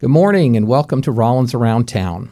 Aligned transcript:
Good 0.00 0.08
morning 0.08 0.56
and 0.56 0.66
welcome 0.66 1.02
to 1.02 1.12
Rollins 1.12 1.52
Around 1.52 1.86
Town. 1.86 2.30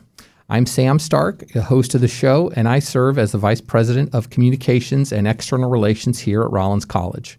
I'm 0.49 0.65
Sam 0.65 0.99
Stark, 0.99 1.49
the 1.49 1.61
host 1.61 1.95
of 1.95 2.01
the 2.01 2.09
show, 2.09 2.51
and 2.57 2.67
I 2.67 2.79
serve 2.79 3.19
as 3.19 3.33
the 3.33 3.37
Vice 3.37 3.61
President 3.61 4.15
of 4.15 4.31
Communications 4.31 5.13
and 5.13 5.29
External 5.29 5.69
Relations 5.69 6.19
here 6.19 6.41
at 6.41 6.51
Rollins 6.51 6.87
College. 6.87 7.39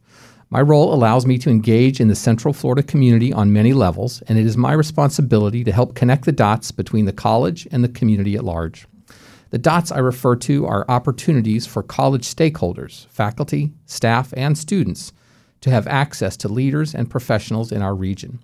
My 0.51 0.61
role 0.61 0.93
allows 0.93 1.25
me 1.25 1.39
to 1.39 1.49
engage 1.49 1.99
in 1.99 2.09
the 2.09 2.15
Central 2.15 2.53
Florida 2.53 2.83
community 2.83 3.33
on 3.33 3.51
many 3.51 3.73
levels, 3.73 4.21
and 4.27 4.37
it 4.37 4.45
is 4.45 4.55
my 4.55 4.71
responsibility 4.71 5.63
to 5.63 5.71
help 5.71 5.95
connect 5.95 6.25
the 6.25 6.31
dots 6.31 6.71
between 6.71 7.05
the 7.05 7.11
college 7.11 7.67
and 7.71 7.83
the 7.83 7.89
community 7.89 8.35
at 8.35 8.45
large. 8.45 8.85
The 9.49 9.57
dots 9.57 9.91
I 9.91 9.97
refer 9.97 10.35
to 10.35 10.67
are 10.67 10.85
opportunities 10.87 11.65
for 11.65 11.81
college 11.81 12.25
stakeholders, 12.25 13.07
faculty, 13.07 13.73
staff, 13.87 14.31
and 14.37 14.55
students 14.55 15.11
to 15.61 15.71
have 15.71 15.87
access 15.87 16.37
to 16.37 16.47
leaders 16.47 16.93
and 16.93 17.09
professionals 17.09 17.71
in 17.71 17.81
our 17.81 17.95
region. 17.95 18.43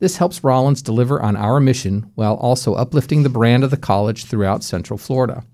This 0.00 0.16
helps 0.16 0.42
Rollins 0.42 0.80
deliver 0.80 1.20
on 1.20 1.36
our 1.36 1.60
mission 1.60 2.10
while 2.14 2.34
also 2.34 2.72
uplifting 2.74 3.22
the 3.22 3.28
brand 3.28 3.62
of 3.62 3.70
the 3.70 3.76
college 3.76 4.24
throughout 4.24 4.64
Central 4.64 4.98
Florida. 4.98 5.44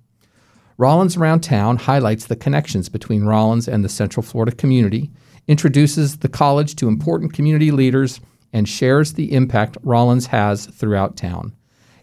Rollins 0.79 1.16
Around 1.16 1.41
Town 1.41 1.77
highlights 1.77 2.27
the 2.27 2.37
connections 2.37 2.89
between 2.89 3.25
Rollins 3.25 3.67
and 3.67 3.84
the 3.84 3.89
Central 3.89 4.23
Florida 4.23 4.55
community, 4.55 5.11
introduces 5.48 6.19
the 6.19 6.29
college 6.29 6.77
to 6.77 6.87
important 6.87 7.33
community 7.33 7.73
leaders, 7.73 8.20
and 8.53 8.69
shares 8.69 9.15
the 9.15 9.33
impact 9.33 9.79
Rollins 9.83 10.27
has 10.27 10.67
throughout 10.67 11.17
town. 11.17 11.53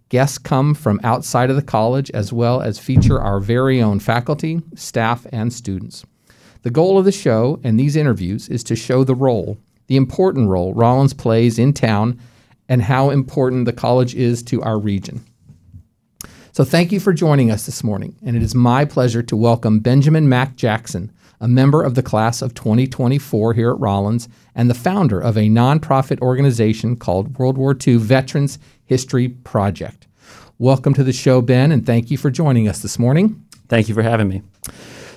Guests 0.10 0.38
come 0.38 0.74
from 0.74 1.00
outside 1.02 1.50
of 1.50 1.56
the 1.56 1.62
college 1.62 2.12
as 2.12 2.34
well 2.34 2.62
as 2.62 2.78
feature 2.78 3.22
our 3.22 3.40
very 3.40 3.82
own 3.82 4.00
faculty, 4.00 4.62
staff, 4.76 5.26
and 5.32 5.54
students. 5.54 6.06
The 6.64 6.72
goal 6.72 6.98
of 6.98 7.06
the 7.06 7.12
show 7.12 7.62
and 7.64 7.80
these 7.80 7.96
interviews 7.96 8.50
is 8.50 8.64
to 8.66 8.76
show 8.76 9.06
the 9.06 9.16
role, 9.16 9.58
the 9.88 9.96
important 9.96 10.50
role 10.50 10.74
Rollins 10.74 11.14
plays 11.14 11.58
in 11.58 11.74
town 11.74 12.20
and 12.68 12.82
how 12.82 13.10
important 13.10 13.66
the 13.66 13.74
college 13.74 14.16
is 14.16 14.44
to 14.44 14.62
our 14.62 14.80
region. 14.80 15.24
So, 16.52 16.64
thank 16.64 16.92
you 16.92 17.00
for 17.00 17.14
joining 17.14 17.50
us 17.50 17.66
this 17.66 17.84
morning, 17.84 18.16
and 18.24 18.36
it 18.38 18.44
is 18.44 18.54
my 18.54 18.86
pleasure 18.86 19.24
to 19.24 19.36
welcome 19.36 19.80
Benjamin 19.80 20.30
Mack 20.30 20.56
Jackson, 20.56 21.12
a 21.42 21.48
member 21.48 21.82
of 21.82 21.96
the 21.96 22.04
class 22.04 22.42
of 22.42 22.54
2024 22.54 23.54
here 23.54 23.72
at 23.72 23.80
Rollins 23.80 24.30
and 24.54 24.70
the 24.70 24.76
founder 24.76 25.20
of 25.20 25.36
a 25.36 25.50
nonprofit 25.50 26.22
organization 26.22 26.96
called 26.96 27.38
World 27.40 27.58
War 27.58 27.76
II 27.76 27.98
Veterans 27.98 28.60
History 28.86 29.30
Project. 29.30 30.08
Welcome 30.60 30.94
to 30.94 31.04
the 31.04 31.12
show, 31.12 31.42
Ben, 31.42 31.72
and 31.72 31.86
thank 31.86 32.12
you 32.12 32.18
for 32.18 32.30
joining 32.30 32.70
us 32.70 32.84
this 32.84 33.00
morning. 33.00 33.44
Thank 33.68 33.90
you 33.90 33.96
for 33.96 34.04
having 34.04 34.30
me. 34.30 34.44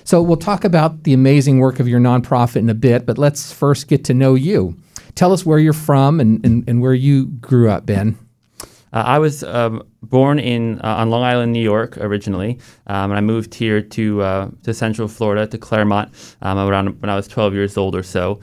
So, 0.07 0.21
we'll 0.21 0.37
talk 0.37 0.63
about 0.63 1.03
the 1.03 1.11
amazing 1.11 1.59
work 1.59 1.81
of 1.81 1.87
your 1.89 1.99
nonprofit 1.99 2.61
in 2.61 2.69
a 2.69 2.73
bit, 2.73 3.05
but 3.05 3.17
let's 3.17 3.51
first 3.51 3.89
get 3.89 4.05
to 4.05 4.13
know 4.13 4.35
you. 4.35 4.77
Tell 5.15 5.33
us 5.33 5.45
where 5.45 5.59
you're 5.59 5.73
from 5.73 6.21
and, 6.21 6.45
and, 6.45 6.63
and 6.65 6.81
where 6.81 6.93
you 6.93 7.25
grew 7.25 7.69
up, 7.69 7.85
Ben. 7.85 8.17
Uh, 8.53 8.63
I 8.93 9.19
was 9.19 9.43
um, 9.43 9.83
born 10.01 10.39
in 10.39 10.79
uh, 10.79 10.95
on 10.95 11.09
Long 11.09 11.23
Island, 11.23 11.51
New 11.51 11.61
York, 11.61 11.97
originally, 11.97 12.57
um, 12.85 13.11
and 13.11 13.17
I 13.17 13.19
moved 13.19 13.53
here 13.53 13.81
to 13.81 14.21
uh, 14.21 14.49
to 14.63 14.73
Central 14.73 15.09
Florida, 15.09 15.45
to 15.45 15.57
Clermont 15.57 16.13
um, 16.41 16.57
around 16.57 17.01
when 17.01 17.09
I 17.09 17.15
was 17.17 17.27
12 17.27 17.53
years 17.53 17.75
old 17.75 17.93
or 17.93 18.03
so, 18.03 18.39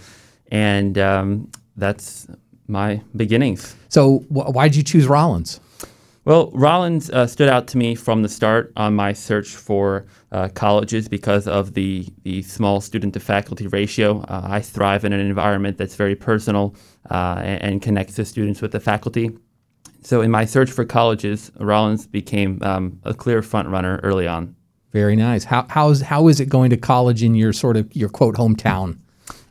and 0.48 0.98
um, 0.98 1.50
that's 1.78 2.26
my 2.68 3.00
beginnings. 3.16 3.74
So, 3.88 4.18
wh- 4.28 4.54
why 4.54 4.68
did 4.68 4.76
you 4.76 4.82
choose 4.82 5.06
Rollins? 5.06 5.60
Well, 6.26 6.50
Rollins 6.54 7.10
uh, 7.10 7.26
stood 7.26 7.50
out 7.50 7.66
to 7.68 7.78
me 7.78 7.94
from 7.94 8.22
the 8.22 8.30
start 8.30 8.72
on 8.76 8.94
my 8.94 9.12
search 9.12 9.48
for 9.48 10.06
uh, 10.34 10.48
colleges 10.48 11.08
because 11.08 11.46
of 11.46 11.74
the, 11.74 12.06
the 12.24 12.42
small 12.42 12.80
student 12.80 13.14
to 13.14 13.20
faculty 13.20 13.68
ratio. 13.68 14.20
Uh, 14.22 14.42
I 14.44 14.60
thrive 14.60 15.04
in 15.04 15.12
an 15.12 15.20
environment 15.20 15.78
that's 15.78 15.94
very 15.94 16.16
personal 16.16 16.74
uh, 17.10 17.36
and, 17.38 17.62
and, 17.62 17.82
connects 17.82 18.16
the 18.16 18.24
students 18.24 18.60
with 18.60 18.72
the 18.72 18.80
faculty. 18.80 19.30
So, 20.02 20.22
in 20.22 20.32
my 20.32 20.44
search 20.44 20.72
for 20.72 20.84
colleges, 20.84 21.52
Rollins 21.60 22.08
became 22.08 22.58
um, 22.62 22.98
a 23.04 23.14
clear 23.14 23.42
front 23.42 23.68
runner 23.68 24.00
early 24.02 24.26
on. 24.26 24.56
Very 24.92 25.14
nice. 25.14 25.44
How, 25.44 25.66
how's, 25.70 26.00
how 26.00 26.26
is 26.26 26.41
it 26.41 26.48
going 26.48 26.70
to 26.70 26.76
college 26.76 27.22
in 27.22 27.36
your 27.36 27.52
sort 27.52 27.76
of 27.76 27.94
your 27.94 28.09
quote 28.09 28.34
hometown? 28.34 28.98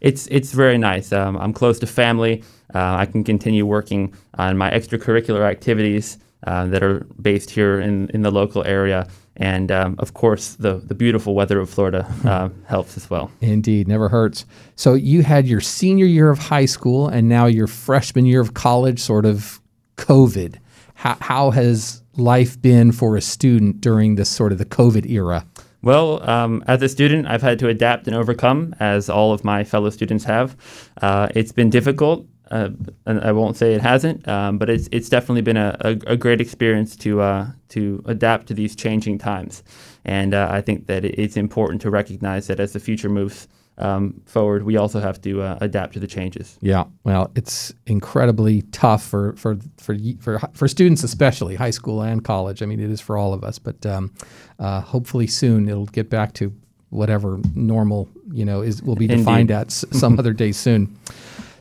It's 0.02 0.28
it's 0.28 0.52
very 0.52 0.78
nice. 0.78 1.14
Um, 1.14 1.38
I'm 1.38 1.54
close 1.54 1.80
to 1.80 1.88
family. 1.88 2.44
Uh, 2.76 2.98
I 3.00 3.06
can 3.06 3.24
continue 3.24 3.66
working 3.66 4.14
on 4.34 4.58
my 4.58 4.70
extracurricular 4.70 5.50
activities 5.50 6.18
uh, 6.46 6.66
that 6.66 6.84
are 6.84 7.06
based 7.22 7.50
here 7.50 7.80
in, 7.80 8.10
in 8.10 8.22
the 8.22 8.32
local 8.32 8.66
area. 8.66 9.08
And 9.38 9.72
um, 9.72 9.96
of 9.98 10.14
course, 10.14 10.54
the, 10.56 10.76
the 10.76 10.94
beautiful 10.94 11.34
weather 11.34 11.60
of 11.60 11.70
Florida 11.70 12.08
uh, 12.24 12.50
helps 12.68 12.98
as 12.98 13.10
well. 13.10 13.32
Indeed, 13.42 13.88
never 13.88 14.10
hurts. 14.10 14.46
So 14.76 14.94
you 14.94 15.24
had 15.24 15.48
your 15.48 15.62
senior 15.62 16.06
year 16.06 16.30
of 16.30 16.38
high 16.38 16.66
school 16.66 17.08
and 17.08 17.28
now 17.28 17.48
your 17.48 17.68
freshman 17.68 18.26
year 18.26 18.42
of 18.42 18.54
college, 18.54 19.00
sort 19.00 19.26
of 19.26 19.60
COVID. 19.98 20.58
How, 20.94 21.18
how 21.20 21.52
has 21.52 22.04
life 22.16 22.62
been 22.62 22.92
for 22.92 23.18
a 23.18 23.22
student 23.22 23.82
during 23.82 24.16
this 24.16 24.30
sort 24.30 24.52
of 24.52 24.60
the 24.60 24.66
COVID 24.66 25.10
era? 25.10 25.46
Well, 25.82 26.28
um, 26.30 26.64
as 26.68 26.82
a 26.82 26.88
student, 26.88 27.28
I've 27.28 27.42
had 27.42 27.60
to 27.60 27.68
adapt 27.68 28.08
and 28.08 28.16
overcome, 28.16 28.74
as 28.80 29.10
all 29.10 29.34
of 29.34 29.44
my 29.44 29.66
fellow 29.66 29.90
students 29.90 30.24
have. 30.24 30.56
Uh, 31.02 31.28
it's 31.36 31.52
been 31.52 31.70
difficult. 31.70 32.26
Uh, 32.54 32.70
I 33.08 33.32
won't 33.32 33.58
say 33.58 33.74
it 33.74 33.82
hasn't, 33.82 34.28
um, 34.28 34.60
but 34.60 34.70
it's 34.70 34.88
it's 34.92 35.10
definitely 35.10 35.42
been 35.42 35.58
a, 35.58 35.76
a, 35.82 35.90
a 36.14 36.18
great 36.18 36.40
experience 36.40 36.96
to 36.98 37.20
uh, 37.20 37.48
to 37.70 38.04
adapt 38.06 38.46
to 38.48 38.54
these 38.54 38.76
changing 38.76 39.18
times, 39.18 39.64
and 40.06 40.36
uh, 40.36 40.48
I 40.52 40.62
think 40.62 40.86
that 40.86 41.04
it's 41.04 41.36
important 41.36 41.82
to 41.82 41.90
recognize 41.90 42.46
that 42.48 42.60
as 42.60 42.74
the 42.74 42.80
future 42.80 43.10
moves 43.10 43.48
um, 43.80 44.22
forward, 44.26 44.64
we 44.64 44.78
also 44.78 45.00
have 45.00 45.20
to 45.22 45.42
uh, 45.42 45.58
adapt 45.62 45.94
to 45.94 46.00
the 46.00 46.06
changes. 46.06 46.60
Yeah, 46.62 46.84
well, 47.04 47.32
it's 47.36 47.74
incredibly 47.88 48.62
tough 48.72 49.04
for 49.04 49.34
for 49.36 49.58
for 49.78 49.96
for 50.20 50.40
for 50.54 50.68
students, 50.68 51.04
especially 51.04 51.56
high 51.56 51.72
school 51.72 52.02
and 52.04 52.24
college. 52.24 52.62
I 52.62 52.68
mean, 52.68 52.80
it 52.80 52.92
is 52.92 53.02
for 53.02 53.18
all 53.18 53.34
of 53.34 53.44
us, 53.44 53.58
but 53.58 53.84
um, 53.86 54.12
uh, 54.60 54.82
hopefully 54.82 55.26
soon 55.26 55.68
it'll 55.68 55.88
get 55.88 56.10
back 56.10 56.34
to 56.34 56.54
whatever 56.92 57.40
normal 57.56 58.08
you 58.32 58.46
know 58.46 58.62
is 58.62 58.84
will 58.84 58.96
be 58.96 59.08
defined 59.08 59.50
Indeed. 59.50 59.54
at 59.54 59.68
s- 59.68 59.86
some 59.92 60.20
other 60.20 60.34
day 60.34 60.52
soon. 60.52 60.96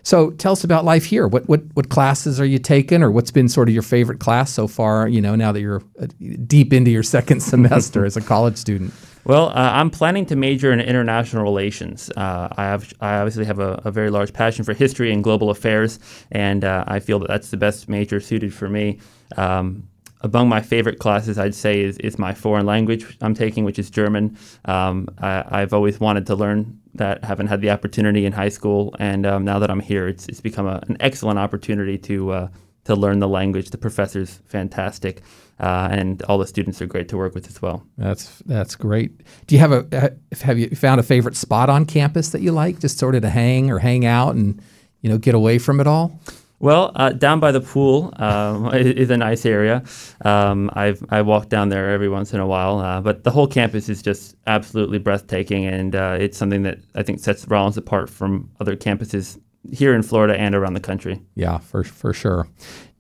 So 0.02 0.30
tell 0.32 0.52
us 0.52 0.64
about 0.64 0.84
life 0.84 1.04
here. 1.04 1.26
What 1.28 1.48
what 1.48 1.62
what 1.74 1.88
classes 1.88 2.40
are 2.40 2.44
you 2.44 2.58
taking, 2.58 3.02
or 3.02 3.10
what's 3.10 3.30
been 3.30 3.48
sort 3.48 3.68
of 3.68 3.74
your 3.74 3.82
favorite 3.82 4.20
class 4.20 4.50
so 4.50 4.66
far? 4.66 5.08
You 5.08 5.20
know, 5.20 5.36
now 5.36 5.52
that 5.52 5.60
you're 5.60 5.82
uh, 6.00 6.06
deep 6.46 6.72
into 6.72 6.90
your 6.90 7.02
second 7.16 7.40
semester 7.40 8.04
as 8.04 8.16
a 8.16 8.20
college 8.20 8.56
student. 8.56 8.92
Well, 9.24 9.50
uh, 9.50 9.52
I'm 9.52 9.90
planning 9.90 10.26
to 10.26 10.36
major 10.36 10.72
in 10.72 10.80
international 10.80 11.44
relations. 11.44 12.10
Uh, 12.10 12.48
I 12.56 12.64
have 12.64 12.92
I 13.00 13.18
obviously 13.18 13.44
have 13.44 13.60
a, 13.60 13.80
a, 13.84 13.92
very 13.92 14.10
large 14.10 14.32
passion 14.32 14.64
for 14.64 14.74
history 14.74 15.12
and 15.12 15.22
global 15.22 15.50
affairs, 15.50 16.00
and 16.32 16.64
uh, 16.64 16.84
I 16.88 16.98
feel 16.98 17.20
that 17.20 17.28
that's 17.28 17.50
the 17.50 17.56
best 17.56 17.88
major 17.88 18.18
suited 18.18 18.52
for 18.52 18.68
me. 18.68 18.98
Um, 19.36 19.88
among 20.22 20.48
my 20.48 20.60
favorite 20.60 20.98
classes, 20.98 21.38
I'd 21.38 21.54
say, 21.54 21.82
is, 21.82 21.98
is 21.98 22.18
my 22.18 22.32
foreign 22.32 22.66
language 22.66 23.16
I'm 23.20 23.34
taking, 23.34 23.64
which 23.64 23.78
is 23.78 23.90
German. 23.90 24.36
Um, 24.64 25.08
I, 25.18 25.60
have 25.60 25.74
always 25.74 26.00
wanted 26.00 26.26
to 26.26 26.34
learn 26.34 26.80
that, 26.94 27.24
haven't 27.24 27.48
had 27.48 27.60
the 27.60 27.70
opportunity 27.70 28.24
in 28.24 28.32
high 28.32 28.48
school, 28.48 28.94
and 28.98 29.26
um, 29.26 29.44
now 29.44 29.58
that 29.58 29.70
I'm 29.70 29.80
here, 29.80 30.08
it's, 30.08 30.28
it's 30.28 30.40
become 30.40 30.66
a, 30.66 30.82
an 30.88 30.96
excellent 31.00 31.38
opportunity 31.38 31.98
to 31.98 32.32
uh, 32.32 32.48
to 32.84 32.96
learn 32.96 33.20
the 33.20 33.28
language. 33.28 33.70
The 33.70 33.78
professor's 33.78 34.40
fantastic, 34.46 35.22
uh, 35.60 35.88
and 35.90 36.22
all 36.24 36.38
the 36.38 36.46
students 36.46 36.82
are 36.82 36.86
great 36.86 37.08
to 37.10 37.16
work 37.16 37.34
with 37.34 37.46
as 37.48 37.62
well. 37.62 37.86
That's 37.96 38.38
that's 38.46 38.74
great. 38.74 39.20
Do 39.46 39.54
you 39.54 39.60
have 39.60 39.72
a 39.72 40.16
have 40.42 40.58
you 40.58 40.68
found 40.70 41.00
a 41.00 41.04
favorite 41.04 41.36
spot 41.36 41.70
on 41.70 41.86
campus 41.86 42.30
that 42.30 42.42
you 42.42 42.52
like, 42.52 42.80
just 42.80 42.98
sort 42.98 43.14
of 43.14 43.22
to 43.22 43.30
hang 43.30 43.70
or 43.70 43.78
hang 43.78 44.04
out 44.04 44.34
and 44.34 44.60
you 45.00 45.10
know 45.10 45.18
get 45.18 45.34
away 45.34 45.58
from 45.58 45.80
it 45.80 45.86
all? 45.86 46.18
Well, 46.62 46.92
uh, 46.94 47.10
down 47.10 47.40
by 47.40 47.50
the 47.50 47.60
pool 47.60 48.12
um, 48.16 48.72
is 48.72 49.10
a 49.10 49.16
nice 49.16 49.44
area. 49.44 49.82
Um, 50.24 50.70
I've 50.72 51.04
I 51.10 51.20
walk 51.22 51.48
down 51.48 51.68
there 51.68 51.90
every 51.90 52.08
once 52.08 52.32
in 52.32 52.40
a 52.40 52.46
while, 52.46 52.78
uh, 52.78 53.00
but 53.00 53.24
the 53.24 53.30
whole 53.30 53.48
campus 53.48 53.88
is 53.88 54.00
just 54.00 54.36
absolutely 54.46 54.98
breathtaking, 54.98 55.66
and 55.66 55.94
uh, 55.94 56.16
it's 56.18 56.38
something 56.38 56.62
that 56.62 56.78
I 56.94 57.02
think 57.02 57.18
sets 57.18 57.46
Rollins 57.48 57.76
apart 57.76 58.08
from 58.08 58.48
other 58.60 58.76
campuses 58.76 59.40
here 59.70 59.94
in 59.94 60.02
Florida 60.02 60.38
and 60.38 60.54
around 60.54 60.74
the 60.74 60.80
country. 60.80 61.20
Yeah, 61.34 61.58
for 61.58 61.82
for 61.82 62.12
sure. 62.14 62.48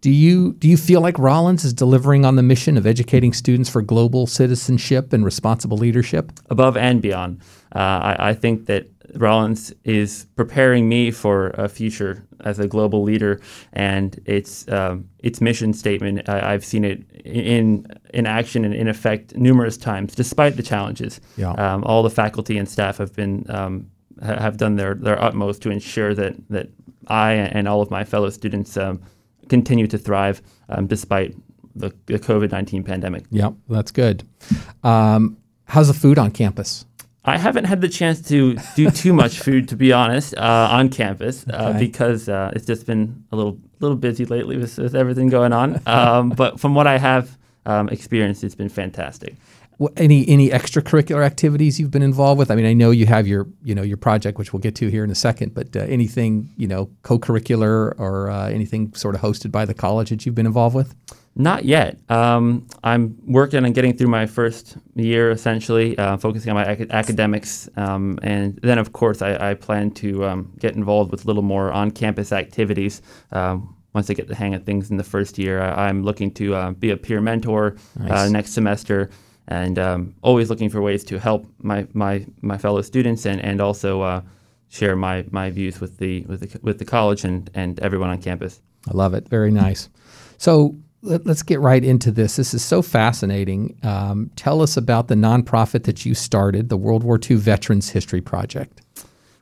Do 0.00 0.10
you 0.10 0.54
do 0.54 0.68
you 0.68 0.76
feel 0.76 1.00
like 1.00 1.16
Rollins 1.16 1.64
is 1.64 1.72
delivering 1.72 2.24
on 2.24 2.34
the 2.34 2.42
mission 2.42 2.76
of 2.76 2.84
educating 2.84 3.32
students 3.32 3.70
for 3.70 3.80
global 3.80 4.26
citizenship 4.26 5.12
and 5.12 5.24
responsible 5.24 5.76
leadership? 5.76 6.32
Above 6.50 6.76
and 6.76 7.00
beyond, 7.00 7.40
uh, 7.76 7.78
I, 7.78 8.16
I 8.30 8.34
think 8.34 8.66
that 8.66 8.91
Rollins 9.14 9.72
is 9.84 10.26
preparing 10.36 10.88
me 10.88 11.10
for 11.10 11.48
a 11.50 11.68
future 11.68 12.26
as 12.40 12.58
a 12.58 12.66
global 12.66 13.02
leader, 13.02 13.40
and 13.72 14.20
its 14.24 14.68
um, 14.68 15.08
its 15.18 15.40
mission 15.40 15.72
statement. 15.72 16.28
I, 16.28 16.52
have 16.52 16.64
seen 16.64 16.84
it 16.84 17.02
in 17.24 17.86
in 18.12 18.26
action 18.26 18.64
and 18.64 18.74
in 18.74 18.88
effect 18.88 19.36
numerous 19.36 19.76
times, 19.76 20.14
despite 20.14 20.56
the 20.56 20.62
challenges. 20.62 21.20
Yeah. 21.36 21.52
Um, 21.52 21.84
all 21.84 22.02
the 22.02 22.10
faculty 22.10 22.58
and 22.58 22.68
staff 22.68 22.98
have 22.98 23.14
been 23.14 23.46
um, 23.48 23.90
ha- 24.22 24.40
have 24.40 24.56
done 24.56 24.76
their 24.76 24.94
their 24.94 25.20
utmost 25.20 25.62
to 25.62 25.70
ensure 25.70 26.14
that 26.14 26.34
that 26.50 26.68
I 27.08 27.32
and 27.32 27.68
all 27.68 27.82
of 27.82 27.90
my 27.90 28.04
fellow 28.04 28.30
students 28.30 28.76
um, 28.76 29.02
continue 29.48 29.86
to 29.88 29.98
thrive 29.98 30.42
um, 30.68 30.86
despite 30.86 31.34
the, 31.74 31.92
the 32.06 32.18
COVID 32.18 32.50
nineteen 32.50 32.82
pandemic. 32.82 33.24
Yep, 33.30 33.54
that's 33.68 33.90
good. 33.90 34.26
Um, 34.82 35.36
how's 35.64 35.88
the 35.88 35.94
food 35.94 36.18
on 36.18 36.30
campus? 36.30 36.86
I 37.24 37.38
haven't 37.38 37.64
had 37.64 37.80
the 37.80 37.88
chance 37.88 38.20
to 38.28 38.56
do 38.74 38.90
too 38.90 39.12
much 39.12 39.38
food, 39.44 39.68
to 39.68 39.76
be 39.76 39.92
honest, 39.92 40.34
uh, 40.36 40.68
on 40.70 40.88
campus 40.88 41.46
uh, 41.48 41.68
okay. 41.68 41.78
because 41.78 42.28
uh, 42.28 42.52
it's 42.54 42.66
just 42.66 42.86
been 42.86 43.24
a 43.30 43.36
little 43.36 43.58
little 43.80 43.96
busy 43.96 44.24
lately 44.24 44.56
with, 44.56 44.78
with 44.78 44.94
everything 44.94 45.28
going 45.28 45.52
on. 45.52 45.80
Um, 45.86 46.30
but 46.36 46.58
from 46.58 46.74
what 46.74 46.86
I 46.86 46.98
have 46.98 47.36
um, 47.66 47.88
experienced, 47.88 48.42
it's 48.42 48.54
been 48.54 48.68
fantastic. 48.68 49.36
Well, 49.78 49.92
any 49.96 50.28
any 50.28 50.50
extracurricular 50.50 51.24
activities 51.24 51.80
you've 51.80 51.90
been 51.90 52.02
involved 52.02 52.38
with? 52.38 52.50
I 52.50 52.56
mean, 52.56 52.66
I 52.66 52.72
know 52.72 52.90
you 52.90 53.06
have 53.06 53.26
your 53.26 53.46
you 53.62 53.74
know 53.74 53.82
your 53.82 53.96
project, 53.96 54.38
which 54.38 54.52
we'll 54.52 54.60
get 54.60 54.74
to 54.76 54.88
here 54.88 55.04
in 55.04 55.10
a 55.10 55.14
second. 55.14 55.54
But 55.54 55.76
uh, 55.76 55.80
anything 55.80 56.50
you 56.56 56.66
know 56.66 56.90
co-curricular 57.02 57.98
or 57.98 58.30
uh, 58.30 58.48
anything 58.48 58.94
sort 58.94 59.14
of 59.14 59.20
hosted 59.20 59.52
by 59.52 59.64
the 59.64 59.74
college 59.74 60.10
that 60.10 60.26
you've 60.26 60.34
been 60.34 60.46
involved 60.46 60.74
with? 60.74 60.94
Not 61.34 61.64
yet. 61.64 61.98
Um, 62.10 62.66
I'm 62.84 63.16
working 63.26 63.64
on 63.64 63.72
getting 63.72 63.96
through 63.96 64.08
my 64.08 64.26
first 64.26 64.76
year, 64.94 65.30
essentially, 65.30 65.96
uh, 65.96 66.18
focusing 66.18 66.50
on 66.50 66.56
my 66.56 66.70
ac- 66.70 66.90
academics. 66.90 67.70
Um, 67.76 68.18
and 68.22 68.58
then, 68.62 68.78
of 68.78 68.92
course, 68.92 69.22
I, 69.22 69.50
I 69.50 69.54
plan 69.54 69.92
to 69.92 70.26
um, 70.26 70.52
get 70.58 70.76
involved 70.76 71.10
with 71.10 71.24
a 71.24 71.26
little 71.26 71.42
more 71.42 71.72
on 71.72 71.90
campus 71.90 72.32
activities. 72.32 73.00
Um, 73.30 73.74
once 73.94 74.10
I 74.10 74.14
get 74.14 74.28
the 74.28 74.34
hang 74.34 74.54
of 74.54 74.64
things 74.64 74.90
in 74.90 74.98
the 74.98 75.04
first 75.04 75.38
year, 75.38 75.60
I, 75.60 75.88
am 75.88 76.02
looking 76.02 76.30
to 76.34 76.54
uh, 76.54 76.70
be 76.72 76.90
a 76.90 76.96
peer 76.96 77.20
mentor 77.20 77.76
uh, 78.08 78.28
next 78.28 78.52
semester 78.52 79.10
and 79.48 79.78
um, 79.78 80.14
always 80.22 80.48
looking 80.50 80.70
for 80.70 80.80
ways 80.80 81.04
to 81.04 81.18
help 81.18 81.46
my, 81.58 81.86
my, 81.92 82.24
my 82.42 82.56
fellow 82.56 82.80
students 82.82 83.26
and, 83.26 83.40
and 83.42 83.60
also 83.60 84.00
uh, 84.00 84.22
share 84.68 84.96
my, 84.96 85.24
my 85.30 85.50
views 85.50 85.80
with 85.80 85.98
the, 85.98 86.22
with 86.22 86.40
the, 86.40 86.60
with 86.62 86.78
the 86.78 86.84
college 86.84 87.24
and, 87.24 87.50
and 87.54 87.80
everyone 87.80 88.10
on 88.10 88.20
campus. 88.20 88.60
I 88.88 88.96
love 88.96 89.14
it. 89.14 89.28
Very 89.28 89.50
nice. 89.50 89.88
So, 90.38 90.76
let, 91.02 91.26
us 91.26 91.42
get 91.42 91.60
right 91.60 91.84
into 91.84 92.10
this. 92.10 92.36
This 92.36 92.54
is 92.54 92.64
so 92.64 92.80
fascinating. 92.80 93.78
Um, 93.82 94.30
tell 94.36 94.62
us 94.62 94.76
about 94.76 95.08
the 95.08 95.14
nonprofit 95.14 95.84
that 95.84 96.06
you 96.06 96.14
started, 96.14 96.68
the 96.68 96.76
World 96.76 97.02
War 97.02 97.18
II 97.18 97.36
Veterans 97.36 97.90
History 97.90 98.20
Project. 98.20 98.80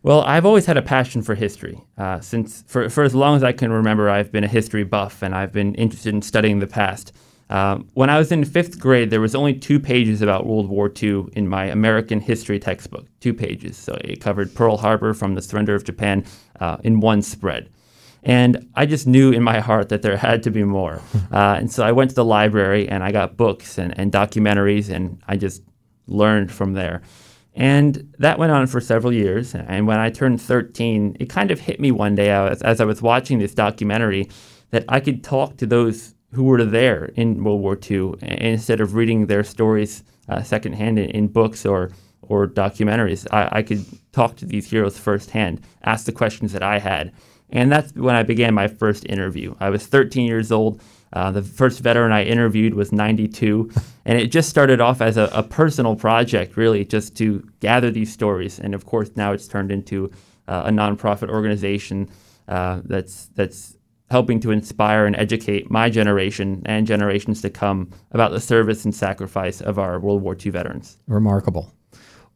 Well, 0.03 0.23
I've 0.23 0.47
always 0.47 0.65
had 0.65 0.79
a 0.79 0.83
passion 0.83 1.21
for 1.21 1.35
history. 1.35 1.79
Uh, 1.99 2.21
since 2.21 2.65
for, 2.67 2.89
for 2.89 3.05
as 3.05 3.15
long 3.15 3.37
as 3.37 3.45
I 3.45 3.53
can 3.53 3.71
remember, 3.71 4.09
I've 4.09 4.33
been 4.33 4.45
a 4.45 4.49
history 4.49 4.85
buff 4.85 5.23
and 5.23 5.35
I've 5.35 5.53
been 5.53 5.75
interested 5.75 6.15
in 6.15 6.23
studying 6.23 6.59
the 6.59 6.67
past. 6.67 7.13
Uh, 7.51 7.81
when 7.95 8.09
I 8.09 8.17
was 8.17 8.33
in 8.33 8.45
fifth 8.45 8.79
grade, 8.79 9.11
there 9.11 9.21
was 9.21 9.35
only 9.35 9.53
two 9.53 9.79
pages 9.79 10.23
about 10.23 10.47
World 10.47 10.69
War 10.69 10.91
II 11.03 11.27
in 11.33 11.49
my 11.49 11.65
American 11.65 12.21
history 12.21 12.59
textbook. 12.59 13.07
Two 13.19 13.35
pages. 13.35 13.77
So 13.77 13.99
it 14.03 14.21
covered 14.21 14.55
Pearl 14.55 14.79
Harbor 14.79 15.13
from 15.13 15.35
the 15.35 15.43
surrender 15.43 15.75
of 15.75 15.85
Japan 15.85 16.25
uh, 16.61 16.79
in 16.85 17.01
one 17.01 17.21
spread. 17.21 17.69
And 18.23 18.69
I 18.75 18.87
just 18.87 19.07
knew 19.07 19.33
in 19.33 19.43
my 19.43 19.61
heart 19.61 19.89
that 19.89 20.03
there 20.03 20.17
had 20.17 20.43
to 20.45 20.51
be 20.51 20.65
more. 20.65 21.01
Uh, 21.33 21.55
and 21.61 21.71
so 21.71 21.85
I 21.85 21.93
went 21.93 22.11
to 22.11 22.17
the 22.17 22.25
library 22.25 22.89
and 22.89 23.05
I 23.05 23.13
got 23.13 23.37
books 23.37 23.79
and, 23.79 23.97
and 23.97 24.11
documentaries, 24.11 24.91
and 24.91 25.23
I 25.29 25.37
just 25.37 25.63
learned 26.09 26.51
from 26.51 26.73
there. 26.73 27.03
And 27.55 28.13
that 28.19 28.39
went 28.39 28.51
on 28.51 28.67
for 28.67 28.81
several 28.81 29.13
years. 29.13 29.55
And 29.55 29.87
when 29.87 29.99
I 29.99 30.11
turned 30.11 30.41
13, 30.41 31.17
it 31.21 31.29
kind 31.29 31.53
of 31.53 31.61
hit 31.61 31.79
me 31.79 31.93
one 31.93 32.17
day 32.17 32.31
as, 32.31 32.63
as 32.63 32.81
I 32.81 32.85
was 32.85 33.01
watching 33.01 33.39
this 33.39 33.55
documentary 33.55 34.29
that 34.71 34.85
I 34.89 34.99
could 34.99 35.23
talk 35.23 35.57
to 35.59 35.67
those 35.67 36.15
who 36.33 36.45
were 36.45 36.65
there 36.65 37.07
in 37.17 37.43
World 37.43 37.61
War 37.61 37.79
II 37.91 38.15
instead 38.23 38.81
of 38.81 38.95
reading 38.95 39.27
their 39.27 39.45
stories 39.45 40.03
uh, 40.29 40.43
secondhand 40.43 40.99
in, 40.99 41.11
in, 41.11 41.29
books 41.29 41.67
or, 41.67 41.91
or 42.23 42.47
documentaries. 42.47 43.27
I, 43.33 43.59
I 43.59 43.63
could 43.63 43.85
talk 44.13 44.37
to 44.37 44.47
these 44.47 44.71
heroes 44.71 44.97
firsthand, 44.97 45.61
ask 45.83 46.07
the 46.07 46.13
questions 46.13 46.53
that 46.53 46.63
I 46.63 46.79
had. 46.79 47.13
And 47.53 47.71
that's 47.71 47.93
when 47.95 48.15
I 48.15 48.23
began 48.23 48.55
my 48.55 48.69
first 48.69 49.05
interview. 49.07 49.55
I 49.61 49.71
was 49.71 49.87
13 49.87 50.27
years 50.27 50.53
old. 50.53 50.81
Uh, 51.13 51.33
the 51.33 51.43
first 51.43 51.81
veteran 51.81 52.13
I 52.13 52.25
interviewed 52.25 52.75
was 52.75 52.93
92. 52.93 53.71
and 54.05 54.19
it 54.19 54.29
just 54.29 54.49
started 54.49 54.81
off 54.81 55.01
as 55.01 55.17
a, 55.17 55.25
a, 55.33 55.43
personal 55.43 55.97
project, 55.97 56.57
really, 56.57 56.85
just 56.85 57.17
to 57.17 57.47
gather 57.59 57.91
these 57.91 58.13
stories. 58.13 58.61
And 58.61 58.75
of 58.75 58.87
course, 58.87 59.11
now 59.17 59.33
it's 59.33 59.49
turned 59.49 59.73
into 59.73 60.11
uh, 60.47 60.63
a 60.67 60.71
nonprofit 60.71 61.29
organization 61.29 62.09
uh, 62.47 62.81
that's, 62.85 63.27
that's 63.35 63.77
helping 64.11 64.41
to 64.41 64.51
inspire 64.51 65.07
and 65.07 65.17
educate 65.17 65.71
my 65.71 65.89
generation 65.89 66.63
and 66.67 66.87
generations 66.87 67.43
to 67.43 67.51
come 67.51 67.91
about 68.13 68.33
the 68.33 68.41
service 68.41 68.85
and 68.85 68.95
sacrifice 68.95 69.61
of 69.61 69.79
our 69.79 69.99
World 69.99 70.23
War 70.23 70.37
II 70.45 70.51
veterans. 70.51 70.99
Remarkable. 71.07 71.73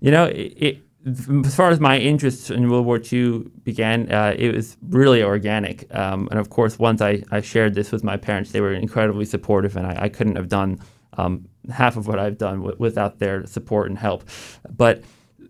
You 0.00 0.10
know, 0.10 0.24
it, 0.24 0.52
it 0.56 0.87
as 1.06 1.54
far 1.54 1.70
as 1.70 1.80
my 1.80 1.98
interest 1.98 2.50
in 2.50 2.68
World 2.68 2.84
War 2.84 3.00
II 3.00 3.50
began, 3.62 4.10
uh, 4.10 4.34
it 4.36 4.54
was 4.54 4.76
really 4.88 5.22
organic. 5.22 5.92
Um, 5.94 6.28
and 6.30 6.40
of 6.40 6.50
course, 6.50 6.78
once 6.78 7.00
I, 7.00 7.22
I 7.30 7.40
shared 7.40 7.74
this 7.74 7.92
with 7.92 8.02
my 8.02 8.16
parents, 8.16 8.50
they 8.50 8.60
were 8.60 8.72
incredibly 8.72 9.24
supportive, 9.24 9.76
and 9.76 9.86
I, 9.86 9.96
I 10.02 10.08
couldn't 10.08 10.36
have 10.36 10.48
done 10.48 10.80
um, 11.16 11.48
half 11.70 11.96
of 11.96 12.06
what 12.06 12.18
I've 12.18 12.38
done 12.38 12.58
w- 12.58 12.76
without 12.78 13.18
their 13.18 13.46
support 13.46 13.88
and 13.88 13.98
help. 13.98 14.24
But 14.68 15.02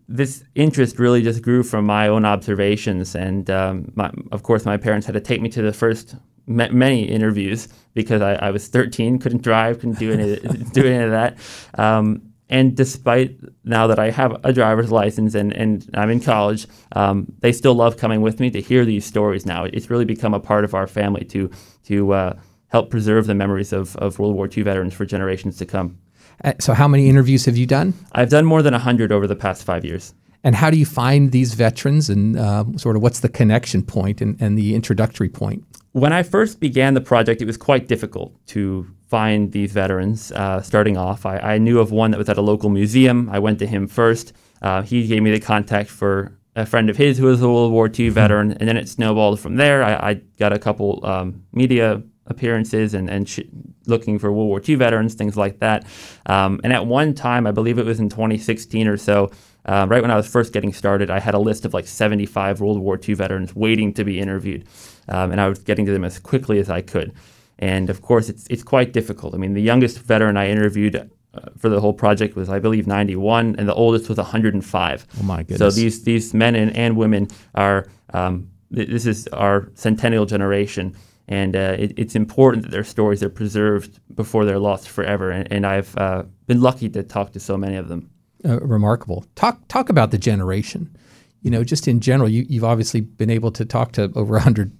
this 0.09 0.45
interest 0.55 0.99
really 0.99 1.23
just 1.23 1.43
grew 1.43 1.63
from 1.63 1.85
my 1.85 2.09
own 2.09 2.25
observations. 2.25 3.15
And 3.15 3.49
um, 3.51 3.93
my, 3.95 4.11
of 4.33 4.43
course, 4.43 4.65
my 4.65 4.77
parents 4.77 5.07
had 5.07 5.13
to 5.15 5.21
take 5.21 5.41
me 5.41 5.49
to 5.51 5.63
the 5.63 5.73
first 5.73 6.15
many 6.47 7.03
interviews 7.03 7.69
because 7.93 8.23
I, 8.23 8.35
I, 8.35 8.51
was 8.51 8.69
13, 8.69 9.19
couldn't 9.19 9.43
drive, 9.43 9.81
couldn't 9.81 9.99
do 9.99 10.13
any, 10.13 10.37
do 10.73 10.87
any 10.87 11.05
of 11.05 11.11
that. 11.11 11.37
Um, 11.75 12.28
and 12.51 12.77
despite 12.77 13.39
now 13.65 13.87
that 13.87 13.99
I 13.99 14.11
have 14.11 14.37
a 14.45 14.53
driver's 14.53 14.91
license 14.91 15.35
and, 15.35 15.53
and 15.53 15.89
I'm 15.95 16.11
in 16.11 16.21
college, 16.21 16.67
um, 16.93 17.27
they 17.41 17.53
still 17.53 17.75
love 17.75 17.97
coming 17.97 18.23
with 18.23 18.41
me 18.41 18.51
to 18.51 18.61
hear 18.61 18.85
these 18.85 19.05
stories 19.05 19.45
now. 19.45 19.65
It's 19.65 19.91
really 19.91 20.07
become 20.07 20.35
a 20.35 20.41
part 20.41 20.65
of 20.65 20.75
our 20.75 20.87
family 20.87 21.25
to, 21.27 21.51
to 21.85 22.13
uh, 22.13 22.39
help 22.69 22.91
preserve 22.91 23.27
the 23.27 23.35
memories 23.35 23.73
of, 23.73 23.97
of 23.97 24.19
World 24.19 24.35
War 24.35 24.49
II 24.55 24.63
veterans 24.63 24.95
for 24.95 25.05
generations 25.05 25.59
to 25.59 25.67
come. 25.67 25.99
Uh, 26.45 26.53
so, 26.61 26.73
how 26.73 26.87
many 26.87 27.09
interviews 27.09 27.45
have 27.47 27.57
you 27.57 27.67
done? 27.67 27.95
I've 28.13 28.31
done 28.31 28.45
more 28.45 28.63
than 28.63 28.73
100 28.73 29.11
over 29.11 29.27
the 29.27 29.37
past 29.37 29.65
five 29.65 29.85
years. 29.85 30.15
And 30.45 30.55
how 30.55 30.71
do 30.71 30.79
you 30.79 30.87
find 30.87 31.33
these 31.33 31.55
veterans 31.55 32.09
and 32.09 32.39
uh, 32.39 32.65
sort 32.77 32.95
of 32.95 33.03
what's 33.03 33.21
the 33.21 33.29
connection 33.29 33.83
point 33.83 34.21
and, 34.21 34.41
and 34.41 34.57
the 34.57 34.75
introductory 34.77 35.29
point? 35.29 35.65
When 35.93 36.13
I 36.13 36.23
first 36.23 36.61
began 36.61 36.95
the 36.95 37.01
project, 37.01 37.41
it 37.41 37.47
was 37.47 37.57
quite 37.57 37.89
difficult 37.89 38.35
to 38.49 38.87
find 39.07 39.53
these 39.53 39.73
veterans 39.73 40.33
uh, 40.33 40.61
starting 40.61 40.97
off. 40.97 41.25
I, 41.25 41.39
I, 41.39 41.59
knew 41.59 41.79
of 41.81 41.91
one 41.91 42.11
that 42.11 42.19
was 42.19 42.29
at 42.29 42.37
a 42.37 42.43
local 42.43 42.69
museum. 42.69 43.31
I 43.31 43.39
went 43.39 43.59
to 43.61 43.67
him 43.67 43.87
first. 43.87 44.35
Uh, 44.61 44.83
he 44.83 45.07
gave 45.07 45.23
me 45.23 45.31
the 45.31 45.41
contact 45.41 45.89
for 45.89 46.39
a 46.55 46.67
friend 46.67 46.91
of 46.91 46.97
his 46.99 47.17
who 47.17 47.27
was 47.27 47.41
a 47.41 47.49
World 47.49 47.73
War 47.73 47.91
II 47.93 48.11
veteran, 48.11 48.53
and 48.53 48.69
then 48.69 48.77
it 48.77 48.89
snowballed 48.89 49.41
from 49.41 49.57
there. 49.57 49.83
I, 49.83 50.11
I 50.11 50.15
got 50.39 50.53
a 50.53 50.59
couple 50.59 51.01
um, 51.07 51.43
media 51.53 52.03
appearances 52.27 52.93
and, 52.93 53.09
and 53.09 53.27
sh- 53.27 53.41
looking 53.87 54.19
for 54.19 54.31
World 54.31 54.49
War 54.49 54.61
II 54.67 54.75
veterans, 54.75 55.15
things 55.15 55.37
like 55.37 55.61
that. 55.61 55.87
Um, 56.27 56.61
and 56.65 56.73
at 56.73 56.87
one 56.87 57.15
time, 57.15 57.47
I 57.47 57.53
believe 57.53 57.79
it 57.79 57.87
was 57.87 58.01
in 58.01 58.11
2016 58.11 58.87
or 58.87 58.99
so, 58.99 59.31
uh, 59.65 59.87
right 59.89 60.01
when 60.01 60.11
I 60.11 60.17
was 60.17 60.27
first 60.27 60.53
getting 60.53 60.73
started, 60.73 61.11
I 61.11 61.21
had 61.21 61.35
a 61.35 61.39
list 61.39 61.65
of 61.65 61.75
like 61.75 61.87
75 61.87 62.61
World 62.61 62.79
War 62.79 62.99
II 63.07 63.15
veterans 63.15 63.55
waiting 63.55 63.93
to 63.95 64.05
be 64.05 64.19
interviewed, 64.19 64.67
um, 65.09 65.33
and 65.33 65.41
I 65.41 65.49
was 65.49 65.59
getting 65.59 65.87
to 65.87 65.93
them 65.93 66.05
as 66.05 66.19
quickly 66.19 66.59
as 66.59 66.71
I 66.71 66.83
could. 66.83 67.13
And 67.59 67.91
of 67.91 68.03
course, 68.03 68.29
it's 68.29 68.47
it's 68.49 68.63
quite 68.63 68.93
difficult. 68.93 69.35
I 69.35 69.39
mean, 69.39 69.55
the 69.55 69.63
youngest 69.63 69.99
veteran 70.01 70.37
I 70.37 70.49
interviewed 70.49 71.11
uh, 71.35 71.41
for 71.59 71.69
the 71.69 71.81
whole 71.81 71.93
project 71.93 72.37
was, 72.37 72.49
I 72.49 72.59
believe, 72.59 72.87
91, 72.87 73.57
and 73.57 73.69
the 73.69 73.75
oldest 73.75 74.09
was 74.09 74.19
105. 74.19 75.07
Oh 75.19 75.23
my 75.25 75.43
goodness! 75.43 75.59
So 75.59 75.71
these 75.71 76.05
these 76.05 76.33
men 76.35 76.55
and, 76.55 76.77
and 76.77 76.97
women 76.97 77.29
are 77.55 77.87
um, 78.15 78.49
th- 78.75 78.89
this 78.89 79.07
is 79.07 79.27
our 79.29 79.71
centennial 79.75 80.25
generation, 80.25 80.95
and 81.27 81.57
uh, 81.57 81.77
it, 81.79 81.95
it's 81.97 82.15
important 82.15 82.63
that 82.63 82.71
their 82.71 82.85
stories 82.85 83.23
are 83.23 83.29
preserved 83.29 83.99
before 84.15 84.45
they're 84.45 84.59
lost 84.59 84.89
forever. 84.89 85.31
And, 85.31 85.51
and 85.53 85.67
I've 85.67 85.97
uh, 85.99 86.25
been 86.47 86.61
lucky 86.61 86.89
to 86.91 87.03
talk 87.03 87.33
to 87.33 87.41
so 87.41 87.57
many 87.57 87.77
of 87.77 87.89
them. 87.89 88.11
Uh, 88.45 88.61
remarkable. 88.61 89.25
Talk 89.35 89.67
talk 89.67 89.89
about 89.89 90.13
the 90.13 90.19
generation. 90.19 90.97
You 91.43 91.51
know, 91.51 91.65
just 91.65 91.87
in 91.89 92.01
general, 92.01 92.29
you, 92.29 92.47
you've 92.49 92.65
obviously 92.65 93.01
been 93.01 93.31
able 93.31 93.51
to 93.53 93.65
talk 93.65 93.93
to 93.93 94.13
over 94.15 94.35
100 94.35 94.73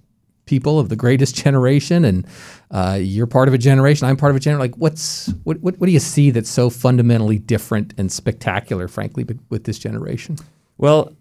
people 0.49 0.79
of 0.79 0.89
the 0.89 0.95
greatest 0.95 1.35
generation, 1.35 2.03
and 2.03 2.25
uh, 2.71 2.97
you're 2.99 3.27
part 3.27 3.47
of 3.47 3.53
a 3.53 3.57
generation. 3.57 4.07
I'm 4.07 4.17
part 4.17 4.31
of 4.31 4.35
a 4.35 4.39
generation. 4.39 4.71
Like, 4.71 4.75
what's 4.77 5.27
what, 5.43 5.59
what, 5.59 5.79
what 5.79 5.85
do 5.85 5.93
you 5.93 5.99
see 5.99 6.31
that's 6.31 6.49
so 6.49 6.69
fundamentally 6.69 7.37
different 7.37 7.93
and 7.97 8.11
spectacular, 8.11 8.87
frankly, 8.87 9.25
with 9.49 9.63
this 9.63 9.77
generation? 9.77 10.37
Well, 10.77 11.13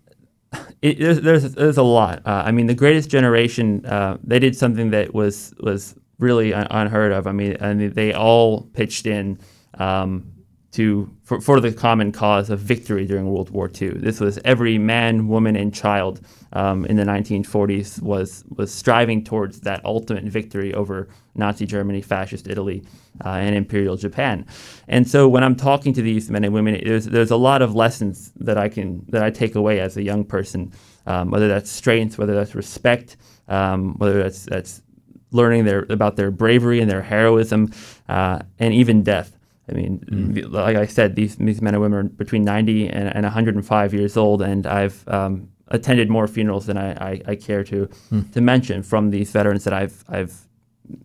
it, 0.80 0.99
there's, 0.99 1.20
there's, 1.20 1.52
there's 1.54 1.76
a 1.76 1.82
lot. 1.82 2.23
Uh, 2.26 2.42
I 2.47 2.52
mean, 2.52 2.66
the 2.66 2.75
greatest 2.75 3.11
generation 3.11 3.85
uh, 3.85 4.16
they 4.25 4.38
did 4.38 4.56
something 4.56 4.90
that 4.90 5.12
was 5.12 5.54
was 5.61 5.94
really 6.18 6.54
un- 6.54 6.66
unheard 6.70 7.12
of. 7.12 7.26
I 7.26 7.32
mean, 7.32 7.56
I 7.61 7.75
mean 7.75 7.92
they 7.92 8.14
all 8.14 8.62
pitched 8.73 9.06
in. 9.06 9.38
Um, 9.75 10.32
to 10.72 11.10
for, 11.22 11.40
for 11.40 11.60
the 11.60 11.72
common 11.72 12.12
cause 12.12 12.50
of 12.50 12.58
victory 12.60 13.06
during 13.06 13.30
World 13.30 13.50
War 13.50 13.70
II. 13.80 13.90
This 13.90 14.20
was 14.20 14.38
every 14.44 14.76
man, 14.76 15.26
woman, 15.28 15.56
and 15.56 15.75
child 15.75 16.20
um, 16.52 16.84
in 16.84 16.96
the 16.96 17.04
1940s 17.04 18.02
was 18.02 18.44
was 18.54 18.72
striving 18.72 19.25
towards 19.25 19.60
that 19.60 19.82
ultimate 19.84 20.25
victory 20.25 20.75
over 20.75 21.08
Nazi 21.34 21.64
Germany, 21.64 22.02
fascist 22.02 22.48
Italy, 22.48 22.82
uh, 23.25 23.30
and 23.30 23.54
Imperial 23.54 23.96
Japan. 23.96 24.44
And 24.88 25.08
so 25.08 25.26
when 25.26 25.42
I'm 25.42 25.56
talking 25.56 25.94
to 25.94 26.02
these 26.02 26.30
men 26.30 26.44
and 26.44 26.52
women, 26.52 26.80
there's 26.84 27.06
there's 27.06 27.30
a 27.30 27.37
lot 27.37 27.62
of 27.62 27.75
lessons 27.75 28.32
that 28.37 28.58
I 28.58 28.68
can 28.68 29.06
that 29.08 29.22
I 29.22 29.30
take 29.30 29.54
away 29.54 29.80
as 29.80 29.96
a 29.96 30.02
young 30.02 30.25
person, 30.25 30.72
um, 31.06 31.30
whether 31.30 31.48
that's 31.48 31.70
strength, 31.70 32.18
whether 32.18 32.34
that's 32.34 32.54
respect, 32.54 33.16
um, 33.48 33.94
whether 33.96 34.22
that's 34.22 34.44
that's 34.44 34.82
learning 35.30 35.64
their 35.64 35.87
about 35.88 36.16
their 36.16 36.30
bravery 36.30 36.80
and 36.80 36.90
their 36.90 37.02
heroism, 37.02 37.72
uh, 38.08 38.40
and 38.58 38.75
even 38.75 39.02
death. 39.02 39.38
I 39.68 39.72
mean, 39.72 39.98
mm. 40.10 40.52
like 40.52 40.76
I 40.76 40.87
said, 40.87 41.14
these, 41.14 41.37
these 41.37 41.60
men 41.60 41.75
and 41.75 41.82
women 41.82 41.98
are 41.98 42.02
between 42.04 42.44
90 42.44 42.88
and, 42.88 43.14
and 43.14 43.25
105 43.25 43.94
years 43.94 44.16
old, 44.16 44.40
and 44.40 44.66
I've 44.66 45.06
um, 45.08 45.48
attended 45.68 46.08
more 46.08 46.26
funerals 46.26 46.66
than 46.66 46.76
I, 46.76 46.92
I, 46.92 47.22
I 47.26 47.34
care 47.34 47.64
to 47.64 47.88
mm. 48.10 48.32
to 48.32 48.40
mention 48.40 48.82
from 48.82 49.10
these 49.10 49.30
veterans 49.30 49.64
that 49.64 49.72
I've 49.72 50.04
I've 50.08 50.34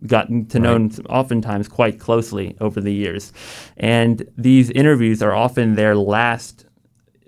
gotten 0.06 0.46
to 0.46 0.60
right. 0.60 0.80
know 0.80 0.90
oftentimes 1.08 1.68
quite 1.68 2.00
closely 2.00 2.56
over 2.60 2.80
the 2.80 2.92
years, 2.92 3.32
and 3.76 4.26
these 4.36 4.70
interviews 4.70 5.22
are 5.22 5.34
often 5.34 5.74
their 5.74 5.94
last 5.94 6.66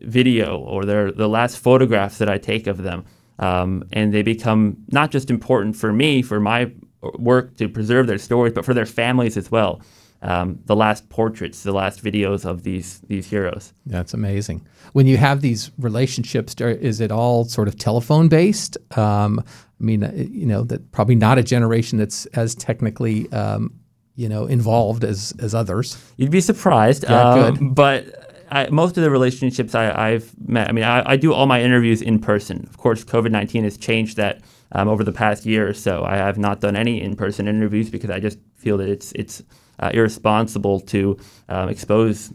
video 0.01 0.59
or 0.59 0.85
their 0.85 1.13
the 1.13 1.29
last 1.29 1.59
photographs 1.59 2.19
that 2.19 2.29
I 2.29 2.39
take 2.39 2.67
of 2.67 2.79
them, 2.83 3.05
um, 3.39 3.85
and 3.93 4.13
they 4.13 4.23
become 4.23 4.79
not 4.89 5.11
just 5.11 5.31
important 5.31 5.77
for 5.77 5.93
me 5.93 6.23
for 6.23 6.41
my 6.41 6.73
work 7.19 7.57
to 7.59 7.69
preserve 7.69 8.07
their 8.07 8.19
stories, 8.19 8.53
but 8.53 8.65
for 8.65 8.75
their 8.75 8.87
families 8.87 9.37
as 9.37 9.51
well 9.51 9.83
um, 10.23 10.59
the 10.67 10.77
last 10.77 11.09
portraits, 11.09 11.63
the 11.63 11.73
last 11.73 12.03
videos 12.03 12.45
of 12.45 12.63
these 12.63 13.01
these 13.07 13.29
heroes. 13.29 13.73
That's 13.85 14.15
amazing. 14.15 14.67
When 14.93 15.07
you 15.07 15.17
have 15.17 15.41
these 15.41 15.71
relationships, 15.79 16.55
is 16.59 17.01
it 17.01 17.13
all 17.13 17.45
sort 17.45 17.69
of 17.69 17.77
telephone 17.77 18.29
based? 18.29 18.77
Um, 18.97 19.41
I 19.81 19.85
mean, 19.85 20.05
uh, 20.05 20.13
you 20.15 20.47
know, 20.47 20.65
that 20.65 20.91
probably 20.93 21.17
not 21.17 21.39
a 21.39 21.43
generation 21.43 21.99
that's 21.99 22.27
as 22.27 22.55
technically, 22.55 23.31
um, 23.33 23.79
you 24.15 24.29
know, 24.29 24.47
involved 24.47 25.05
as 25.05 25.35
as 25.39 25.55
others. 25.55 26.03
You'd 26.17 26.31
be 26.31 26.41
surprised. 26.41 27.05
Yeah, 27.05 27.35
good. 27.35 27.59
Um, 27.59 27.75
but. 27.75 28.23
I, 28.49 28.69
most 28.71 28.97
of 28.97 29.03
the 29.03 29.11
relationships 29.11 29.75
I, 29.75 30.11
have 30.11 30.33
met, 30.47 30.69
I 30.69 30.73
mean, 30.73 30.85
I, 30.85 31.03
I, 31.05 31.17
do 31.17 31.35
all 31.35 31.47
my 31.47 31.61
interviews 31.61 32.01
in 32.01 32.21
person. 32.21 32.65
Of 32.71 32.77
course, 32.77 33.05
COVID 33.05 33.33
19 33.33 33.65
has 33.65 33.77
changed 33.77 34.17
that 34.19 34.41
um, 34.71 34.87
over 34.87 35.03
the 35.03 35.11
past 35.11 35.45
year 35.45 35.69
or 35.69 35.75
so. 35.75 36.05
I 36.05 36.19
have 36.19 36.39
not 36.39 36.61
done 36.61 36.77
any 36.77 37.03
in 37.03 37.17
person 37.17 37.49
interviews 37.49 37.91
because 37.91 38.09
I 38.09 38.21
just 38.21 38.39
feel 38.55 38.79
that 38.79 38.89
it's, 38.89 39.11
it's 39.17 39.43
uh, 39.79 39.91
irresponsible 39.93 40.81
to 40.81 41.17
um, 41.49 41.69
expose 41.69 42.33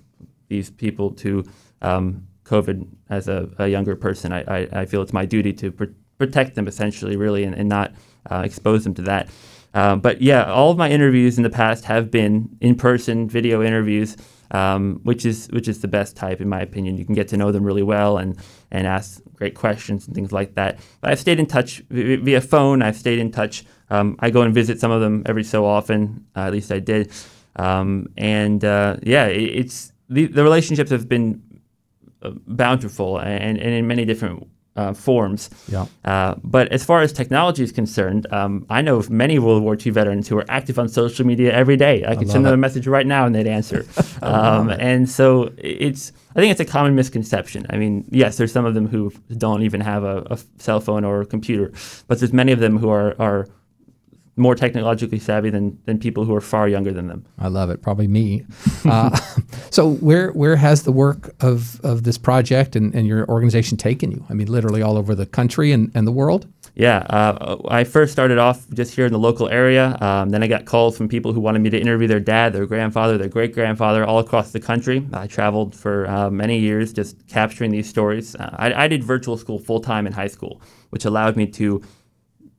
these 0.47 0.69
people 0.69 1.11
to 1.11 1.43
um, 1.81 2.27
COVID 2.43 2.87
as 3.09 3.27
a, 3.27 3.49
a 3.57 3.67
younger 3.67 3.95
person. 3.95 4.33
I, 4.33 4.41
I, 4.41 4.67
I, 4.81 4.85
feel 4.85 5.01
it's 5.01 5.13
my 5.13 5.25
duty 5.25 5.53
to 5.53 5.71
pr- 5.71 5.85
protect 6.17 6.55
them 6.55 6.67
essentially, 6.67 7.15
really, 7.15 7.43
and, 7.43 7.55
and 7.55 7.69
not 7.69 7.93
uh, 8.29 8.41
expose 8.45 8.83
them 8.83 8.93
to 8.95 9.01
that. 9.03 9.29
Um, 9.73 10.01
but 10.01 10.21
yeah, 10.21 10.51
all 10.51 10.71
of 10.71 10.77
my 10.77 10.89
interviews 10.89 11.37
in 11.37 11.43
the 11.43 11.49
past 11.49 11.85
have 11.85 12.11
been 12.11 12.49
in-person 12.59 13.29
video 13.29 13.63
interviews, 13.63 14.17
um, 14.51 14.99
which 15.03 15.25
is 15.25 15.47
which 15.53 15.69
is 15.69 15.79
the 15.79 15.87
best 15.87 16.17
type 16.17 16.41
in 16.41 16.49
my 16.49 16.59
opinion. 16.61 16.97
You 16.97 17.05
can 17.05 17.15
get 17.15 17.29
to 17.29 17.37
know 17.37 17.51
them 17.51 17.63
really 17.63 17.83
well 17.83 18.17
and 18.17 18.37
and 18.69 18.85
ask 18.85 19.21
great 19.33 19.55
questions 19.55 20.05
and 20.05 20.13
things 20.13 20.33
like 20.33 20.55
that. 20.55 20.79
But 20.99 21.11
I've 21.11 21.19
stayed 21.19 21.39
in 21.39 21.45
touch 21.45 21.81
via 21.89 22.41
phone. 22.41 22.81
I've 22.81 22.97
stayed 22.97 23.19
in 23.19 23.31
touch 23.31 23.63
um, 23.91 24.15
I 24.19 24.29
go 24.29 24.41
and 24.41 24.53
visit 24.53 24.79
some 24.79 24.89
of 24.89 25.01
them 25.01 25.21
every 25.25 25.43
so 25.43 25.65
often. 25.65 26.25
Uh, 26.35 26.41
at 26.41 26.53
least 26.53 26.71
I 26.71 26.79
did. 26.79 27.11
Um, 27.57 28.07
and 28.17 28.63
uh, 28.63 28.97
yeah, 29.03 29.25
it, 29.25 29.41
it's 29.41 29.91
the, 30.09 30.25
the 30.25 30.43
relationships 30.43 30.89
have 30.89 31.07
been 31.09 31.43
uh, 32.23 32.31
bountiful 32.47 33.19
and, 33.19 33.57
and 33.57 33.73
in 33.73 33.87
many 33.87 34.05
different 34.05 34.47
uh, 34.77 34.93
forms. 34.93 35.49
Yeah. 35.67 35.87
Uh, 36.05 36.35
but 36.41 36.71
as 36.71 36.85
far 36.85 37.01
as 37.01 37.11
technology 37.11 37.63
is 37.63 37.73
concerned, 37.73 38.31
um, 38.31 38.65
I 38.69 38.81
know 38.81 38.95
of 38.95 39.09
many 39.09 39.37
World 39.39 39.61
War 39.61 39.75
II 39.75 39.91
veterans 39.91 40.29
who 40.29 40.37
are 40.37 40.45
active 40.47 40.79
on 40.79 40.87
social 40.87 41.25
media 41.25 41.51
every 41.51 41.75
day. 41.75 42.05
I, 42.05 42.11
I 42.11 42.15
could 42.15 42.29
send 42.29 42.45
them 42.45 42.53
it. 42.53 42.55
a 42.55 42.57
message 42.57 42.87
right 42.87 43.05
now 43.05 43.25
and 43.25 43.35
they'd 43.35 43.47
answer. 43.47 43.85
um, 44.21 44.69
and 44.69 45.09
so 45.09 45.51
it's, 45.57 46.13
I 46.33 46.39
think 46.39 46.51
it's 46.51 46.61
a 46.61 46.65
common 46.65 46.95
misconception. 46.95 47.65
I 47.69 47.75
mean, 47.75 48.05
yes, 48.09 48.37
there's 48.37 48.53
some 48.53 48.63
of 48.63 48.73
them 48.73 48.87
who 48.87 49.11
don't 49.37 49.63
even 49.63 49.81
have 49.81 50.05
a, 50.05 50.25
a 50.31 50.39
cell 50.59 50.79
phone 50.79 51.03
or 51.03 51.19
a 51.19 51.25
computer, 51.25 51.73
but 52.07 52.19
there's 52.19 52.31
many 52.31 52.53
of 52.53 52.59
them 52.59 52.77
who 52.77 52.89
are, 52.89 53.15
are 53.19 53.49
more 54.37 54.55
technologically 54.55 55.19
savvy 55.19 55.49
than, 55.49 55.77
than 55.85 55.99
people 55.99 56.25
who 56.25 56.33
are 56.33 56.41
far 56.41 56.67
younger 56.67 56.91
than 56.93 57.07
them. 57.07 57.25
I 57.37 57.47
love 57.49 57.69
it. 57.69 57.81
Probably 57.81 58.07
me. 58.07 58.45
uh, 58.85 59.15
so 59.69 59.93
where 59.95 60.31
where 60.31 60.55
has 60.55 60.83
the 60.83 60.91
work 60.91 61.35
of, 61.41 61.79
of 61.81 62.03
this 62.03 62.17
project 62.17 62.75
and, 62.75 62.95
and 62.95 63.05
your 63.05 63.27
organization 63.27 63.77
taken 63.77 64.11
you? 64.11 64.25
I 64.29 64.33
mean, 64.33 64.47
literally 64.47 64.81
all 64.81 64.97
over 64.97 65.15
the 65.15 65.25
country 65.25 65.71
and, 65.71 65.91
and 65.93 66.07
the 66.07 66.11
world? 66.11 66.47
Yeah, 66.73 66.99
uh, 67.09 67.57
I 67.67 67.83
first 67.83 68.13
started 68.13 68.37
off 68.37 68.65
just 68.69 68.95
here 68.95 69.05
in 69.05 69.11
the 69.11 69.19
local 69.19 69.49
area. 69.49 69.97
Um, 69.99 70.29
then 70.29 70.41
I 70.41 70.47
got 70.47 70.65
calls 70.65 70.95
from 70.95 71.09
people 71.09 71.33
who 71.33 71.41
wanted 71.41 71.59
me 71.59 71.69
to 71.69 71.77
interview 71.77 72.07
their 72.07 72.21
dad, 72.21 72.53
their 72.53 72.65
grandfather, 72.65 73.17
their 73.17 73.27
great 73.27 73.53
grandfather, 73.53 74.05
all 74.05 74.19
across 74.19 74.51
the 74.51 74.59
country. 74.59 75.05
I 75.11 75.27
traveled 75.27 75.75
for 75.75 76.07
uh, 76.07 76.29
many 76.29 76.57
years 76.57 76.93
just 76.93 77.27
capturing 77.27 77.71
these 77.71 77.89
stories. 77.89 78.35
Uh, 78.35 78.55
I, 78.57 78.85
I 78.85 78.87
did 78.87 79.03
virtual 79.03 79.37
school 79.37 79.59
full 79.59 79.81
time 79.81 80.07
in 80.07 80.13
high 80.13 80.27
school, 80.29 80.61
which 80.91 81.03
allowed 81.03 81.35
me 81.35 81.45
to 81.47 81.81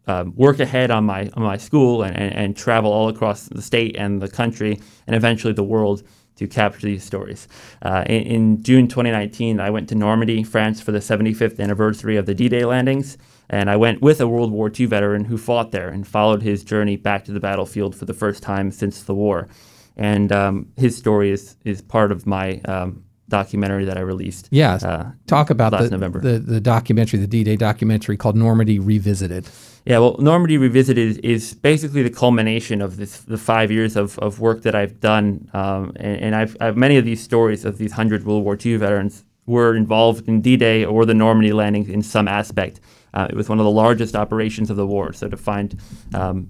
um, 0.06 0.34
work 0.36 0.58
ahead 0.60 0.90
on 0.90 1.04
my 1.04 1.30
on 1.34 1.42
my 1.42 1.56
school 1.56 2.02
and, 2.02 2.16
and, 2.16 2.34
and, 2.34 2.56
travel 2.56 2.92
all 2.92 3.08
across 3.08 3.44
the 3.44 3.62
state 3.62 3.94
and 3.96 4.20
the 4.20 4.28
country 4.28 4.80
and 5.06 5.14
eventually 5.14 5.52
the 5.52 5.62
world 5.62 6.02
to 6.36 6.46
capture 6.48 6.86
these 6.86 7.04
stories. 7.04 7.46
Uh, 7.82 8.04
in, 8.06 8.22
in, 8.22 8.62
June 8.62 8.88
2019, 8.88 9.60
I 9.60 9.70
went 9.70 9.88
to 9.90 9.94
Normandy, 9.94 10.42
France, 10.42 10.80
for 10.80 10.90
the 10.90 10.98
75th 10.98 11.60
anniversary 11.60 12.16
of 12.16 12.26
the 12.26 12.34
D-Day 12.34 12.64
landings, 12.64 13.18
and 13.50 13.70
I 13.70 13.76
went 13.76 14.00
with 14.00 14.20
a 14.20 14.26
World 14.26 14.50
War 14.50 14.70
II 14.74 14.86
veteran 14.86 15.26
who 15.26 15.36
fought 15.36 15.72
there 15.72 15.88
and 15.88 16.06
followed 16.06 16.42
his 16.42 16.64
journey 16.64 16.96
back 16.96 17.24
to 17.26 17.32
the 17.32 17.40
battlefield 17.40 17.94
for 17.94 18.06
the 18.06 18.14
first 18.14 18.42
time 18.42 18.70
since 18.70 19.02
the 19.02 19.14
war. 19.14 19.48
And 19.96 20.32
um, 20.32 20.72
his 20.76 20.96
story 20.96 21.30
is 21.30 21.56
is 21.64 21.82
part 21.82 22.12
of 22.12 22.26
my 22.26 22.60
um, 22.64 23.04
documentary 23.32 23.84
that 23.86 23.96
I 23.96 24.02
released. 24.02 24.48
Yeah, 24.50 24.74
uh, 24.74 25.10
talk 25.26 25.50
about 25.50 25.72
the, 25.72 25.90
November. 25.90 26.20
The, 26.20 26.38
the 26.38 26.60
documentary, 26.60 27.18
the 27.18 27.26
D-Day 27.26 27.56
documentary 27.56 28.16
called 28.16 28.36
Normandy 28.36 28.78
Revisited. 28.78 29.48
Yeah, 29.86 29.98
well, 29.98 30.16
Normandy 30.18 30.58
Revisited 30.58 31.24
is 31.24 31.54
basically 31.54 32.02
the 32.02 32.10
culmination 32.10 32.82
of 32.82 32.98
this, 32.98 33.20
the 33.22 33.38
five 33.38 33.72
years 33.72 33.96
of, 33.96 34.18
of 34.18 34.38
work 34.38 34.62
that 34.62 34.74
I've 34.74 35.00
done, 35.00 35.48
um, 35.54 35.92
and, 35.96 36.20
and 36.24 36.34
I've, 36.36 36.56
I've, 36.60 36.76
many 36.76 36.98
of 36.98 37.04
these 37.04 37.22
stories 37.22 37.64
of 37.64 37.78
these 37.78 37.92
hundred 37.92 38.24
World 38.24 38.44
War 38.44 38.56
II 38.64 38.76
veterans 38.76 39.24
were 39.46 39.74
involved 39.74 40.28
in 40.28 40.42
D-Day 40.42 40.84
or 40.84 41.04
the 41.06 41.14
Normandy 41.14 41.52
landing 41.52 41.88
in 41.88 42.02
some 42.02 42.28
aspect. 42.28 42.80
Uh, 43.14 43.26
it 43.30 43.34
was 43.34 43.48
one 43.48 43.58
of 43.58 43.64
the 43.64 43.70
largest 43.70 44.14
operations 44.14 44.70
of 44.70 44.76
the 44.76 44.86
war, 44.86 45.12
so 45.12 45.26
to 45.28 45.36
find 45.36 45.80
um, 46.14 46.48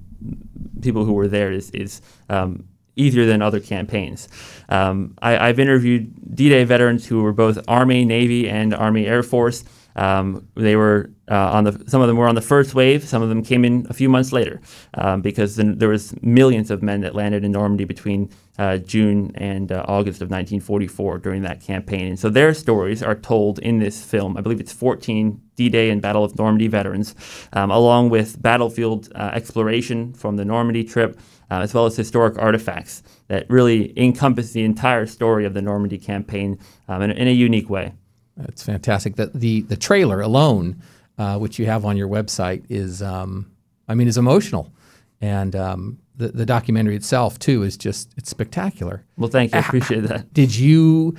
people 0.83 1.05
who 1.05 1.13
were 1.13 1.29
there 1.29 1.53
is, 1.53 1.71
is 1.71 2.03
um, 2.29 2.65
easier 2.97 3.27
than 3.27 3.43
other 3.43 3.61
campaigns. 3.61 4.29
Um, 4.69 5.15
I, 5.23 5.47
have 5.47 5.59
interviewed 5.59 6.35
D-Day 6.35 6.65
veterans 6.65 7.07
who 7.07 7.23
were 7.23 7.33
both 7.33 7.59
Army, 7.69 8.05
Navy, 8.05 8.49
and 8.49 8.75
Army 8.75 9.07
Air 9.07 9.23
Force. 9.23 9.65
Um, 9.95 10.49
they 10.55 10.77
were 10.77 11.11
uh, 11.31 11.51
on 11.53 11.65
the 11.65 11.85
some 11.87 12.01
of 12.01 12.09
them 12.09 12.17
were 12.17 12.29
on 12.29 12.35
the 12.35 12.41
first 12.41 12.75
wave. 12.75 13.05
Some 13.05 13.23
of 13.23 13.29
them 13.29 13.43
came 13.43 13.65
in 13.65 13.87
a 13.91 13.95
few 13.95 14.09
months 14.09 14.33
later 14.33 14.61
um, 14.95 15.21
because 15.21 15.57
then 15.57 15.79
there 15.79 15.89
was 15.89 16.15
millions 16.23 16.71
of 16.71 16.83
men 16.83 17.03
that 17.03 17.15
landed 17.15 17.45
in 17.45 17.53
Normandy 17.53 17.85
between 17.85 18.31
uh, 18.59 18.79
June 18.79 19.33
and 19.35 19.73
uh, 19.73 19.85
August 19.89 20.21
of 20.21 20.31
1944 20.31 21.19
during 21.19 21.43
that 21.43 21.61
campaign. 21.61 22.07
And 22.07 22.19
so 22.19 22.29
their 22.29 22.55
stories 22.55 23.03
are 23.03 23.15
told 23.15 23.59
in 23.59 23.79
this 23.79 24.05
film. 24.05 24.37
I 24.37 24.41
believe 24.41 24.61
it's 24.61 24.73
14 24.73 25.41
D-Day 25.57 25.91
and 25.91 26.01
Battle 26.01 26.25
of 26.25 26.37
Normandy 26.39 26.69
veterans, 26.69 27.15
um, 27.53 27.71
along 27.71 28.11
with 28.11 28.41
battlefield 28.41 29.11
uh, 29.15 29.31
exploration 29.33 30.13
from 30.15 30.37
the 30.37 30.45
Normandy 30.45 30.85
trip, 30.85 31.19
uh, 31.53 31.61
as 31.61 31.75
well 31.75 31.85
as 31.85 31.95
historic 31.95 32.39
artifacts 32.39 33.03
that 33.29 33.45
really 33.51 33.93
encompass 34.03 34.53
the 34.53 34.65
entire 34.65 35.05
story 35.05 35.45
of 35.45 35.53
the 35.53 35.61
Normandy 35.61 35.99
campaign 35.99 36.59
um, 36.89 37.03
in, 37.03 37.11
in, 37.11 37.29
a 37.29 37.33
unique 37.33 37.69
way. 37.69 37.93
That's 38.39 38.63
fantastic. 38.63 39.17
The 39.17 39.27
the, 39.35 39.61
the 39.61 39.77
trailer 39.77 40.23
alone, 40.23 40.83
uh, 41.19 41.39
which 41.39 41.59
you 41.59 41.67
have 41.67 41.85
on 41.85 41.99
your 41.99 42.09
website, 42.09 42.65
is 42.71 43.03
um, 43.03 43.53
I 43.87 43.95
mean, 43.95 44.09
is 44.09 44.17
emotional, 44.17 44.73
and 45.21 45.55
um, 45.55 45.99
the 46.17 46.29
the 46.29 46.47
documentary 46.47 46.97
itself 46.97 47.39
too 47.39 47.63
is 47.65 47.77
just 47.77 48.15
it's 48.17 48.31
spectacular. 48.31 49.05
Well, 49.19 49.29
thank 49.29 49.53
you. 49.53 49.59
I 49.59 49.61
appreciate 49.61 50.05
that. 50.05 50.33
Did 50.33 50.57
you 50.57 51.19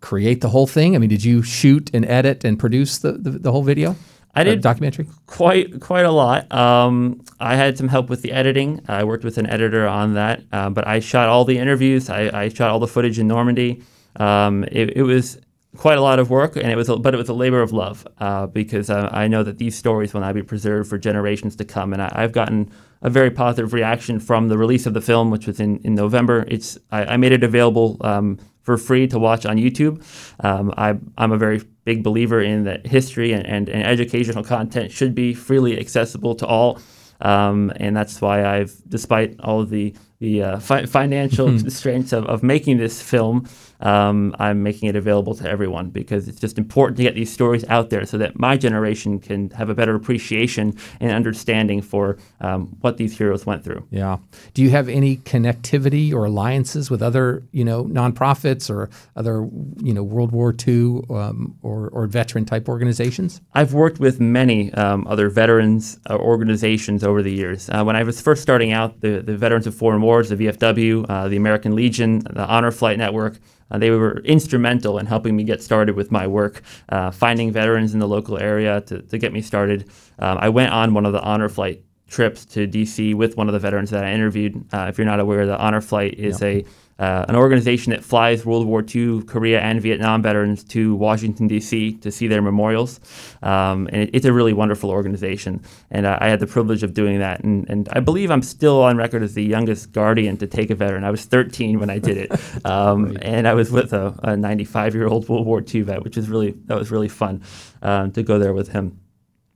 create 0.00 0.40
the 0.40 0.48
whole 0.48 0.66
thing? 0.66 0.94
I 0.94 0.98
mean, 0.98 1.10
did 1.10 1.22
you 1.22 1.42
shoot 1.42 1.90
and 1.92 2.06
edit 2.06 2.44
and 2.44 2.58
produce 2.58 2.96
the 2.96 3.12
the, 3.12 3.32
the 3.32 3.52
whole 3.52 3.62
video? 3.62 3.94
I 4.36 4.44
did 4.44 4.60
documentary 4.62 5.06
quite 5.26 5.80
quite 5.80 6.04
a 6.04 6.10
lot. 6.10 6.52
Um, 6.52 7.22
I 7.40 7.56
had 7.56 7.78
some 7.78 7.88
help 7.88 8.08
with 8.08 8.22
the 8.22 8.32
editing. 8.32 8.80
I 8.88 9.04
worked 9.04 9.24
with 9.24 9.38
an 9.38 9.46
editor 9.46 9.86
on 9.86 10.14
that, 10.14 10.42
uh, 10.52 10.70
but 10.70 10.86
I 10.86 11.00
shot 11.00 11.28
all 11.28 11.44
the 11.44 11.58
interviews. 11.58 12.10
I, 12.10 12.30
I, 12.42 12.48
shot 12.48 12.70
all 12.70 12.78
the 12.78 12.88
footage 12.88 13.18
in 13.18 13.28
Normandy. 13.28 13.82
Um, 14.16 14.64
it, 14.64 14.96
it, 14.96 15.02
was 15.02 15.38
quite 15.76 15.98
a 15.98 16.00
lot 16.00 16.18
of 16.18 16.30
work, 16.30 16.56
and 16.56 16.70
it 16.70 16.76
was, 16.76 16.88
a, 16.88 16.96
but 16.96 17.14
it 17.14 17.16
was 17.16 17.28
a 17.28 17.34
labor 17.34 17.60
of 17.60 17.72
love 17.72 18.06
uh, 18.18 18.46
because 18.46 18.90
uh, 18.90 19.08
I 19.12 19.28
know 19.28 19.42
that 19.42 19.58
these 19.58 19.76
stories 19.76 20.14
will 20.14 20.20
now 20.20 20.32
be 20.32 20.42
preserved 20.42 20.88
for 20.88 20.98
generations 20.98 21.56
to 21.56 21.64
come, 21.64 21.92
and 21.92 22.00
I, 22.02 22.20
have 22.20 22.32
gotten 22.32 22.70
a 23.02 23.10
very 23.10 23.30
positive 23.30 23.72
reaction 23.72 24.20
from 24.20 24.48
the 24.48 24.56
release 24.56 24.86
of 24.86 24.94
the 24.94 25.00
film, 25.00 25.30
which 25.30 25.46
was 25.46 25.60
in, 25.60 25.78
in 25.78 25.94
November. 25.94 26.44
It's 26.48 26.78
I, 26.90 27.04
I 27.04 27.16
made 27.16 27.32
it 27.32 27.42
available 27.42 27.98
um, 28.00 28.38
for 28.64 28.76
free 28.76 29.06
to 29.08 29.18
watch 29.18 29.46
on 29.46 29.56
YouTube. 29.56 30.02
Um, 30.42 30.74
I, 30.76 30.98
am 31.18 31.32
a 31.32 31.38
very 31.38 31.62
big 31.84 32.02
believer 32.02 32.40
in 32.40 32.64
that 32.64 32.86
history 32.86 33.32
and, 33.32 33.46
and, 33.46 33.68
and, 33.68 33.84
educational 33.84 34.42
content 34.42 34.90
should 34.90 35.14
be 35.14 35.34
freely 35.34 35.78
accessible 35.78 36.34
to 36.36 36.46
all. 36.46 36.80
Um, 37.20 37.72
and 37.76 37.96
that's 37.96 38.20
why 38.20 38.44
I've, 38.44 38.74
despite 38.88 39.38
all 39.40 39.60
of 39.60 39.70
the 39.70 39.94
the 40.20 40.42
uh, 40.42 40.58
fi- 40.58 40.86
financial 40.86 41.50
hmm. 41.50 41.58
constraints 41.58 42.12
of, 42.12 42.24
of 42.26 42.42
making 42.42 42.78
this 42.78 43.02
film, 43.02 43.46
um, 43.84 44.34
I'm 44.38 44.62
making 44.62 44.88
it 44.88 44.96
available 44.96 45.34
to 45.36 45.48
everyone 45.48 45.90
because 45.90 46.26
it's 46.26 46.40
just 46.40 46.58
important 46.58 46.96
to 46.96 47.02
get 47.02 47.14
these 47.14 47.32
stories 47.32 47.64
out 47.68 47.90
there 47.90 48.06
so 48.06 48.18
that 48.18 48.38
my 48.38 48.56
generation 48.56 49.20
can 49.20 49.50
have 49.50 49.68
a 49.68 49.74
better 49.74 49.94
appreciation 49.94 50.76
and 51.00 51.12
understanding 51.12 51.82
for 51.82 52.16
um, 52.40 52.76
what 52.80 52.96
these 52.96 53.16
heroes 53.16 53.44
went 53.44 53.62
through. 53.62 53.86
Yeah. 53.90 54.18
Do 54.54 54.62
you 54.62 54.70
have 54.70 54.88
any 54.88 55.18
connectivity 55.18 56.12
or 56.12 56.24
alliances 56.24 56.90
with 56.90 57.02
other, 57.02 57.42
you 57.52 57.64
know, 57.64 57.84
nonprofits 57.84 58.70
or 58.70 58.88
other, 59.16 59.48
you 59.82 59.92
know, 59.92 60.02
World 60.02 60.32
War 60.32 60.54
II 60.66 61.02
um, 61.10 61.56
or, 61.62 61.88
or 61.90 62.06
veteran 62.06 62.46
type 62.46 62.68
organizations? 62.68 63.42
I've 63.52 63.74
worked 63.74 64.00
with 64.00 64.18
many 64.18 64.72
um, 64.74 65.06
other 65.06 65.28
veterans 65.28 65.98
uh, 66.08 66.16
organizations 66.16 67.04
over 67.04 67.22
the 67.22 67.32
years. 67.32 67.68
Uh, 67.68 67.84
when 67.84 67.96
I 67.96 68.02
was 68.02 68.20
first 68.20 68.40
starting 68.40 68.72
out, 68.72 69.00
the, 69.02 69.20
the 69.20 69.36
Veterans 69.36 69.66
of 69.66 69.74
Foreign 69.74 70.00
Wars, 70.00 70.30
the 70.30 70.36
VFW, 70.36 71.04
uh, 71.08 71.28
the 71.28 71.36
American 71.36 71.74
Legion, 71.74 72.20
the 72.20 72.46
Honor 72.46 72.70
Flight 72.70 72.96
Network, 72.96 73.38
uh, 73.74 73.78
they 73.78 73.90
were 73.90 74.20
instrumental 74.20 74.98
in 74.98 75.06
helping 75.06 75.34
me 75.34 75.42
get 75.42 75.60
started 75.60 75.96
with 75.96 76.12
my 76.12 76.28
work, 76.28 76.62
uh, 76.90 77.10
finding 77.10 77.50
veterans 77.50 77.92
in 77.92 77.98
the 77.98 78.06
local 78.06 78.38
area 78.38 78.80
to, 78.82 79.02
to 79.02 79.18
get 79.18 79.32
me 79.32 79.42
started. 79.42 79.90
Um, 80.20 80.38
I 80.40 80.48
went 80.48 80.72
on 80.72 80.94
one 80.94 81.04
of 81.04 81.12
the 81.12 81.20
honor 81.20 81.48
flight 81.48 81.82
trips 82.08 82.44
to 82.44 82.68
DC 82.68 83.16
with 83.16 83.36
one 83.36 83.48
of 83.48 83.52
the 83.52 83.58
veterans 83.58 83.90
that 83.90 84.04
I 84.04 84.12
interviewed. 84.12 84.64
Uh, 84.72 84.86
if 84.88 84.96
you're 84.96 85.06
not 85.06 85.18
aware, 85.18 85.44
the 85.44 85.58
honor 85.58 85.80
flight 85.80 86.14
is 86.14 86.40
yeah. 86.40 86.48
a 86.48 86.64
uh, 86.98 87.24
an 87.28 87.34
organization 87.34 87.90
that 87.90 88.04
flies 88.04 88.46
World 88.46 88.66
War 88.66 88.84
II, 88.94 89.22
Korea, 89.22 89.60
and 89.60 89.80
Vietnam 89.80 90.22
veterans 90.22 90.62
to 90.64 90.94
Washington, 90.94 91.48
D.C. 91.48 91.94
to 91.94 92.12
see 92.12 92.28
their 92.28 92.42
memorials. 92.42 93.00
Um, 93.42 93.88
and 93.92 94.02
it, 94.02 94.10
it's 94.12 94.26
a 94.26 94.32
really 94.32 94.52
wonderful 94.52 94.90
organization. 94.90 95.62
And 95.90 96.06
uh, 96.06 96.18
I 96.20 96.28
had 96.28 96.40
the 96.40 96.46
privilege 96.46 96.82
of 96.82 96.94
doing 96.94 97.18
that. 97.18 97.42
And, 97.42 97.68
and 97.68 97.88
I 97.92 98.00
believe 98.00 98.30
I'm 98.30 98.42
still 98.42 98.82
on 98.82 98.96
record 98.96 99.22
as 99.22 99.34
the 99.34 99.42
youngest 99.42 99.92
guardian 99.92 100.36
to 100.38 100.46
take 100.46 100.70
a 100.70 100.74
veteran. 100.74 101.04
I 101.04 101.10
was 101.10 101.24
13 101.24 101.80
when 101.80 101.90
I 101.90 101.98
did 101.98 102.16
it. 102.16 102.32
Um, 102.64 103.18
and 103.20 103.46
I 103.46 103.54
was 103.54 103.70
with 103.70 103.92
a 103.92 104.36
95 104.36 104.94
year 104.94 105.06
old 105.06 105.28
World 105.28 105.46
War 105.46 105.62
II 105.62 105.82
vet, 105.82 106.02
which 106.02 106.16
is 106.16 106.28
really, 106.28 106.52
that 106.66 106.78
was 106.78 106.90
really 106.90 107.08
fun 107.08 107.42
um, 107.82 108.10
to 108.12 108.22
go 108.22 108.38
there 108.38 108.54
with 108.54 108.68
him. 108.68 109.00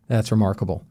That's 0.08 0.30
remarkable. 0.30 0.86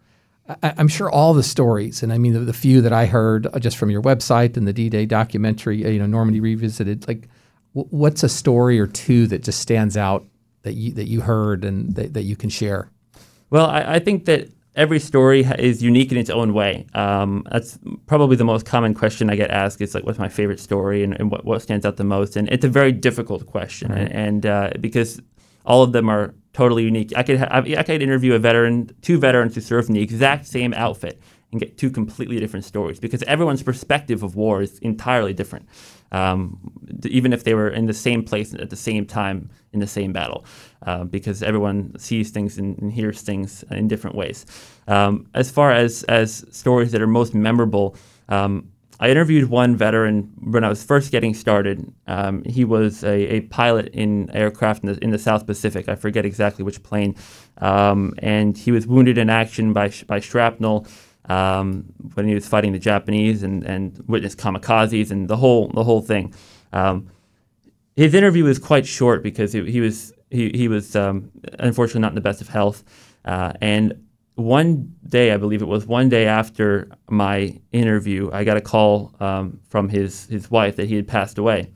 I, 0.48 0.74
am 0.77 0.88
sure 0.88 1.10
all 1.10 1.34
the 1.34 1.44
stories, 1.44 2.04
and 2.04 2.13
I 2.13 2.18
mean 2.18 2.34
the, 2.34 2.39
the, 2.39 2.54
few 2.54 2.82
that 2.82 2.94
I 2.94 3.06
heard 3.06 3.48
uh, 3.48 3.60
just 3.60 3.77
from 3.77 3.89
your 3.89 4.01
website 4.01 4.56
and 4.56 4.68
the 4.68 4.74
D-Day 4.74 5.06
documentary, 5.06 5.86
uh, 5.86 5.89
you 5.89 6.00
know, 6.00 6.06
Normandy 6.06 6.39
Revisited. 6.39 7.08
Like, 7.08 7.27
w- 7.75 7.88
what's 7.89 8.24
a 8.24 8.30
story 8.30 8.80
or 8.80 8.88
two 8.88 9.27
that 9.27 9.44
just 9.44 9.60
stands 9.60 9.98
out 9.98 10.25
that 10.63 10.74
you 10.74 10.94
that 10.94 11.08
you 11.08 11.22
heard 11.22 11.66
and 11.66 11.96
that, 11.96 12.13
that 12.13 12.24
you 12.24 12.36
can 12.36 12.50
share? 12.50 12.89
Well, 13.50 13.66
I, 13.66 13.96
I 13.96 14.00
think 14.00 14.25
that 14.25 14.50
every 14.77 15.00
story 15.00 15.44
is 15.58 15.82
unique 15.84 16.12
in 16.12 16.18
its 16.18 16.30
own 16.30 16.54
way. 16.54 16.86
Um, 16.94 17.44
that's 17.51 17.77
probably 18.06 18.38
the 18.38 18.46
most 18.46 18.66
common 18.66 18.94
question 18.94 19.30
I 19.30 19.36
get 19.36 19.50
asked 19.50 19.82
is 19.82 19.96
like, 19.96 20.06
what's 20.06 20.20
my 20.20 20.30
favorite 20.30 20.60
story 20.60 21.04
and, 21.04 21.20
and 21.20 21.32
what, 21.32 21.44
what 21.44 21.62
stands 21.62 21.86
out 21.86 21.98
the 21.98 22.04
most? 22.04 22.36
And 22.38 22.48
it's 22.50 22.63
a 22.63 22.70
very 22.70 22.92
difficult 22.92 23.48
question. 23.48 23.92
Right. 23.92 24.01
And, 24.01 24.12
and 24.12 24.46
uh, 24.46 24.70
because 24.80 25.20
all 25.66 25.82
of 25.84 25.92
them 25.92 26.10
are 26.10 26.34
totally 26.58 26.84
unique. 26.84 27.14
I 27.16 27.22
could 27.22 27.40
I 27.40 27.84
could 27.84 28.02
interview 28.02 28.34
a 28.34 28.40
veteran, 28.40 28.90
two 29.04 29.20
veterans 29.20 29.54
who 29.54 29.62
served 29.62 29.90
in 29.90 29.94
the 29.94 30.02
exact 30.02 30.48
same 30.48 30.74
outfit, 30.74 31.22
and 31.52 31.62
get 31.62 31.78
two 31.78 31.92
completely 31.92 32.40
different 32.40 32.66
stories 32.66 33.00
because 33.00 33.22
everyone's 33.24 33.62
perspective 33.62 34.24
of 34.24 34.36
war 34.36 34.64
is 34.64 34.80
entirely 34.80 35.34
different. 35.34 35.68
Um, 36.12 36.58
even 37.04 37.32
if 37.32 37.44
they 37.44 37.54
were 37.54 37.70
in 37.70 37.86
the 37.86 37.94
same 37.94 38.24
place 38.24 38.56
at 38.56 38.72
the 38.72 38.76
same 38.76 39.06
time 39.06 39.52
in 39.72 39.80
the 39.80 39.88
same 39.88 40.14
battle, 40.14 40.46
uh, 40.88 41.04
because 41.04 41.44
everyone 41.44 41.78
sees 42.00 42.32
things 42.32 42.58
and, 42.58 42.80
and, 42.80 42.92
hears 42.92 43.22
things 43.22 43.64
in 43.70 43.88
different 43.88 44.16
ways. 44.16 44.46
Um, 44.88 45.28
as 45.36 45.52
far 45.52 45.72
as 45.72 46.04
as 46.06 46.44
stories 46.52 46.92
that 46.94 47.02
are 47.02 47.14
most 47.22 47.36
memorable. 47.36 47.96
Um, 48.30 48.72
I 49.00 49.10
interviewed 49.10 49.50
one 49.50 49.75
veteran 49.75 50.34
when 50.42 50.63
I 50.63 50.70
was 50.70 50.84
first 50.84 51.12
getting 51.12 51.34
started. 51.34 51.94
Um, 52.08 52.44
he 52.46 52.66
was 52.66 53.04
a, 53.04 53.36
a, 53.36 53.41
pilot 53.41 53.89
in 53.93 54.30
aircraft 54.32 54.84
in 54.84 54.93
the, 54.93 55.04
in 55.04 55.12
the, 55.12 55.19
South 55.19 55.45
Pacific. 55.45 55.88
I 55.88 55.95
forget 55.95 56.26
exactly 56.26 56.63
which 56.63 56.82
plane. 56.82 57.15
Um, 57.60 58.13
and 58.19 58.58
he 58.58 58.72
was 58.72 58.88
wounded 58.88 59.17
in 59.19 59.30
action 59.30 59.72
by, 59.72 59.91
by 60.08 60.19
shrapnel 60.19 60.88
um, 61.26 61.86
when 62.15 62.28
he 62.28 62.34
was 62.34 62.48
fighting 62.48 62.72
the 62.72 62.80
Japanese 62.80 63.43
and, 63.43 63.63
and 63.63 64.04
witnessed 64.08 64.39
kamikazes 64.39 65.12
and 65.12 65.28
the 65.28 65.38
whole, 65.38 65.67
the 65.67 65.84
whole 65.84 66.02
thing. 66.02 66.34
Um, 66.74 67.12
his 67.95 68.15
interview 68.15 68.45
was 68.45 68.58
quite 68.58 68.88
short 68.88 69.22
because 69.22 69.54
he, 69.54 69.69
he 69.69 69.80
was, 69.80 70.12
he, 70.32 70.50
he 70.56 70.67
was 70.67 70.95
um, 70.95 71.32
unfortunately 71.60 72.02
not 72.02 72.12
in 72.12 72.15
the 72.15 72.22
best 72.22 72.41
of 72.41 72.50
health. 72.50 72.84
Uh, 73.26 73.54
and 73.62 74.07
one 74.38 74.95
day, 75.08 75.32
I 75.32 75.38
believe 75.38 75.63
it 75.63 75.67
was 75.67 75.88
one 75.88 76.10
day 76.10 76.28
after 76.28 76.89
my 77.10 77.60
interview, 77.71 78.30
I 78.32 78.43
got 78.43 78.56
a 78.56 78.62
call 78.62 79.15
um, 79.19 79.60
from 79.67 79.89
his 79.89 80.28
his 80.28 80.50
wife 80.52 80.76
that 80.76 80.88
he 80.88 80.95
had 80.95 81.08
passed 81.08 81.38
away. 81.39 81.71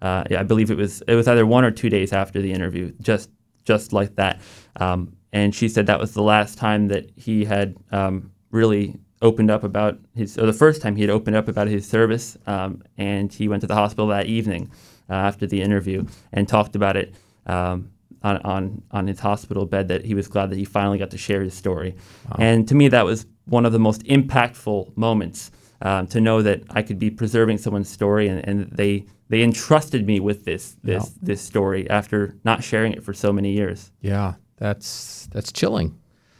Uh, 0.00 0.22
yeah, 0.30 0.40
I 0.40 0.44
believe 0.44 0.70
it 0.70 0.76
was 0.76 1.02
it 1.08 1.16
was 1.16 1.26
either 1.26 1.44
one 1.44 1.64
or 1.64 1.72
two 1.72 1.90
days 1.90 2.12
after 2.12 2.40
the 2.40 2.52
interview, 2.52 2.92
just 3.00 3.30
just 3.64 3.92
like 3.92 4.14
that. 4.14 4.40
Um, 4.76 5.16
and 5.32 5.52
she 5.52 5.68
said 5.68 5.86
that 5.86 5.98
was 5.98 6.14
the 6.14 6.22
last 6.22 6.56
time 6.56 6.86
that 6.88 7.10
he 7.16 7.44
had 7.44 7.76
um, 7.90 8.30
really 8.52 8.96
opened 9.20 9.50
up 9.50 9.64
about 9.64 9.98
his, 10.14 10.38
or 10.38 10.46
the 10.46 10.52
first 10.52 10.82
time 10.82 10.94
he 10.94 11.02
had 11.02 11.10
opened 11.10 11.34
up 11.34 11.48
about 11.48 11.66
his 11.66 11.88
service. 11.88 12.38
Um, 12.46 12.82
and 12.96 13.32
he 13.32 13.48
went 13.48 13.62
to 13.62 13.66
the 13.66 13.74
hospital 13.74 14.06
that 14.08 14.26
evening 14.26 14.70
uh, 15.10 15.14
after 15.14 15.46
the 15.46 15.62
interview 15.62 16.06
and 16.32 16.46
talked 16.46 16.76
about 16.76 16.96
it. 16.96 17.14
Um, 17.46 17.90
on, 18.24 18.38
on, 18.38 18.82
on 18.90 19.06
his 19.06 19.20
hospital 19.20 19.66
bed 19.66 19.86
that 19.88 20.04
he 20.04 20.14
was 20.14 20.26
glad 20.26 20.50
that 20.50 20.56
he 20.56 20.64
finally 20.64 20.98
got 20.98 21.10
to 21.10 21.18
share 21.18 21.42
his 21.42 21.54
story. 21.54 21.94
Wow. 22.30 22.36
And 22.40 22.68
to 22.68 22.74
me, 22.74 22.88
that 22.88 23.04
was 23.04 23.26
one 23.44 23.66
of 23.66 23.72
the 23.72 23.78
most 23.78 24.02
impactful 24.04 24.96
moments 24.96 25.52
um, 25.82 26.06
to 26.08 26.20
know 26.20 26.42
that 26.42 26.62
I 26.70 26.82
could 26.82 26.98
be 26.98 27.10
preserving 27.10 27.58
someone's 27.58 27.90
story 27.90 28.26
and, 28.26 28.46
and 28.48 28.70
they 28.72 29.06
they 29.28 29.42
entrusted 29.42 30.06
me 30.06 30.20
with 30.20 30.44
this 30.44 30.76
this 30.82 31.04
yeah. 31.04 31.10
this 31.22 31.42
story 31.42 31.88
after 31.90 32.36
not 32.44 32.64
sharing 32.64 32.92
it 32.92 33.04
for 33.04 33.12
so 33.12 33.32
many 33.32 33.52
years. 33.52 33.90
Yeah, 34.00 34.34
that's 34.56 35.28
that's 35.32 35.52
chilling. 35.52 35.98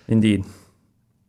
Indeed. 0.09 0.45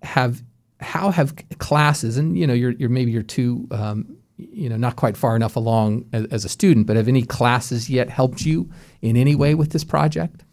Have 0.04 0.41
how 0.80 1.12
have 1.12 1.34
classes 1.58 2.18
and 2.18 2.38
you 2.38 2.46
know 2.48 2.54
you're, 2.54 2.72
you're 2.72 2.89
maybe 2.89 3.12
you're 3.12 3.24
too 3.24 3.68
um, 3.72 4.18
you 4.38 4.70
know 4.70 4.78
not 4.78 4.96
quite 4.96 5.18
far 5.18 5.36
enough 5.36 5.56
along 5.56 6.06
as, 6.13 6.26
as, 6.26 6.46
a 6.46 6.50
student, 6.50 6.88
but 6.88 6.96
have 6.96 7.08
any 7.08 7.24
classes 7.24 7.89
yet 7.89 8.10
helped 8.10 8.46
you 8.46 8.70
in 9.02 9.18
any 9.18 9.36
way 9.36 9.56
with 9.56 9.72
this 9.72 9.84
project? 9.84 10.44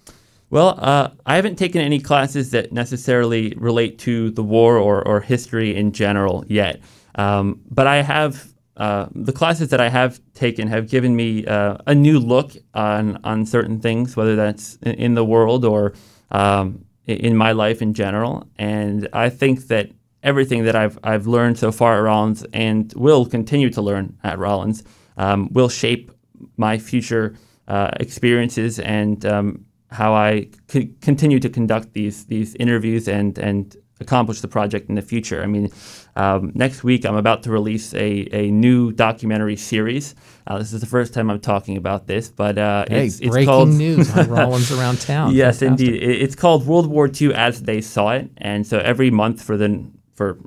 Well, 0.52 0.78
uh, 0.82 1.08
I 1.24 1.36
haven't 1.36 1.56
taken 1.56 1.80
any 1.80 1.98
classes 1.98 2.50
that 2.50 2.72
necessarily 2.72 3.54
relate 3.56 3.98
to 4.00 4.30
the 4.32 4.42
war 4.42 4.76
or, 4.76 5.02
or 5.08 5.22
history 5.22 5.74
in 5.74 5.92
general 5.92 6.44
yet. 6.46 6.82
Um, 7.14 7.62
but 7.70 7.86
I 7.86 8.02
have 8.02 8.52
uh, 8.76 9.06
the 9.14 9.32
classes 9.32 9.70
that 9.70 9.80
I 9.80 9.88
have 9.88 10.20
taken 10.34 10.68
have 10.68 10.90
given 10.90 11.16
me 11.16 11.46
uh, 11.46 11.78
a 11.86 11.94
new 11.94 12.18
look 12.18 12.52
on 12.74 13.18
on 13.24 13.46
certain 13.46 13.80
things, 13.80 14.14
whether 14.14 14.36
that's 14.36 14.76
in, 14.82 15.14
the 15.14 15.24
world 15.24 15.64
or 15.64 15.94
um, 16.30 16.84
in 17.06 17.34
my 17.34 17.52
life 17.52 17.80
in 17.80 17.94
general. 17.94 18.46
And 18.58 19.08
I 19.14 19.30
think 19.30 19.68
that 19.68 19.90
everything 20.22 20.64
that 20.64 20.76
I've 20.76 20.98
I've 21.02 21.26
learned 21.26 21.58
so 21.58 21.72
far 21.72 21.96
at 21.96 22.00
Rollins 22.00 22.44
and 22.52 22.92
will 22.94 23.24
continue 23.24 23.70
to 23.70 23.80
learn 23.80 24.18
at 24.22 24.38
Rollins 24.38 24.84
um, 25.16 25.48
will 25.50 25.70
shape 25.70 26.12
my 26.58 26.76
future 26.76 27.36
uh, 27.68 27.90
experiences 28.00 28.78
and 28.78 29.24
um, 29.24 29.64
how 29.92 30.14
I 30.14 30.48
could 30.68 31.00
continue 31.00 31.38
to 31.40 31.48
conduct 31.48 31.92
these 31.92 32.26
these 32.26 32.54
interviews 32.56 33.08
and 33.08 33.38
and 33.38 33.76
accomplish 34.00 34.40
the 34.40 34.48
project 34.48 34.88
in 34.88 34.96
the 34.96 35.02
future. 35.02 35.42
I 35.42 35.46
mean, 35.46 35.70
um, 36.16 36.52
next 36.54 36.82
week 36.84 37.06
I'm 37.06 37.14
about 37.16 37.44
to 37.44 37.50
release 37.50 37.94
a, 37.94 38.28
a 38.32 38.50
new 38.50 38.92
documentary 38.92 39.56
series. 39.56 40.14
Uh, 40.46 40.58
this 40.58 40.72
is 40.72 40.80
the 40.80 40.86
first 40.86 41.14
time 41.14 41.30
I'm 41.30 41.40
talking 41.40 41.76
about 41.76 42.06
this, 42.08 42.28
but 42.28 42.58
uh, 42.58 42.84
hey, 42.88 43.06
it's, 43.06 43.20
it's 43.20 43.30
breaking 43.30 43.48
called 43.48 43.68
news 43.68 44.10
on 44.16 44.28
Rollins 44.28 44.72
around 44.76 45.00
town. 45.00 45.32
yes, 45.34 45.60
Fantastic. 45.60 45.88
indeed. 45.88 46.02
It's 46.02 46.34
called 46.34 46.66
World 46.66 46.88
War 46.88 47.08
II 47.08 47.32
as 47.34 47.62
they 47.62 47.80
saw 47.80 48.10
it, 48.10 48.28
and 48.36 48.66
so 48.66 48.78
every 48.78 49.10
month 49.10 49.40
for 49.42 49.56
the 49.56 49.86
for 50.14 50.38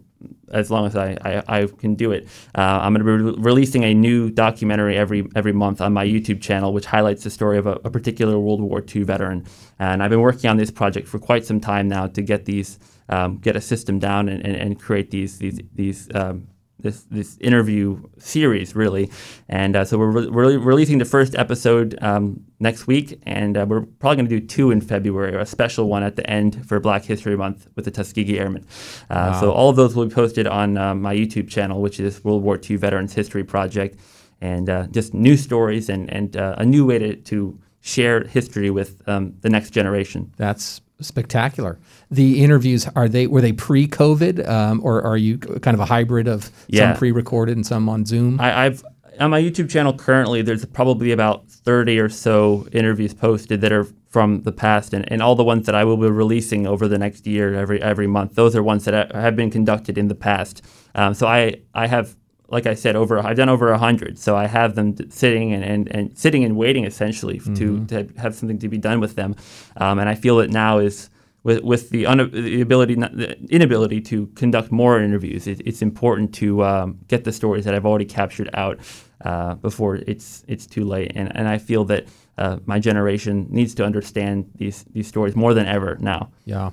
as 0.51 0.71
long 0.71 0.85
as 0.85 0.95
I, 0.95 1.17
I, 1.21 1.59
I 1.59 1.67
can 1.67 1.95
do 1.95 2.11
it. 2.11 2.27
Uh, 2.55 2.79
I'm 2.81 2.93
going 2.93 3.05
to 3.05 3.17
be 3.17 3.31
re- 3.31 3.43
releasing 3.51 3.83
a 3.83 3.93
new 3.93 4.29
documentary 4.29 4.97
every 4.97 5.27
every 5.35 5.53
month 5.53 5.81
on 5.81 5.93
my 5.93 6.05
YouTube 6.05 6.41
channel, 6.41 6.73
which 6.73 6.85
highlights 6.85 7.23
the 7.23 7.29
story 7.29 7.57
of 7.57 7.67
a, 7.67 7.73
a, 7.83 7.89
particular 7.89 8.39
World 8.39 8.61
War 8.61 8.83
II 8.95 9.03
veteran. 9.03 9.45
And 9.79 10.01
I've 10.01 10.09
been 10.09 10.21
working 10.21 10.49
on 10.49 10.57
this 10.57 10.71
project 10.71 11.07
for 11.07 11.19
quite 11.19 11.45
some 11.45 11.59
time 11.59 11.87
now 11.87 12.07
to 12.07 12.21
get 12.21 12.45
these 12.45 12.79
um, 13.09 13.37
get 13.37 13.55
a 13.55 13.61
system 13.61 13.99
down 13.99 14.29
and, 14.29 14.45
and, 14.45 14.55
and, 14.55 14.79
create 14.79 15.11
these 15.11 15.37
these 15.37 15.59
these 15.73 16.09
um, 16.15 16.47
this 16.85 17.03
this 17.11 17.37
interview 17.39 18.01
series 18.17 18.75
really, 18.75 19.11
and 19.49 19.75
uh, 19.75 19.83
so 19.83 19.97
we're, 19.97 20.11
re- 20.11 20.27
we're 20.27 20.57
releasing 20.59 20.99
the 20.99 21.05
first 21.05 21.35
episode 21.35 21.97
um, 22.01 22.39
next 22.59 22.87
week, 22.87 23.19
and 23.23 23.57
uh, 23.57 23.65
we're 23.67 23.81
probably 23.81 24.17
going 24.17 24.29
to 24.29 24.39
do 24.39 24.45
two 24.45 24.71
in 24.71 24.79
February, 24.79 25.35
or 25.35 25.39
a 25.39 25.45
special 25.45 25.89
one 25.89 26.03
at 26.03 26.15
the 26.15 26.29
end 26.29 26.65
for 26.67 26.79
Black 26.79 27.03
History 27.03 27.35
Month 27.35 27.67
with 27.75 27.85
the 27.85 27.91
Tuskegee 27.91 28.39
Airmen. 28.39 28.65
Uh, 29.09 29.31
wow. 29.33 29.41
So 29.41 29.51
all 29.51 29.69
of 29.69 29.75
those 29.75 29.95
will 29.95 30.05
be 30.05 30.13
posted 30.13 30.47
on 30.47 30.77
uh, 30.77 30.95
my 30.95 31.13
YouTube 31.13 31.49
channel, 31.49 31.81
which 31.81 31.99
is 31.99 32.23
World 32.23 32.43
War 32.43 32.57
II 32.57 32.77
Veterans 32.77 33.13
History 33.13 33.43
Project, 33.43 33.99
and 34.39 34.69
uh, 34.69 34.87
just 34.87 35.13
new 35.13 35.35
stories 35.35 35.89
and 35.89 36.09
and 36.09 36.37
uh, 36.37 36.55
a 36.57 36.65
new 36.65 36.85
way 36.85 36.99
to 36.99 37.15
to 37.15 37.59
share 37.81 38.23
history 38.23 38.69
with 38.69 39.01
um, 39.07 39.33
the 39.41 39.49
next 39.49 39.71
generation. 39.71 40.31
That's 40.37 40.81
spectacular. 40.99 41.79
The 42.09 42.43
interviews 42.43 42.87
are 42.95 43.07
they 43.07 43.27
were 43.27 43.41
they 43.41 43.53
pre-COVID 43.53 44.47
um, 44.47 44.81
or 44.83 45.01
are 45.03 45.17
you 45.17 45.37
kind 45.37 45.73
of 45.73 45.79
a 45.79 45.85
hybrid 45.85 46.27
of 46.27 46.51
yeah. 46.67 46.91
some 46.91 46.97
pre-recorded 46.97 47.55
and 47.55 47.65
some 47.65 47.89
on 47.89 48.05
Zoom? 48.05 48.39
I, 48.39 48.63
have 48.65 48.83
on 49.19 49.31
my 49.31 49.41
YouTube 49.41 49.69
channel 49.69 49.93
currently. 49.93 50.41
There's 50.41 50.65
probably 50.65 51.11
about 51.11 51.49
30 51.49 51.99
or 51.99 52.09
so 52.09 52.67
interviews 52.71 53.13
posted 53.13 53.61
that 53.61 53.71
are 53.71 53.87
from 54.09 54.43
the 54.43 54.51
past, 54.51 54.93
and, 54.93 55.11
and 55.11 55.21
all 55.21 55.35
the 55.35 55.43
ones 55.43 55.65
that 55.65 55.75
I 55.75 55.83
will 55.83 55.97
be 55.97 56.09
releasing 56.09 56.65
over 56.65 56.87
the 56.87 56.97
next 56.97 57.27
year, 57.27 57.53
every 57.53 57.81
every 57.81 58.07
month. 58.07 58.35
Those 58.35 58.55
are 58.55 58.63
ones 58.63 58.85
that 58.85 59.13
have 59.13 59.35
been 59.35 59.51
conducted 59.51 59.97
in 59.97 60.07
the 60.07 60.15
past. 60.15 60.61
Um, 60.95 61.13
so 61.13 61.27
I 61.27 61.55
I 61.73 61.87
have 61.87 62.15
like 62.49 62.65
I 62.65 62.73
said, 62.73 62.95
over 62.95 63.19
I've 63.19 63.37
done 63.37 63.49
over 63.49 63.71
a 63.71 63.77
hundred, 63.77 64.19
so 64.19 64.35
I 64.35 64.47
have 64.47 64.75
them 64.75 64.95
sitting 65.09 65.53
and, 65.53 65.63
and, 65.63 65.87
and 65.95 66.17
sitting 66.17 66.43
and 66.43 66.55
waiting 66.55 66.85
essentially 66.85 67.39
mm-hmm. 67.39 67.53
to, 67.55 67.85
to 67.85 68.19
have 68.19 68.35
something 68.35 68.59
to 68.59 68.69
be 68.69 68.77
done 68.77 68.99
with 68.99 69.15
them, 69.15 69.35
um, 69.77 69.99
and 69.99 70.09
I 70.09 70.15
feel 70.15 70.37
that 70.37 70.49
now 70.49 70.79
is 70.79 71.09
with 71.43 71.63
with 71.63 71.91
the, 71.91 72.05
un- 72.07 72.31
the 72.31 72.61
ability 72.61 72.95
the 72.95 73.37
inability 73.49 74.01
to 74.01 74.27
conduct 74.35 74.71
more 74.71 74.99
interviews, 74.99 75.47
it, 75.47 75.61
it's 75.65 75.81
important 75.81 76.33
to 76.35 76.63
um, 76.63 76.99
get 77.07 77.23
the 77.23 77.31
stories 77.31 77.65
that 77.65 77.75
I've 77.75 77.85
already 77.85 78.05
captured 78.05 78.49
out 78.53 78.79
uh, 79.23 79.53
before 79.55 79.97
it's 80.07 80.43
it's 80.47 80.65
too 80.65 80.83
late, 80.83 81.11
and 81.15 81.35
and 81.37 81.47
I 81.47 81.59
feel 81.59 81.85
that 81.85 82.07
uh, 82.37 82.57
my 82.65 82.79
generation 82.79 83.47
needs 83.49 83.75
to 83.75 83.85
understand 83.85 84.49
these 84.55 84.83
these 84.91 85.07
stories 85.07 85.35
more 85.35 85.53
than 85.53 85.67
ever 85.67 85.97
now. 85.99 86.31
Yeah. 86.45 86.71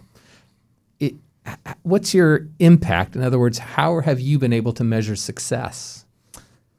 It, 0.99 1.15
what's 1.83 2.15
your 2.15 2.49
impact? 2.59 3.17
In 3.17 3.23
other 3.23 3.39
words, 3.39 3.59
how 3.59 4.01
have 4.01 4.21
you 4.21 4.39
been 4.39 4.53
able 4.53 4.73
to 4.75 4.85
measure 4.85 5.17
success? 5.17 6.05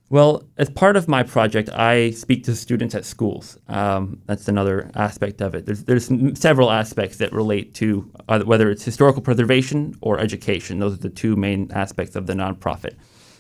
Well, 0.10 0.43
as 0.58 0.69
part 0.69 0.95
of 0.95 1.08
my 1.08 1.23
project, 1.23 1.69
I 1.69 2.12
speak 2.12 2.43
to 2.43 2.56
students 2.56 2.93
at 2.93 3.04
schools. 3.04 3.58
Um, 3.67 4.21
that's 4.28 4.47
another 4.47 4.91
aspect 4.93 5.41
of 5.41 5.56
it. 5.56 5.65
There's, 5.65 5.86
there's 5.86 6.12
several 6.39 6.69
aspects 6.69 7.17
that 7.17 7.34
relate 7.34 7.73
to 7.76 8.12
uh, 8.30 8.41
whether 8.41 8.69
it's 8.69 8.84
historical 8.84 9.23
preservation 9.23 9.97
or 10.02 10.19
education. 10.19 10.78
Those 10.78 10.93
are 10.93 10.97
the 11.02 11.10
two 11.10 11.36
main 11.36 11.71
aspects 11.71 12.15
of 12.15 12.28
the 12.28 12.34
nonprofit. 12.34 12.93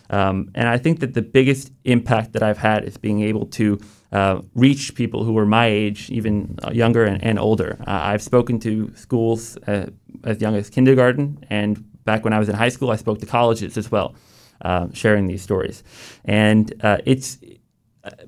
Um, 0.09 0.49
and 0.55 0.67
I 0.67 0.77
think 0.77 0.99
that 1.01 1.13
the 1.13 1.21
biggest 1.21 1.71
impact 1.83 2.33
that 2.33 2.41
I've 2.41 2.57
had 2.57 2.85
is 2.85 2.97
being 2.97 3.21
able 3.21 3.45
to 3.47 3.79
uh, 4.13 4.41
reach 4.53 4.93
people 4.93 5.23
who 5.23 5.35
are 5.39 5.45
my 5.45 5.65
age, 5.65 6.09
even 6.11 6.57
uh, 6.63 6.69
younger 6.71 7.03
and, 7.03 7.21
and 7.23 7.39
older. 7.39 7.77
Uh, 7.81 7.99
I've 8.03 8.21
spoken 8.21 8.59
to 8.59 8.91
schools 8.95 9.57
uh, 9.67 9.87
as 10.23 10.39
young 10.39 10.55
as 10.55 10.69
kindergarten, 10.69 11.43
and 11.49 11.83
back 12.05 12.23
when 12.23 12.31
I 12.31 12.37
was 12.37 12.47
in 12.47 12.53
high 12.55 12.69
school, 12.69 12.91
I 12.91 12.95
spoke 12.95 13.19
to 13.21 13.25
colleges 13.25 13.75
as 13.75 13.91
well, 13.91 14.13
uh, 14.61 14.87
sharing 14.93 15.25
these 15.25 15.41
stories. 15.41 15.83
And 16.25 16.71
uh, 16.85 16.99
it's 17.05 17.39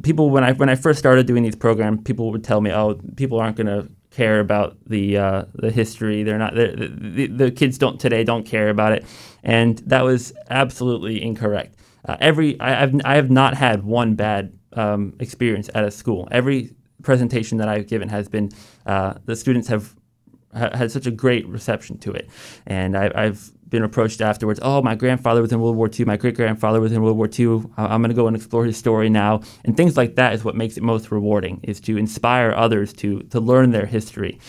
people 0.01 0.31
when 0.31 0.43
I 0.43 0.53
when 0.53 0.69
I 0.69 0.75
first 0.75 0.97
started 0.97 1.27
doing 1.27 1.43
these 1.43 1.55
programs, 1.55 2.01
people 2.03 2.31
would 2.31 2.43
tell 2.43 2.61
me, 2.61 2.71
"Oh, 2.71 2.99
people 3.15 3.39
aren't 3.39 3.55
going 3.55 3.67
to 3.67 3.87
care 4.09 4.39
about 4.39 4.77
the 4.87 5.13
the 5.53 5.69
history. 5.69 6.23
They're 6.23 6.39
not 6.39 6.55
the, 6.55 6.89
the, 6.97 7.27
the, 7.27 7.51
kids 7.51 7.77
don't 7.77 7.99
today 7.99 8.23
don't 8.23 8.43
care 8.43 8.69
about 8.69 8.91
it," 8.91 9.05
and 9.43 9.77
that 9.85 10.03
was 10.03 10.33
absolutely 10.49 11.21
incorrect. 11.21 11.75
Uh, 12.07 12.17
every 12.19 12.59
I, 12.59 12.71
have 12.71 13.01
I 13.05 13.15
have 13.15 13.29
not 13.29 13.55
had 13.55 13.83
one 13.83 14.15
bad 14.15 14.54
um, 14.75 15.13
experience 15.19 15.69
at 15.73 15.83
a 15.83 15.91
school. 15.91 16.27
Every 16.31 16.73
presentation 17.01 17.57
that 17.59 17.67
I've 17.67 17.87
given 17.87 18.09
has 18.09 18.27
been 18.27 18.51
uh, 18.85 19.15
the 19.25 19.35
students 19.35 19.67
have 19.67 19.95
had 20.55 20.91
such 20.91 21.05
a 21.05 21.11
great 21.11 21.47
reception 21.47 21.97
to 21.99 22.11
it. 22.11 22.29
And 22.65 22.95
I, 22.97 23.25
have 23.25 23.51
been 23.69 23.83
approached 23.83 24.21
afterwards. 24.21 24.59
Oh, 24.63 24.81
my 24.81 24.95
grandfather 24.95 25.41
was 25.41 25.51
in 25.51 25.59
World 25.59 25.75
War 25.75 25.89
II. 25.91 26.05
My 26.05 26.17
great 26.17 26.35
grandfather 26.35 26.79
was 26.79 26.91
in 26.91 27.01
World 27.01 27.17
War 27.17 27.27
II. 27.27 27.63
I'm 27.77 28.01
going 28.01 28.09
to 28.09 28.15
go 28.15 28.27
and 28.27 28.35
explore 28.35 28.65
his 28.65 28.77
story 28.77 29.09
now. 29.09 29.41
And 29.65 29.75
things 29.75 29.97
like 29.97 30.15
that 30.15 30.33
is 30.33 30.43
what 30.43 30.55
makes 30.55 30.77
it 30.77 30.83
most 30.83 31.11
rewarding. 31.11 31.59
Is 31.63 31.79
to 31.81 31.97
inspire 31.97 32.51
others 32.51 32.93
to 32.93 33.21
to 33.23 33.39
learn 33.39 33.71
their 33.71 33.85
history. 33.85 34.39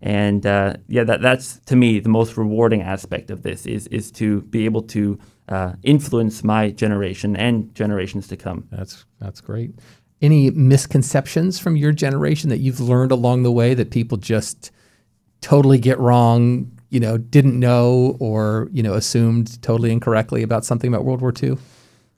And 0.00 0.46
uh, 0.46 0.74
yeah, 0.86 1.04
that 1.04 1.22
that's 1.22 1.58
to 1.66 1.76
me 1.76 1.98
the 1.98 2.08
most 2.08 2.36
rewarding 2.36 2.82
aspect 2.82 3.30
of 3.30 3.42
this 3.42 3.66
is 3.66 3.88
is 3.88 4.12
to 4.12 4.42
be 4.42 4.64
able 4.64 4.82
to 4.82 5.18
uh, 5.48 5.72
influence 5.82 6.44
my 6.44 6.70
generation 6.70 7.36
and 7.36 7.74
generations 7.74 8.28
to 8.28 8.36
come. 8.36 8.66
That's 8.70 9.04
that's 9.18 9.40
great. 9.40 9.74
Any 10.20 10.50
misconceptions 10.50 11.58
from 11.58 11.76
your 11.76 11.92
generation 11.92 12.50
that 12.50 12.58
you've 12.58 12.80
learned 12.80 13.12
along 13.12 13.44
the 13.44 13.52
way 13.52 13.74
that 13.74 13.90
people 13.90 14.18
just 14.18 14.72
totally 15.40 15.78
get 15.78 15.98
wrong, 15.98 16.70
you 16.90 17.00
know, 17.00 17.18
didn't 17.18 17.58
know 17.58 18.16
or, 18.18 18.68
you 18.72 18.82
know, 18.82 18.94
assumed 18.94 19.62
totally 19.62 19.92
incorrectly 19.92 20.42
about 20.42 20.64
something 20.64 20.92
about 20.92 21.04
World 21.04 21.20
War 21.20 21.32
II? 21.40 21.56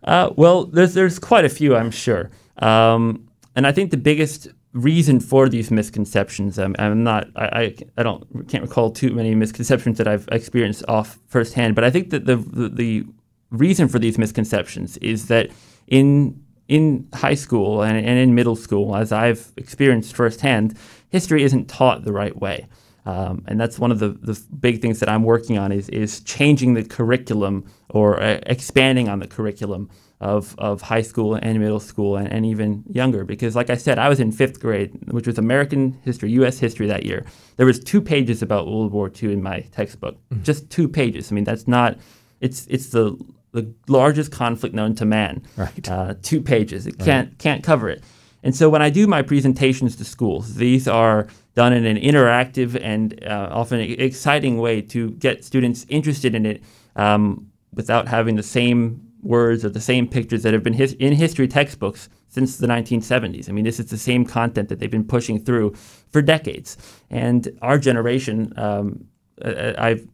Uh, 0.04 0.30
well, 0.36 0.64
there's, 0.64 0.94
there's 0.94 1.18
quite 1.18 1.44
a 1.44 1.48
few, 1.48 1.76
I'm 1.76 1.90
sure. 1.90 2.30
Um, 2.58 3.28
and 3.54 3.66
I 3.66 3.72
think 3.72 3.90
the 3.90 3.98
biggest 3.98 4.48
reason 4.72 5.20
for 5.20 5.48
these 5.48 5.70
misconceptions, 5.70 6.58
I'm, 6.58 6.74
I'm 6.78 7.02
not, 7.02 7.28
I, 7.36 7.44
I, 7.44 7.76
I, 7.98 8.02
don't, 8.02 8.48
can't 8.48 8.62
recall 8.62 8.90
too 8.90 9.12
many 9.12 9.34
misconceptions 9.34 9.98
that 9.98 10.06
I've 10.06 10.28
experienced 10.32 10.84
off 10.88 11.18
firsthand, 11.26 11.74
but 11.74 11.84
I 11.84 11.90
think 11.90 12.10
that 12.10 12.24
the, 12.24 12.36
the, 12.36 12.68
the 12.68 13.06
reason 13.50 13.88
for 13.88 13.98
these 13.98 14.18
misconceptions 14.18 14.96
is 14.98 15.28
that 15.28 15.50
in 15.86 16.42
in 16.68 17.08
high 17.12 17.34
school 17.34 17.82
and, 17.82 17.96
and 17.96 18.16
in 18.16 18.32
middle 18.32 18.54
school, 18.54 18.94
as 18.94 19.10
I've 19.10 19.52
experienced 19.56 20.14
firsthand, 20.14 20.78
history 21.08 21.42
isn't 21.42 21.68
taught 21.68 22.04
the 22.04 22.12
right 22.12 22.36
way. 22.36 22.68
Um, 23.06 23.44
and 23.48 23.60
that's 23.60 23.76
one 23.76 23.90
of 23.90 23.98
the, 23.98 24.10
the 24.10 24.40
big 24.60 24.80
things 24.80 25.00
that 25.00 25.08
I'm 25.08 25.24
working 25.24 25.58
on 25.58 25.72
is, 25.72 25.88
is 25.88 26.20
changing 26.20 26.74
the 26.74 26.84
curriculum 26.84 27.68
or 27.88 28.22
uh, 28.22 28.38
expanding 28.46 29.08
on 29.08 29.18
the 29.18 29.26
curriculum 29.26 29.90
of, 30.20 30.54
of 30.58 30.82
high 30.82 31.02
school 31.02 31.34
and 31.34 31.58
middle 31.58 31.80
school 31.80 32.16
and, 32.16 32.30
and 32.30 32.46
even 32.46 32.84
younger. 32.88 33.24
Because 33.24 33.56
like 33.56 33.68
I 33.68 33.76
said, 33.76 33.98
I 33.98 34.08
was 34.08 34.20
in 34.20 34.30
fifth 34.30 34.60
grade, 34.60 34.96
which 35.10 35.26
was 35.26 35.38
American 35.38 35.98
history, 36.04 36.30
U.S. 36.32 36.60
history 36.60 36.86
that 36.86 37.04
year. 37.04 37.24
There 37.56 37.66
was 37.66 37.80
two 37.80 38.00
pages 38.00 38.42
about 38.42 38.66
World 38.66 38.92
War 38.92 39.10
II 39.20 39.32
in 39.32 39.42
my 39.42 39.60
textbook, 39.72 40.16
mm-hmm. 40.28 40.44
just 40.44 40.70
two 40.70 40.88
pages. 40.88 41.32
I 41.32 41.34
mean, 41.34 41.44
that's 41.44 41.66
not, 41.66 41.98
it's, 42.40 42.66
it's 42.68 42.90
the, 42.90 43.18
the 43.52 43.72
largest 43.88 44.30
conflict 44.30 44.74
known 44.74 44.94
to 44.96 45.04
man. 45.04 45.42
Right. 45.56 45.88
Uh, 45.88 46.14
two 46.22 46.40
pages. 46.40 46.86
It 46.86 46.98
can't, 46.98 47.36
can't 47.38 47.62
cover 47.64 47.88
it. 47.88 48.02
And 48.42 48.54
so 48.56 48.68
when 48.70 48.80
I 48.80 48.90
do 48.90 49.06
my 49.06 49.22
presentations 49.22 49.96
to 49.96 50.04
schools, 50.04 50.54
these 50.54 50.88
are 50.88 51.26
done 51.54 51.72
in 51.72 51.84
an 51.84 51.96
interactive 51.98 52.80
and 52.80 53.22
uh, 53.24 53.48
often 53.50 53.80
exciting 53.80 54.58
way 54.58 54.80
to 54.82 55.10
get 55.12 55.44
students 55.44 55.84
interested 55.88 56.34
in 56.34 56.46
it 56.46 56.62
um, 56.96 57.50
without 57.74 58.08
having 58.08 58.36
the 58.36 58.42
same 58.42 59.06
words 59.22 59.64
or 59.64 59.68
the 59.68 59.80
same 59.80 60.08
pictures 60.08 60.42
that 60.42 60.54
have 60.54 60.62
been 60.62 60.72
his- 60.72 60.94
in 60.94 61.12
history 61.12 61.46
textbooks 61.46 62.08
since 62.28 62.56
the 62.56 62.66
1970s. 62.66 63.48
I 63.48 63.52
mean, 63.52 63.64
this 63.64 63.78
is 63.78 63.86
the 63.90 63.98
same 63.98 64.24
content 64.24 64.68
that 64.70 64.78
they've 64.78 64.90
been 64.90 65.04
pushing 65.04 65.38
through 65.38 65.74
for 66.08 66.22
decades. 66.22 66.78
And 67.10 67.48
our 67.60 67.78
generation, 67.78 68.54
um, 68.56 69.04
I've, 69.44 70.06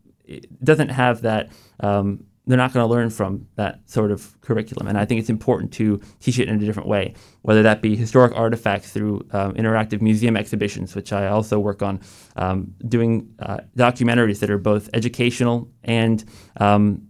doesn't 0.64 0.88
have 0.88 1.22
that 1.22 1.50
um, 1.80 2.24
they're 2.46 2.56
not 2.56 2.72
going 2.72 2.86
to 2.86 2.92
learn 2.92 3.10
from 3.10 3.46
that 3.56 3.80
sort 3.86 4.12
of 4.12 4.40
curriculum. 4.40 4.86
And 4.86 4.96
I 4.96 5.04
think 5.04 5.20
it's 5.20 5.30
important 5.30 5.72
to 5.74 6.00
teach 6.20 6.38
it 6.38 6.48
in 6.48 6.54
a 6.54 6.58
different 6.64 6.88
way, 6.88 7.14
whether 7.42 7.62
that 7.62 7.82
be 7.82 7.96
historic 7.96 8.32
artifacts 8.36 8.92
through 8.92 9.26
um, 9.32 9.54
interactive 9.54 10.00
museum 10.00 10.36
exhibitions, 10.36 10.94
which 10.94 11.12
I 11.12 11.26
also 11.26 11.58
work 11.58 11.82
on, 11.82 12.00
um, 12.36 12.74
doing 12.86 13.34
uh, 13.40 13.58
documentaries 13.76 14.38
that 14.40 14.50
are 14.50 14.58
both 14.58 14.88
educational 14.94 15.68
and 15.82 16.24
um, 16.58 17.08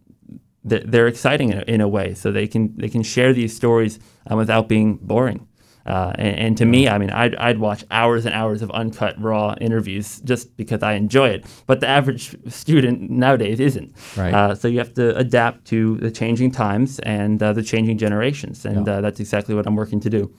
they're 0.66 1.06
exciting 1.06 1.50
in 1.50 1.58
a, 1.58 1.62
in 1.62 1.80
a, 1.80 1.86
way, 1.86 2.12
so 2.12 2.32
they 2.32 2.48
can 2.48 2.76
they 2.76 2.88
can 2.88 3.04
share 3.04 3.32
these 3.32 3.54
stories 3.54 4.00
um, 4.26 4.36
without 4.36 4.68
being 4.68 4.96
boring. 4.96 5.46
Uh, 5.86 6.12
and, 6.16 6.38
and, 6.38 6.58
to 6.58 6.64
me, 6.64 6.88
I 6.88 6.98
mean, 6.98 7.10
I'd, 7.10 7.36
I'd 7.36 7.58
watch 7.58 7.84
hours 7.92 8.26
and 8.26 8.34
hours 8.34 8.60
of 8.60 8.70
uncut, 8.72 9.20
raw 9.22 9.54
interviews 9.60 10.20
just 10.22 10.56
because 10.56 10.82
I 10.82 10.94
enjoy 10.94 11.28
it. 11.28 11.46
But 11.66 11.78
the 11.80 11.86
average 11.86 12.36
student 12.52 13.08
nowadays 13.08 13.60
isn't. 13.60 13.94
Right. 14.16 14.34
Uh, 14.34 14.54
so 14.56 14.66
you 14.66 14.78
have 14.78 14.94
to 14.94 15.16
adapt 15.16 15.64
to 15.66 15.96
the 15.98 16.10
changing 16.10 16.50
times 16.50 16.98
and 17.00 17.40
uh, 17.40 17.52
the 17.52 17.62
changing 17.62 17.98
generations. 17.98 18.64
And 18.64 18.86
yeah. 18.86 18.94
Uh, 18.94 19.00
that's 19.00 19.20
exactly 19.20 19.54
what 19.54 19.66
I'm 19.66 19.76
working 19.76 20.00
to 20.00 20.10
do. 20.10 20.34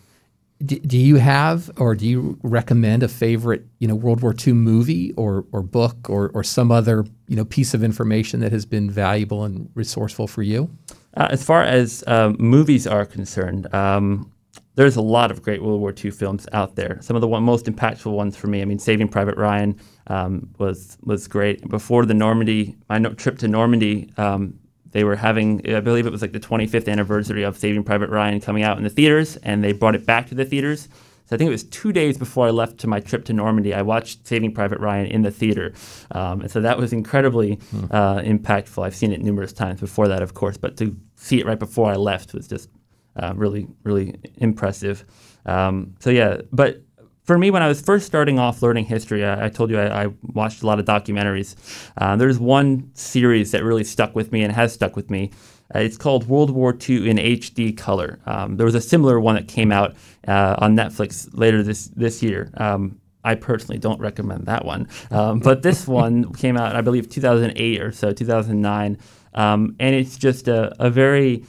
do. 0.65 0.79
Do 0.79 0.97
you 0.97 1.15
have 1.15 1.71
or 1.77 1.95
do 1.95 2.05
you 2.05 2.37
recommend 2.43 3.03
a 3.03 3.07
favorite, 3.07 3.65
you 3.79 3.87
know, 3.87 3.95
World 3.95 4.21
War 4.21 4.35
II 4.45 4.51
movie 4.51 5.13
or, 5.13 5.45
or 5.53 5.61
book 5.61 6.09
or, 6.09 6.29
or 6.33 6.43
some 6.43 6.73
other, 6.73 7.05
you 7.29 7.37
know, 7.37 7.45
piece 7.45 7.73
of 7.73 7.83
information 7.85 8.41
that 8.41 8.51
has 8.51 8.65
been 8.65 8.91
valuable 8.91 9.45
and 9.45 9.69
resourceful 9.75 10.27
for 10.27 10.43
you? 10.43 10.69
Uh, 11.15 11.29
as 11.31 11.41
far 11.41 11.63
as 11.63 12.03
movies 12.37 12.85
are 12.85 13.05
concerned, 13.05 13.73
um, 13.73 14.29
there's 14.77 14.95
a 14.95 15.01
lot 15.01 15.31
of 15.31 15.41
great 15.41 15.63
World 15.63 15.81
War 15.81 15.91
II 15.91 16.11
films 16.11 16.47
out 16.53 16.75
there. 16.75 16.99
Some 17.01 17.15
of 17.15 17.21
the 17.21 17.27
one, 17.27 17.41
most 17.41 17.65
impactful 17.65 18.11
ones 18.11 18.37
for 18.37 18.45
me, 18.45 18.61
I 18.61 18.65
mean, 18.65 18.77
Saving 18.77 19.07
Private 19.07 19.35
Ryan 19.35 19.75
um, 20.05 20.49
was 20.59 20.99
was 21.03 21.27
great. 21.27 21.67
Before 21.67 22.05
the 22.05 22.13
Normandy, 22.13 22.77
my 22.87 22.99
no, 22.99 23.11
trip 23.13 23.39
to 23.39 23.47
Normandy, 23.47 24.13
um, 24.17 24.53
they 24.91 25.03
were 25.03 25.15
having, 25.15 25.67
I 25.67 25.79
believe 25.79 26.05
it 26.05 26.11
was 26.11 26.21
like 26.21 26.31
the 26.31 26.39
25th 26.39 26.87
anniversary 26.87 27.41
of 27.41 27.57
Saving 27.57 27.83
Private 27.83 28.11
Ryan 28.11 28.39
coming 28.39 28.61
out 28.61 28.77
in 28.77 28.83
the 28.83 28.89
theaters, 28.89 29.35
and 29.37 29.63
they 29.63 29.71
brought 29.71 29.95
it 29.95 30.05
back 30.05 30.27
to 30.27 30.35
the 30.35 30.45
theaters. 30.45 30.87
So 31.25 31.35
I 31.35 31.37
think 31.37 31.47
it 31.47 31.51
was 31.51 31.63
two 31.63 31.91
days 31.91 32.17
before 32.17 32.45
I 32.45 32.51
left 32.51 32.77
to 32.79 32.87
my 32.87 32.99
trip 32.99 33.25
to 33.25 33.33
Normandy. 33.33 33.73
I 33.73 33.81
watched 33.81 34.27
Saving 34.27 34.53
Private 34.53 34.79
Ryan 34.79 35.07
in 35.07 35.23
the 35.23 35.31
theater, 35.31 35.73
um, 36.11 36.41
and 36.41 36.51
so 36.51 36.61
that 36.61 36.77
was 36.77 36.93
incredibly 36.93 37.55
hmm. 37.55 37.85
uh, 37.89 38.19
impactful. 38.19 38.85
I've 38.85 38.95
seen 38.95 39.11
it 39.11 39.21
numerous 39.21 39.53
times 39.53 39.79
before 39.79 40.07
that, 40.07 40.21
of 40.21 40.35
course, 40.35 40.55
but 40.55 40.77
to 40.77 40.95
see 41.15 41.39
it 41.39 41.47
right 41.47 41.57
before 41.57 41.91
I 41.91 41.95
left 41.95 42.35
was 42.35 42.47
just 42.47 42.69
uh, 43.17 43.33
really, 43.35 43.67
really 43.83 44.15
impressive. 44.35 45.03
Um, 45.45 45.95
so 45.99 46.09
yeah, 46.09 46.41
but 46.51 46.81
for 47.27 47.37
me, 47.37 47.51
when 47.51 47.61
I 47.61 47.67
was 47.67 47.81
first 47.81 48.05
starting 48.05 48.39
off 48.39 48.61
learning 48.61 48.85
history, 48.85 49.25
I, 49.25 49.45
I 49.45 49.49
told 49.49 49.69
you 49.69 49.77
I, 49.77 50.05
I, 50.05 50.07
watched 50.33 50.63
a 50.63 50.65
lot 50.65 50.79
of 50.79 50.85
documentaries. 50.85 51.55
Uh, 51.97 52.15
there's 52.15 52.39
one 52.39 52.89
series 52.93 53.51
that 53.51 53.65
really 53.65 53.83
stuck 53.83 54.15
with 54.15 54.31
me 54.31 54.43
and 54.43 54.53
has 54.53 54.73
stuck 54.73 54.95
with 54.95 55.09
me. 55.09 55.31
Uh, 55.75 55.79
it's 55.79 55.97
called 55.97 56.29
World 56.29 56.51
War 56.51 56.71
II 56.71 57.09
in 57.09 57.17
HD 57.17 57.77
color. 57.77 58.19
Um, 58.25 58.55
there 58.55 58.65
was 58.65 58.75
a 58.75 58.81
similar 58.81 59.19
one 59.19 59.35
that 59.35 59.49
came 59.49 59.73
out 59.73 59.95
uh, 60.25 60.55
on 60.59 60.75
Netflix 60.75 61.27
later 61.33 61.61
this 61.63 61.87
this 61.89 62.23
year. 62.23 62.49
Um, 62.55 62.99
I 63.25 63.35
personally 63.35 63.77
don't 63.77 63.99
recommend 63.99 64.45
that 64.45 64.63
one, 64.63 64.87
um, 65.11 65.39
but 65.47 65.61
this 65.61 65.85
one 65.85 66.33
came 66.33 66.55
out, 66.55 66.77
I 66.77 66.81
believe, 66.81 67.09
2008 67.09 67.81
or 67.81 67.91
so, 67.91 68.13
2009, 68.13 68.97
um, 69.33 69.75
and 69.79 69.95
it's 69.95 70.17
just 70.17 70.47
a, 70.47 70.73
a 70.81 70.89
very 70.89 71.43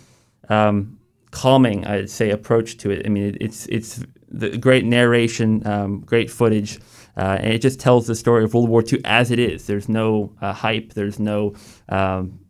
um, 0.49 0.98
calming, 1.39 1.87
I'd 1.87 2.11
say, 2.11 2.31
approach 2.31 2.79
to 2.79 2.91
it. 2.91 3.07
I 3.07 3.09
mean, 3.09 3.25
it, 3.29 3.37
it's 3.41 3.67
it's 3.67 4.05
the 4.29 4.59
great 4.59 4.85
narration, 4.85 5.65
um, 5.67 6.01
great 6.01 6.31
footage, 6.31 6.81
uh, 7.17 7.39
and 7.41 7.53
it 7.53 7.61
just 7.61 7.79
tells 7.79 8.09
the 8.09 8.17
story 8.17 8.43
of 8.43 8.55
World 8.55 8.69
War 8.69 8.83
II 8.83 9.01
as 9.05 9.31
it 9.31 9.39
is. 9.39 9.67
There's 9.67 9.89
no 9.89 10.33
uh, 10.43 10.53
hype. 10.53 10.95
There's 10.95 11.21
no 11.21 11.55
um, 11.89 12.41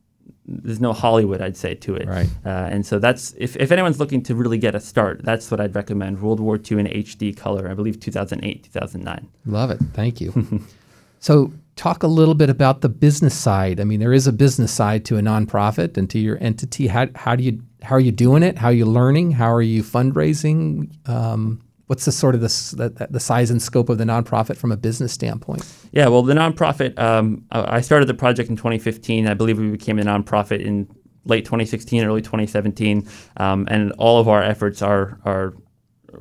there's 0.46 0.80
no 0.80 0.94
Hollywood, 0.94 1.42
I'd 1.42 1.56
say, 1.56 1.74
to 1.74 1.96
it. 1.96 2.08
Right. 2.08 2.30
Uh, 2.46 2.72
and 2.72 2.86
so 2.86 2.98
that's 2.98 3.34
if, 3.36 3.56
if 3.56 3.70
anyone's 3.70 4.00
looking 4.00 4.22
to 4.22 4.34
really 4.34 4.56
get 4.56 4.74
a 4.74 4.80
start, 4.80 5.22
that's 5.22 5.50
what 5.50 5.60
I'd 5.60 5.74
recommend. 5.74 6.22
World 6.22 6.40
War 6.40 6.56
II 6.56 6.80
in 6.80 6.86
HD 6.86 7.36
color, 7.36 7.68
I 7.68 7.74
believe 7.74 8.00
2008, 8.00 8.64
2009. 8.64 9.28
Love 9.44 9.70
it. 9.70 9.80
Thank 9.92 10.22
you. 10.22 10.64
so 11.20 11.52
talk 11.76 12.02
a 12.02 12.06
little 12.06 12.34
bit 12.34 12.48
about 12.48 12.80
the 12.80 12.88
business 12.88 13.36
side. 13.36 13.80
I 13.80 13.84
mean, 13.84 14.00
there 14.00 14.14
is 14.14 14.26
a 14.26 14.32
business 14.32 14.72
side 14.72 15.04
to 15.06 15.18
a 15.18 15.20
nonprofit 15.20 15.98
and 15.98 16.08
to 16.08 16.18
your 16.18 16.38
entity. 16.40 16.86
How, 16.86 17.08
how 17.14 17.36
do 17.36 17.44
you 17.44 17.60
how 17.82 17.96
are 17.96 18.00
you 18.00 18.12
doing 18.12 18.42
it? 18.42 18.58
How 18.58 18.68
are 18.68 18.72
you 18.72 18.86
learning? 18.86 19.32
How 19.32 19.52
are 19.52 19.62
you 19.62 19.82
fundraising? 19.82 20.90
Um, 21.08 21.62
what's 21.86 22.04
the 22.04 22.12
sort 22.12 22.34
of 22.34 22.40
the, 22.40 22.48
the, 22.48 23.06
the, 23.10 23.20
size 23.20 23.50
and 23.50 23.62
scope 23.62 23.88
of 23.88 23.98
the 23.98 24.04
nonprofit 24.04 24.56
from 24.56 24.72
a 24.72 24.76
business 24.76 25.12
standpoint? 25.12 25.66
Yeah, 25.92 26.08
well, 26.08 26.22
the 26.22 26.34
nonprofit, 26.34 26.98
um, 26.98 27.44
I 27.50 27.80
started 27.80 28.06
the 28.06 28.14
project 28.14 28.50
in 28.50 28.56
2015. 28.56 29.26
I 29.26 29.34
believe 29.34 29.58
we 29.58 29.70
became 29.70 29.98
a 29.98 30.02
nonprofit 30.02 30.60
in 30.60 30.88
late 31.24 31.44
2016, 31.44 32.04
early 32.04 32.22
2017, 32.22 33.08
um, 33.36 33.66
and 33.70 33.92
all 33.92 34.20
of 34.20 34.28
our 34.28 34.42
efforts 34.42 34.82
are 34.82 35.18
are 35.24 35.54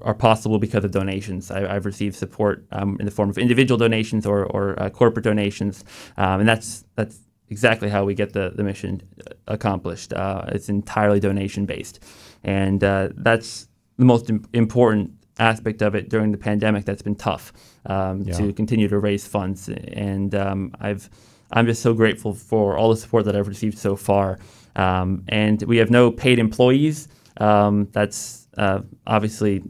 are 0.01 0.13
possible 0.13 0.59
because 0.59 0.83
of 0.83 0.91
donations. 0.91 1.49
I, 1.49 1.73
have 1.73 1.85
received 1.85 2.15
support 2.15 2.65
um, 2.71 2.97
in 2.99 3.05
the 3.05 3.11
form 3.11 3.29
of 3.29 3.37
individual 3.37 3.77
donations 3.77 4.25
or, 4.25 4.45
or 4.45 4.77
uh, 4.81 4.89
corporate 4.89 5.23
donations, 5.23 5.83
um, 6.17 6.41
and 6.41 6.49
that's 6.49 6.83
that's 6.95 7.19
exactly 7.49 7.89
how 7.89 8.05
we 8.05 8.13
get 8.13 8.33
the, 8.33 8.51
the 8.55 8.63
mission 8.63 9.01
accomplished. 9.47 10.13
Uh, 10.13 10.43
it's 10.49 10.69
entirely 10.69 11.19
donation 11.19 11.65
based, 11.65 12.03
and 12.43 12.83
uh, 12.83 13.09
that's 13.15 13.67
the 13.97 14.05
most 14.05 14.29
Im- 14.29 14.45
important 14.53 15.11
aspect 15.39 15.81
of 15.81 15.95
it 15.95 16.09
during 16.09 16.31
the 16.31 16.37
pandemic 16.37 16.85
that's 16.85 17.01
been 17.01 17.15
tough 17.15 17.53
um, 17.85 18.21
yeah. 18.21 18.33
to 18.33 18.53
continue 18.53 18.87
to 18.87 18.99
raise 18.99 19.27
funds. 19.27 19.69
And 19.69 20.33
um, 20.33 20.73
I've 20.79 21.09
I'm 21.51 21.65
just 21.65 21.81
so 21.81 21.93
grateful 21.93 22.33
for 22.33 22.77
all 22.77 22.89
the 22.89 22.97
support 22.97 23.25
that 23.25 23.35
I've 23.35 23.47
received 23.47 23.77
so 23.77 23.95
far. 23.95 24.37
Um, 24.75 25.23
and 25.29 25.61
we 25.63 25.77
have 25.77 25.89
no 25.89 26.11
paid 26.11 26.39
employees. 26.39 27.07
Um, 27.37 27.87
that's 27.91 28.47
uh, 28.57 28.81
obviously 29.05 29.63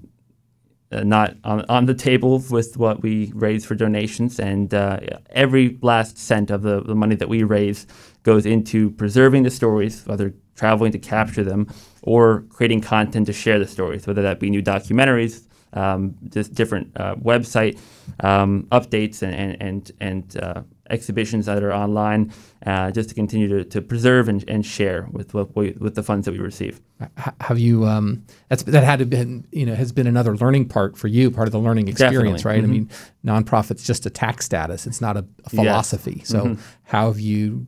uh, 0.92 1.04
not 1.04 1.36
on, 1.44 1.66
on 1.68 1.86
the 1.86 1.94
table 1.94 2.44
with 2.50 2.78
what 2.78 3.02
we 3.02 3.32
raise 3.36 3.66
for 3.66 3.76
donations. 3.76 4.40
And 4.40 4.74
uh, 4.74 5.00
every 5.32 5.78
last 5.82 6.18
cent 6.18 6.50
of 6.52 6.62
the, 6.62 6.82
the 6.82 6.96
money 6.96 7.16
that 7.16 7.30
we 7.30 7.44
raise 7.44 7.88
goes 8.24 8.46
into 8.46 8.92
preserving 8.92 9.44
the 9.44 9.50
stories, 9.50 10.06
whether 10.06 10.34
traveling 10.56 10.92
to 10.92 11.00
capture 11.00 11.44
them 11.44 11.68
or 12.02 12.44
creating 12.50 12.82
content 12.82 13.28
to 13.28 13.34
share 13.34 13.60
the 13.60 13.68
stories, 13.68 14.08
whether 14.08 14.22
that 14.22 14.40
be 14.40 14.50
new 14.50 14.62
documentaries, 14.62 15.46
um, 15.74 16.16
just 16.30 16.54
different 16.54 16.92
uh, 16.96 17.16
website 17.16 17.80
um, 18.22 18.68
updates 18.72 19.22
and 19.22 19.36
and 19.36 19.62
and, 19.62 19.92
and 20.00 20.38
uh, 20.42 20.62
exhibitions 20.90 21.46
that 21.46 21.64
are 21.64 21.74
online, 21.74 22.32
uh, 22.66 22.92
just 22.92 23.10
to 23.10 23.16
continue 23.16 23.48
to, 23.48 23.64
to 23.66 23.82
preserve 23.82 24.30
and, 24.30 24.44
and 24.48 24.66
share 24.66 25.08
with 25.12 25.34
what 25.34 25.56
we, 25.56 25.72
with 25.80 25.96
the 25.96 26.04
funds 26.04 26.26
that 26.26 26.32
we 26.32 26.40
receive. 26.40 26.82
Have 27.42 27.60
you? 27.60 27.86
Um, 27.86 28.26
that's 28.50 28.64
that 28.64 28.84
had 28.84 29.00
to 29.00 29.06
been 29.06 29.46
you 29.52 29.68
know 29.68 29.76
has 29.76 29.92
been 29.92 30.08
another 30.08 30.36
learning 30.36 30.68
part 30.68 30.98
for 30.98 31.08
you, 31.08 31.30
part 31.30 31.48
of 31.48 31.52
the 31.52 31.60
learning 31.60 31.88
experience, 31.88 32.42
Definitely. 32.42 32.50
right? 32.50 32.64
Mm-hmm. 32.64 33.28
I 33.28 33.34
mean, 33.38 33.46
nonprofit's 33.46 33.84
just 33.84 34.08
a 34.08 34.10
tax 34.10 34.46
status; 34.46 34.88
it's 34.88 35.00
not 35.00 35.16
a, 35.16 35.24
a 35.46 35.50
philosophy. 35.52 36.16
Yes. 36.18 36.28
So, 36.30 36.44
mm-hmm. 36.44 36.62
how 36.86 37.08
have 37.08 37.20
you? 37.20 37.68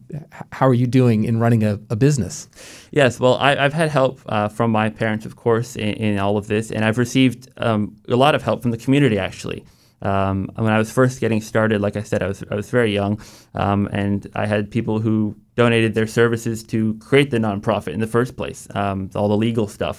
How 0.51 0.67
are 0.67 0.73
you 0.73 0.88
doing 0.88 1.25
in 1.25 1.39
running 1.39 1.63
a, 1.63 1.79
a 1.91 1.95
business? 1.95 2.49
Yes, 2.91 3.19
well, 3.19 3.36
I, 3.36 3.55
have 3.55 3.73
had 3.73 3.89
help 3.89 4.19
uh, 4.25 4.47
from 4.47 4.71
my 4.71 4.89
parents, 4.89 5.27
of 5.27 5.36
course, 5.36 5.75
in, 5.75 5.93
in, 5.93 6.17
all 6.17 6.36
of 6.36 6.47
this, 6.47 6.71
and 6.71 6.84
I've 6.84 6.97
received 6.97 7.49
um, 7.58 7.97
a 8.08 8.15
lot 8.15 8.34
of 8.34 8.41
help 8.41 8.63
from 8.63 8.71
the 8.71 8.77
community 8.77 9.19
actually. 9.19 9.63
Um, 10.02 10.50
when 10.56 10.72
I 10.72 10.78
was 10.78 10.92
first 10.92 11.20
getting 11.20 11.42
started, 11.42 11.82
like 11.82 11.98
I 11.98 12.04
said, 12.04 12.24
I 12.24 12.28
was 12.28 12.44
I 12.50 12.56
was 12.56 12.70
very 12.70 12.94
young, 12.94 13.22
um, 13.54 13.90
and 13.92 14.28
I 14.36 14.46
had 14.46 14.72
people 14.72 15.00
who 15.00 15.36
donated 15.60 15.93
their 15.93 16.08
services 16.08 16.63
to 16.63 16.93
create 17.00 17.32
the 17.32 17.38
nonprofit 17.38 17.91
in 17.91 18.00
the 18.00 18.08
first 18.08 18.38
place, 18.38 18.65
um, 18.76 19.10
all 19.13 19.28
the 19.28 19.36
legal 19.36 19.67
stuff, 19.67 19.98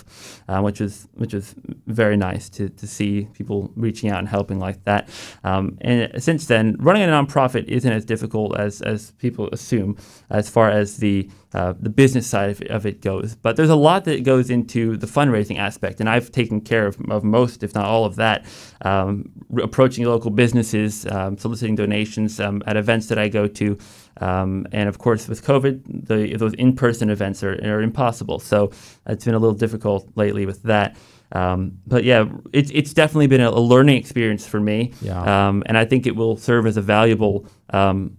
uh, 0.49 0.59
which 0.63 0.81
was 0.81 1.07
which 1.23 1.35
was 1.35 1.55
very 1.87 2.17
nice 2.17 2.49
to, 2.49 2.71
to 2.71 2.87
see 2.87 3.29
people 3.35 3.71
reaching 3.77 4.09
out 4.09 4.21
and 4.21 4.29
helping 4.29 4.59
like 4.59 4.83
that. 4.85 5.07
Um, 5.45 5.77
and 5.83 6.11
since 6.23 6.47
then, 6.47 6.77
running 6.81 7.03
a 7.03 7.09
nonprofit 7.09 7.65
isn't 7.69 7.93
as 7.93 8.07
difficult 8.07 8.59
as 8.59 8.81
as 8.81 9.11
people 9.25 9.51
assume, 9.53 9.99
as 10.31 10.49
far 10.49 10.71
as 10.71 10.97
the 10.97 11.29
uh, 11.53 11.75
the 11.79 11.91
business 11.91 12.27
side 12.27 12.49
of 12.49 12.63
it, 12.63 12.71
of 12.71 12.87
it, 12.87 13.01
goes. 13.03 13.35
But 13.35 13.57
there's 13.57 13.71
a 13.71 13.83
lot 13.91 14.05
that 14.05 14.23
goes 14.23 14.51
into 14.51 14.97
the 14.97 15.09
fundraising 15.09 15.59
aspect, 15.59 16.01
and 16.01 16.09
I've 16.09 16.31
taken 16.31 16.61
care 16.61 16.87
of, 16.87 16.97
of 17.11 17.25
most, 17.25 17.63
if 17.65 17.75
not 17.75 17.85
all 17.85 18.05
of 18.05 18.15
that. 18.17 18.47
Um, 18.83 19.31
approaching 19.63 20.05
local 20.07 20.31
businesses, 20.31 21.07
um, 21.07 21.37
soliciting 21.37 21.75
donations 21.75 22.39
um, 22.39 22.63
at 22.67 22.77
events 22.77 23.09
that 23.09 23.19
I 23.19 23.29
go 23.29 23.49
to, 23.49 23.77
um, 24.19 24.67
and 24.73 24.89
of 24.89 24.99
course, 24.99 25.29
with 25.29 25.45
COVID, 25.45 26.07
the, 26.07 26.37
those 26.37 26.55
in-person 26.55 27.11
events 27.11 27.43
are, 27.43 27.55
are 27.65 27.83
impossible. 27.83 28.39
So 28.39 28.71
it's 29.07 29.25
been 29.25 29.35
a 29.35 29.39
little 29.39 29.57
difficult 29.57 30.09
lately 30.17 30.47
with 30.47 30.63
that. 30.65 30.97
Um, 31.33 31.79
but 31.87 32.03
yeah, 32.05 32.25
it's 32.53 32.71
it's 32.75 32.93
definitely 32.93 33.29
been 33.29 33.41
a, 33.41 33.51
a 33.51 33.61
learning 33.61 33.97
experience 33.97 34.47
for 34.47 34.59
me, 34.59 34.93
yeah. 35.01 35.49
um, 35.49 35.63
and 35.67 35.79
I 35.79 35.85
think 35.85 36.07
it 36.07 36.17
will 36.17 36.37
serve 36.37 36.67
as 36.67 36.77
a 36.77 36.83
valuable 36.83 37.47
um, 37.71 38.17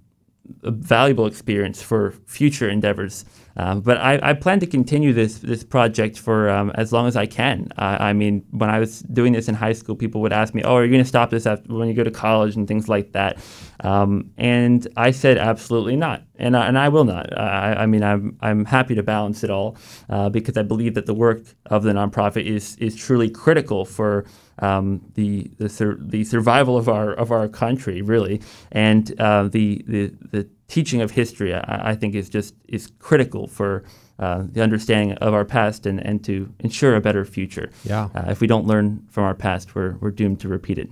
a 0.64 0.72
valuable 0.72 1.26
experience 1.26 1.82
for 1.82 2.14
future 2.26 2.70
endeavors. 2.70 3.26
Um, 3.58 3.82
but 3.82 3.98
I, 3.98 4.20
I, 4.22 4.34
plan 4.34 4.60
to 4.62 4.68
continue 4.68 5.14
this 5.14 5.40
this 5.40 5.64
project 5.64 6.18
for 6.18 6.50
um, 6.50 6.72
as 6.76 6.94
long 6.94 7.08
as 7.08 7.16
I 7.16 7.26
can. 7.26 7.68
Uh, 7.78 7.98
I 8.00 8.14
mean, 8.14 8.46
when 8.52 8.70
I 8.70 8.80
was 8.80 9.02
doing 9.02 9.34
this 9.34 9.50
in 9.50 9.56
high 9.56 9.74
school, 9.74 9.96
people 9.96 10.22
would 10.22 10.34
ask 10.34 10.54
me, 10.54 10.64
"Oh, 10.64 10.76
are 10.76 10.86
you 10.86 10.92
going 10.92 11.04
to 11.04 11.08
stop 11.08 11.30
this 11.30 11.46
after, 11.46 11.74
when 11.74 11.88
you 11.88 11.94
go 11.94 12.04
to 12.04 12.12
college 12.12 12.56
and 12.56 12.68
things 12.68 12.88
like 12.88 13.12
that?" 13.12 13.40
Um, 13.82 14.32
and 14.38 14.88
I 14.96 15.12
said, 15.12 15.38
"Absolutely 15.38 15.96
not," 15.96 16.24
and 16.38 16.56
I, 16.56 16.68
and 16.68 16.78
I 16.78 16.90
will 16.90 17.04
not. 17.04 17.38
I, 17.38 17.74
I, 17.80 17.86
mean, 17.88 18.04
I'm 18.04 18.38
I'm 18.42 18.66
happy 18.66 18.96
to 18.96 19.04
balance 19.04 19.44
it 19.44 19.50
all 19.50 19.76
uh, 20.10 20.30
because 20.30 20.58
I 20.58 20.64
believe 20.64 20.94
that 20.94 21.06
the 21.06 21.14
work 21.14 21.44
of 21.66 21.84
the 21.84 21.92
nonprofit 21.92 22.46
is 22.46 22.78
is 22.78 22.96
truly 22.96 23.30
critical 23.30 23.86
for 23.86 24.26
um, 24.60 25.02
the 25.16 25.52
the, 25.58 25.68
sur- 25.68 25.98
the 26.00 26.24
survival 26.24 26.78
of 26.78 26.88
our 26.88 27.14
of 27.14 27.32
our 27.32 27.48
country, 27.48 28.02
really, 28.02 28.42
and 28.72 29.20
uh, 29.20 29.44
the, 29.44 29.84
the 29.88 30.14
the 30.32 30.48
teaching 30.72 31.02
of 31.02 31.12
history, 31.12 31.54
I, 31.54 31.92
I 31.92 31.96
think, 31.96 32.16
is 32.16 32.30
just 32.30 32.56
is 32.68 32.92
critical 33.00 33.48
for 33.48 33.84
uh, 34.20 34.44
the 34.50 34.62
understanding 34.62 35.14
of 35.18 35.34
our 35.34 35.44
past 35.44 35.86
and, 35.86 36.00
and 36.00 36.24
to 36.24 36.52
ensure 36.60 36.96
a 36.96 37.02
better 37.02 37.26
future. 37.26 37.70
Yeah. 37.84 38.08
Uh, 38.16 38.26
if 38.30 38.40
we 38.40 38.48
don't 38.48 38.66
learn 38.66 39.06
from 39.10 39.26
our 39.26 39.36
past, 39.36 39.76
we're, 39.76 39.98
we're 40.00 40.12
doomed 40.12 40.40
to 40.42 40.48
repeat 40.48 40.78
it. 40.78 40.90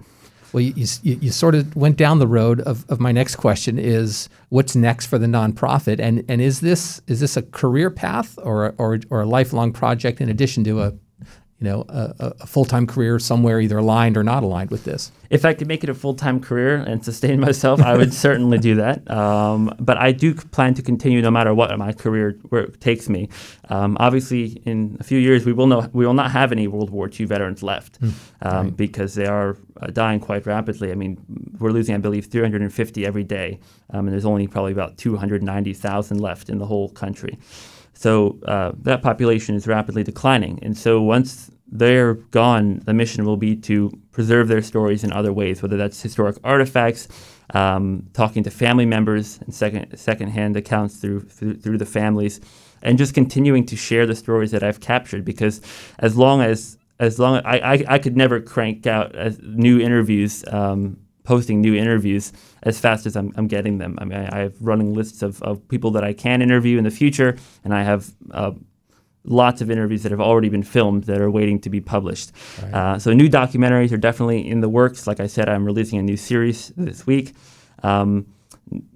Well, 0.52 0.62
you, 0.62 0.74
you, 1.04 1.20
you, 1.22 1.32
sort 1.32 1.56
of 1.56 1.76
went 1.76 1.96
down 1.96 2.20
the 2.20 2.28
road 2.28 2.60
of, 2.62 2.84
of 2.90 3.00
my 3.00 3.12
next 3.12 3.36
question 3.36 3.78
is 3.78 4.30
what's 4.50 4.76
next 4.76 5.06
for 5.06 5.20
the 5.20 5.28
nonprofit, 5.28 6.00
and 6.00 6.26
and 6.28 6.42
is 6.42 6.60
this 6.60 7.02
is 7.06 7.20
this 7.20 7.38
a 7.38 7.44
career 7.44 7.92
path 7.92 8.38
or 8.42 8.74
or, 8.80 9.00
or 9.12 9.22
a 9.22 9.26
lifelong 9.28 9.72
project 9.72 10.20
in 10.20 10.28
addition 10.28 10.64
to 10.64 10.82
a 10.82 10.94
you 11.60 11.68
know, 11.68 11.84
a, 11.90 12.34
a 12.40 12.48
full 12.48 12.64
time 12.64 12.88
career 12.88 13.20
somewhere 13.20 13.60
either 13.60 13.78
aligned 13.78 14.16
or 14.16 14.24
not 14.24 14.44
aligned 14.44 14.72
with 14.72 14.86
this? 14.86 15.12
If 15.30 15.44
I 15.44 15.54
could 15.54 15.68
make 15.68 15.84
it 15.84 15.90
a 15.90 15.94
full 15.94 16.14
time 16.14 16.40
career 16.40 16.76
and 16.76 17.04
sustain 17.04 17.40
myself, 17.48 17.82
I 17.82 17.98
would 17.98 18.14
certainly 18.14 18.58
do 18.58 18.76
that. 18.76 19.10
Um, 19.12 19.76
but 19.80 19.98
I 19.98 20.14
do 20.14 20.34
plan 20.34 20.74
to 20.76 20.82
continue 20.82 21.22
no 21.22 21.32
matter 21.32 21.54
what 21.54 21.78
my 21.78 21.92
career 21.92 22.38
work 22.50 22.80
takes 22.80 23.10
me. 23.10 23.30
Um, 23.68 23.98
obviously, 24.00 24.62
in 24.66 24.98
a 25.00 25.04
few 25.04 25.20
years, 25.20 25.46
we 25.46 25.52
will 25.52 25.68
know 25.68 25.90
we 25.92 26.06
will 26.06 26.14
not 26.14 26.32
have 26.32 26.52
any 26.54 26.68
World 26.68 26.92
War 26.92 27.10
II 27.12 27.26
veterans 27.26 27.62
left 27.62 28.00
mm, 28.00 28.14
um, 28.42 28.68
right. 28.68 28.78
because 28.78 29.16
they 29.16 29.26
are 29.26 29.58
uh, 29.82 29.88
dying 29.88 30.22
quite 30.22 30.46
rapidly. 30.46 30.92
I 30.92 30.96
mean, 30.96 31.18
we're 31.60 31.72
losing, 31.72 31.94
I 31.94 31.98
believe, 31.98 32.28
350 32.28 33.06
every 33.06 33.26
day, 33.26 33.60
um, 33.90 34.06
and 34.06 34.14
there's 34.14 34.26
only 34.26 34.48
probably 34.48 34.72
about 34.72 34.98
290,000 34.98 36.20
left 36.20 36.50
in 36.50 36.58
the 36.58 36.66
whole 36.66 36.90
country. 36.90 37.38
So 38.00 38.40
uh, 38.48 38.72
that 38.84 39.02
population 39.02 39.56
is 39.56 39.68
rapidly 39.68 40.06
declining. 40.06 40.58
And 40.62 40.78
so 40.78 41.02
once 41.02 41.52
they're 41.70 42.14
gone, 42.14 42.80
the 42.86 42.94
mission 42.94 43.26
will 43.26 43.36
be 43.36 43.58
to 43.58 43.92
preserve 44.14 44.48
their 44.48 44.62
stories 44.62 45.04
in 45.04 45.12
other 45.12 45.34
ways, 45.34 45.62
whether 45.62 45.76
that's 45.76 46.02
historic 46.02 46.38
artifacts, 46.46 47.10
um, 47.54 48.08
talking 48.14 48.42
to 48.44 48.52
family 48.52 48.86
members 48.86 49.40
and 49.42 49.54
second 49.54 49.98
secondhand 49.98 50.56
accounts 50.56 50.96
through, 50.96 51.20
through 51.24 51.56
through 51.58 51.78
the 51.78 51.86
families, 51.86 52.40
and 52.82 52.98
just 52.98 53.14
continuing 53.14 53.66
to 53.66 53.76
share 53.76 54.06
the 54.06 54.16
stories 54.16 54.52
that 54.52 54.64
I've 54.64 54.80
captured. 54.80 55.26
Because 55.26 55.60
as 56.00 56.16
long 56.16 56.42
as 56.42 56.78
as 57.00 57.20
long 57.20 57.36
as 57.36 57.44
I, 57.44 57.58
I, 57.58 57.86
I 57.96 58.00
could 58.00 58.16
never 58.16 58.40
crank 58.40 58.88
out 58.88 59.14
new 59.44 59.78
interviews, 59.78 60.46
um, 60.48 60.98
posting 61.30 61.62
new 61.62 61.76
interviews 61.76 62.34
as 62.64 62.80
fast 62.80 63.06
as 63.06 63.16
I'm, 63.16 63.32
I'm 63.38 63.48
getting 63.48 63.78
them. 63.78 64.00
I 64.02 64.06
mean, 64.06 64.18
I, 64.18 64.40
have 64.40 64.56
running 64.60 64.96
lists 64.96 65.22
of, 65.22 65.40
of 65.44 65.56
people 65.68 65.92
that 65.92 66.04
I 66.04 66.12
can 66.12 66.42
interview 66.42 66.80
in 66.80 66.84
the 66.86 66.96
future, 67.04 67.38
and 67.64 67.72
I 67.72 67.84
have 67.84 68.12
uh, 68.32 68.54
lots 69.26 69.62
of 69.62 69.70
interviews 69.70 70.02
that 70.02 70.12
have 70.12 70.20
already 70.20 70.50
been 70.50 70.64
filmed 70.64 71.04
that 71.04 71.22
are 71.22 71.30
waiting 71.30 71.60
to 71.60 71.70
be 71.70 71.82
published. 71.82 72.32
Right. 72.64 72.74
Uh, 72.74 72.98
so 72.98 73.14
new 73.14 73.30
documentaries 73.30 73.92
are 73.92 74.04
definitely 74.10 74.50
in 74.50 74.62
the 74.62 74.70
works. 74.70 75.06
Like 75.06 75.20
I 75.20 75.28
said, 75.28 75.48
I'm 75.48 75.66
releasing 75.66 76.00
a 76.00 76.02
new 76.02 76.18
series 76.18 76.74
this 76.76 77.06
week. 77.06 77.36
Um, 77.84 78.26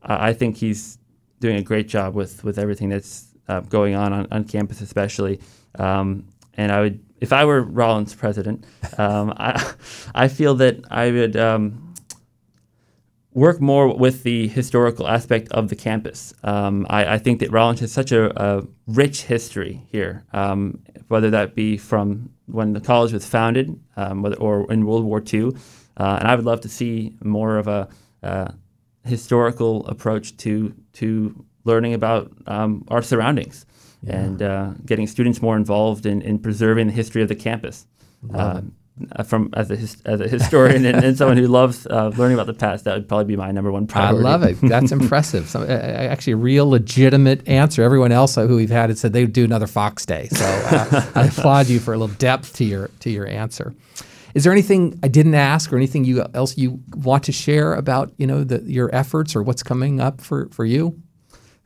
I 0.02 0.32
think 0.32 0.56
he's 0.56 0.98
doing 1.40 1.56
a 1.56 1.62
great 1.62 1.88
job 1.88 2.14
with 2.14 2.42
with 2.42 2.58
everything 2.58 2.88
that's 2.88 3.28
uh, 3.48 3.60
going 3.60 3.94
on, 3.94 4.12
on, 4.12 4.26
on 4.30 4.44
campus, 4.44 4.80
especially. 4.80 5.40
Um, 5.78 6.26
and 6.54 6.72
I 6.72 6.80
would, 6.80 7.00
if 7.20 7.32
I 7.32 7.44
were 7.44 7.62
Rollins 7.62 8.14
president, 8.14 8.64
um, 8.96 9.34
I 9.36 9.72
I 10.14 10.28
feel 10.28 10.54
that 10.56 10.84
I 10.90 11.10
would 11.10 11.36
um, 11.36 11.85
work 13.36 13.60
more 13.60 13.94
with 13.94 14.22
the 14.22 14.48
historical 14.48 15.06
aspect 15.06 15.52
of 15.52 15.68
the 15.68 15.76
campus. 15.76 16.32
Um, 16.42 16.86
I, 16.88 17.14
I, 17.14 17.18
think 17.18 17.40
that 17.40 17.52
Rollins 17.52 17.80
has 17.80 17.92
such 17.92 18.10
a, 18.10 18.32
a 18.42 18.66
rich 18.86 19.24
history 19.24 19.82
here, 19.92 20.24
um, 20.32 20.82
whether 21.08 21.28
that 21.28 21.54
be 21.54 21.76
from 21.76 22.30
when 22.46 22.72
the 22.72 22.80
college 22.80 23.12
was 23.12 23.26
founded 23.26 23.78
um, 23.98 24.22
whether, 24.22 24.36
or 24.36 24.72
in 24.72 24.86
World 24.86 25.04
War 25.04 25.22
II. 25.22 25.52
Uh, 25.98 26.16
and 26.18 26.28
I 26.28 26.34
would 26.34 26.46
love 26.46 26.62
to 26.62 26.70
see 26.70 27.14
more 27.22 27.58
of 27.58 27.68
a 27.68 27.88
uh, 28.22 28.52
historical 29.04 29.86
approach 29.86 30.34
to, 30.38 30.74
to 30.94 31.44
learning 31.64 31.92
about 31.92 32.32
um, 32.46 32.86
our 32.88 33.02
surroundings 33.02 33.66
yeah. 34.02 34.16
and 34.16 34.40
uh, 34.40 34.70
getting 34.86 35.06
students 35.06 35.42
more 35.42 35.56
involved 35.58 36.06
in, 36.06 36.22
in 36.22 36.38
preserving 36.38 36.86
the 36.86 36.94
history 36.94 37.20
of 37.20 37.28
the 37.28 37.36
campus. 37.36 37.86
Uh, 39.12 39.22
from 39.22 39.50
as 39.52 39.70
a 39.70 39.76
his, 39.76 39.98
as 40.06 40.22
a 40.22 40.28
historian 40.28 40.86
and, 40.86 41.04
and, 41.04 41.18
someone 41.18 41.36
who 41.36 41.46
loves 41.46 41.86
uh, 41.88 42.10
learning 42.16 42.34
about 42.34 42.46
the 42.46 42.54
past, 42.54 42.84
that 42.84 42.94
would 42.94 43.06
probably 43.06 43.26
be 43.26 43.36
my 43.36 43.52
number 43.52 43.70
one 43.70 43.86
priority. 43.86 44.18
I 44.18 44.22
love 44.22 44.42
it. 44.42 44.56
That's 44.62 44.90
impressive. 45.00 45.50
So, 45.50 45.60
uh, 45.60 45.66
actually, 45.66 46.32
a 46.32 46.38
real 46.38 46.70
legitimate 46.70 47.46
answer. 47.46 47.82
Everyone 47.82 48.10
else 48.10 48.36
who 48.36 48.56
we've 48.56 48.70
had 48.70 48.88
had 48.88 48.96
said 48.96 49.12
they 49.12 49.22
would 49.22 49.34
do 49.34 49.44
another 49.44 49.66
Fox 49.66 50.06
Day. 50.06 50.28
So 50.28 50.46
uh, 50.46 51.10
I 51.14 51.26
applaud 51.26 51.68
you 51.68 51.78
for 51.78 51.92
a 51.92 51.98
little 51.98 52.14
depth 52.16 52.54
to 52.54 52.64
your 52.64 52.88
to 53.00 53.10
your 53.10 53.26
answer. 53.26 53.74
Is 54.34 54.44
there 54.44 54.52
anything 54.52 54.98
I 55.02 55.08
didn't 55.08 55.34
ask, 55.34 55.70
or 55.72 55.76
anything 55.76 56.04
you 56.04 56.24
else 56.32 56.56
you 56.56 56.80
want 56.94 57.24
to 57.24 57.32
share 57.32 57.74
about 57.74 58.12
you 58.16 58.26
know 58.26 58.44
the, 58.44 58.62
your 58.62 58.94
efforts 58.94 59.36
or 59.36 59.42
what's 59.42 59.62
coming 59.62 60.00
up 60.00 60.22
for 60.22 60.48
for 60.52 60.64
you? 60.64 60.98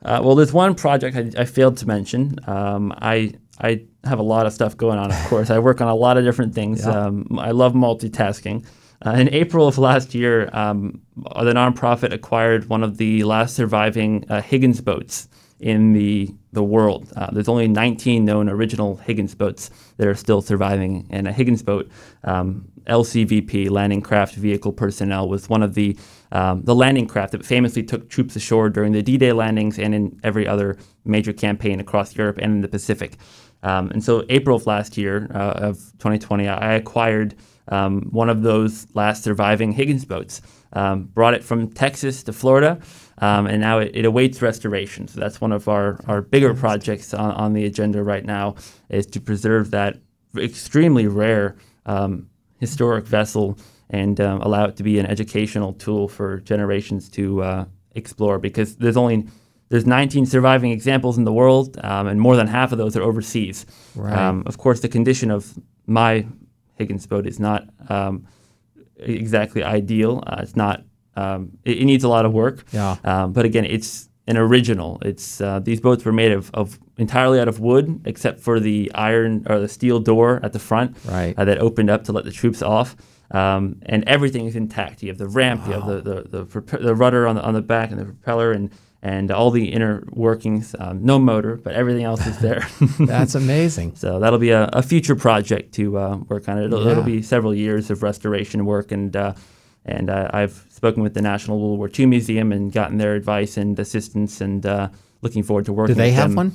Uh, 0.03 0.19
well, 0.23 0.35
there's 0.35 0.51
one 0.51 0.75
project 0.75 1.15
I, 1.15 1.41
I 1.41 1.45
failed 1.45 1.77
to 1.77 1.87
mention. 1.87 2.39
Um, 2.47 2.91
I 2.97 3.33
I 3.59 3.83
have 4.03 4.19
a 4.19 4.23
lot 4.23 4.45
of 4.45 4.53
stuff 4.53 4.77
going 4.77 4.97
on, 4.97 5.11
of 5.11 5.17
course. 5.27 5.49
I 5.49 5.59
work 5.59 5.81
on 5.81 5.87
a 5.87 5.95
lot 5.95 6.17
of 6.17 6.23
different 6.23 6.55
things. 6.55 6.85
Yeah. 6.85 6.91
Um, 6.91 7.39
I 7.39 7.51
love 7.51 7.73
multitasking. 7.73 8.65
Uh, 9.05 9.11
in 9.11 9.29
April 9.29 9.67
of 9.67 9.77
last 9.77 10.13
year, 10.13 10.49
um, 10.53 11.01
the 11.15 11.53
nonprofit 11.53 12.13
acquired 12.13 12.69
one 12.69 12.83
of 12.83 12.97
the 12.97 13.23
last 13.23 13.55
surviving 13.55 14.25
uh, 14.29 14.41
Higgins 14.41 14.79
boats 14.79 15.27
in 15.61 15.93
the 15.93 16.33
the 16.53 16.63
world. 16.63 17.11
Uh, 17.15 17.29
there's 17.31 17.47
only 17.47 17.67
19 17.67 18.25
known 18.25 18.49
original 18.49 18.97
Higgins 18.97 19.35
boats 19.35 19.69
that 19.97 20.07
are 20.07 20.15
still 20.15 20.41
surviving, 20.41 21.07
and 21.09 21.27
a 21.27 21.31
Higgins 21.31 21.63
boat, 21.63 21.89
um, 22.25 22.67
LCVP, 22.87 23.69
Landing 23.69 24.01
Craft 24.01 24.35
Vehicle 24.35 24.73
Personnel, 24.73 25.29
was 25.29 25.47
one 25.47 25.63
of 25.63 25.75
the 25.75 25.97
um, 26.33 26.63
the 26.63 26.75
landing 26.75 27.07
craft 27.07 27.33
that 27.33 27.45
famously 27.45 27.83
took 27.83 28.09
troops 28.09 28.35
ashore 28.35 28.69
during 28.69 28.93
the 28.93 29.03
D-Day 29.03 29.33
landings 29.33 29.77
and 29.77 29.93
in 29.93 30.19
every 30.23 30.47
other 30.47 30.77
major 31.03 31.33
campaign 31.33 31.79
across 31.79 32.15
Europe 32.15 32.37
and 32.41 32.53
in 32.53 32.61
the 32.61 32.69
Pacific. 32.69 33.17
Um, 33.63 33.91
and 33.91 34.03
so, 34.03 34.25
April 34.29 34.57
of 34.57 34.65
last 34.65 34.97
year 34.97 35.29
uh, 35.33 35.51
of 35.69 35.77
2020, 35.99 36.47
I 36.47 36.73
acquired 36.73 37.35
um, 37.67 38.03
one 38.11 38.29
of 38.29 38.41
those 38.41 38.87
last 38.93 39.23
surviving 39.23 39.71
Higgins 39.73 40.05
boats. 40.05 40.41
Um, 40.73 41.03
brought 41.03 41.33
it 41.33 41.43
from 41.43 41.69
Texas 41.69 42.23
to 42.23 42.33
Florida, 42.33 42.79
um, 43.21 43.47
and 43.47 43.61
now 43.61 43.79
it, 43.79 43.91
it, 43.93 44.05
awaits 44.05 44.41
restoration. 44.41 45.07
So 45.07 45.19
that's 45.19 45.39
one 45.39 45.51
of 45.51 45.67
our, 45.67 45.99
our 46.07 46.21
bigger 46.21 46.53
projects 46.53 47.13
on, 47.13 47.31
on, 47.31 47.53
the 47.53 47.65
agenda 47.65 48.03
right 48.03 48.25
now 48.25 48.55
is 48.89 49.05
to 49.07 49.21
preserve 49.21 49.71
that 49.71 49.97
extremely 50.35 51.07
rare 51.07 51.55
um, 51.85 52.29
historic 52.59 53.05
vessel 53.05 53.57
and 53.91 54.19
um, 54.19 54.41
allow 54.41 54.65
it 54.65 54.75
to 54.77 54.83
be 54.83 54.97
an 54.97 55.05
educational 55.05 55.73
tool 55.73 56.07
for 56.07 56.39
generations 56.39 57.09
to 57.09 57.43
uh, 57.43 57.65
explore. 57.93 58.39
Because 58.39 58.75
there's 58.77 58.97
only 58.97 59.27
there's 59.69 59.85
19 59.85 60.25
surviving 60.25 60.71
examples 60.71 61.17
in 61.17 61.23
the 61.23 61.31
world, 61.31 61.79
um, 61.83 62.07
and 62.07 62.19
more 62.19 62.35
than 62.35 62.47
half 62.47 62.73
of 62.73 62.77
those 62.77 62.97
are 62.97 63.03
overseas. 63.03 63.65
Right. 63.95 64.17
Um, 64.17 64.43
of 64.45 64.57
course, 64.57 64.81
the 64.81 64.89
condition 64.89 65.31
of 65.31 65.57
my 65.85 66.25
Higgins 66.75 67.07
boat 67.07 67.25
is 67.25 67.39
not 67.39 67.69
um, 67.87 68.27
exactly 68.97 69.63
ideal. 69.63 70.23
Uh, 70.25 70.39
it's 70.39 70.55
not. 70.55 70.83
Um, 71.15 71.57
it, 71.65 71.79
it, 71.79 71.85
needs 71.85 72.03
a 72.03 72.07
lot 72.07 72.25
of 72.25 72.31
work. 72.33 72.65
Yeah. 72.71 72.95
Um, 73.03 73.33
but 73.33 73.45
again, 73.45 73.65
it's 73.65 74.09
an 74.27 74.37
original. 74.37 74.99
It's 75.03 75.41
uh, 75.41 75.59
these 75.59 75.81
boats 75.81 76.05
were 76.05 76.13
made 76.13 76.31
of, 76.31 76.49
of 76.53 76.79
entirely 76.97 77.39
out 77.39 77.47
of 77.47 77.59
wood, 77.59 78.01
except 78.05 78.39
for 78.39 78.59
the 78.59 78.91
iron 78.95 79.45
or 79.49 79.59
the 79.59 79.67
steel 79.67 79.99
door 79.99 80.39
at 80.43 80.53
the 80.53 80.59
front 80.59 80.95
right. 81.05 81.37
uh, 81.37 81.45
that 81.45 81.57
opened 81.57 81.89
up 81.89 82.05
to 82.05 82.11
let 82.11 82.23
the 82.23 82.31
troops 82.31 82.61
off. 82.61 82.95
Um, 83.31 83.77
and 83.83 84.03
everything 84.07 84.45
is 84.45 84.55
intact. 84.55 85.01
You 85.01 85.09
have 85.09 85.17
the 85.17 85.27
ramp, 85.27 85.61
wow. 85.61 85.67
you 85.67 85.73
have 85.73 85.87
the 85.87 86.01
the, 86.01 86.43
the, 86.43 86.61
the, 86.61 86.77
the 86.77 86.95
rudder 86.95 87.27
on 87.27 87.35
the 87.35 87.41
on 87.41 87.53
the 87.53 87.61
back, 87.61 87.91
and 87.91 87.99
the 87.99 88.05
propeller, 88.05 88.51
and 88.51 88.71
and 89.01 89.31
all 89.31 89.51
the 89.51 89.71
inner 89.71 90.03
workings. 90.11 90.75
Um, 90.77 91.03
no 91.03 91.17
motor, 91.17 91.55
but 91.55 91.73
everything 91.73 92.03
else 92.03 92.25
is 92.27 92.37
there. 92.39 92.67
That's 92.99 93.35
amazing. 93.35 93.95
so 93.95 94.19
that'll 94.19 94.39
be 94.39 94.51
a, 94.51 94.65
a 94.73 94.83
future 94.83 95.15
project 95.15 95.73
to 95.75 95.97
uh, 95.97 96.17
work 96.27 96.47
on. 96.47 96.59
It'll, 96.59 96.83
Yeah. 96.85 96.91
it'll 96.91 97.03
be 97.03 97.21
several 97.21 97.55
years 97.55 97.89
of 97.89 98.03
restoration 98.03 98.65
work, 98.65 98.91
and 98.91 99.15
uh, 99.15 99.33
and 99.85 100.09
uh, 100.09 100.29
I've 100.33 100.65
spoken 100.81 101.03
with 101.03 101.13
the 101.13 101.21
National 101.21 101.59
World 101.59 101.77
War 101.77 101.91
II 101.97 102.07
Museum 102.07 102.51
and 102.51 102.71
gotten 102.71 102.97
their 102.97 103.13
advice 103.13 103.55
and 103.55 103.77
assistance, 103.77 104.41
and 104.41 104.65
uh, 104.65 104.89
looking 105.21 105.43
forward 105.43 105.65
to 105.65 105.73
working. 105.73 105.93
Do 105.93 106.01
they 106.01 106.11
have 106.11 106.29
them. 106.29 106.35
one? 106.35 106.51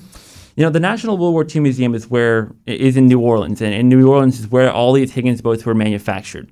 You 0.57 0.65
know, 0.65 0.71
the 0.71 0.81
National 0.81 1.17
World 1.17 1.33
War 1.33 1.47
II 1.49 1.61
Museum 1.61 1.95
is 1.95 2.11
where 2.11 2.51
is 2.67 2.97
in 2.97 3.07
New 3.07 3.21
Orleans, 3.21 3.63
and 3.63 3.73
in 3.73 3.89
New 3.89 4.11
Orleans 4.11 4.41
is 4.41 4.49
where 4.49 4.73
all 4.73 4.93
these 4.93 5.13
Higgins 5.13 5.41
boats 5.43 5.65
were 5.65 5.77
manufactured. 5.77 6.51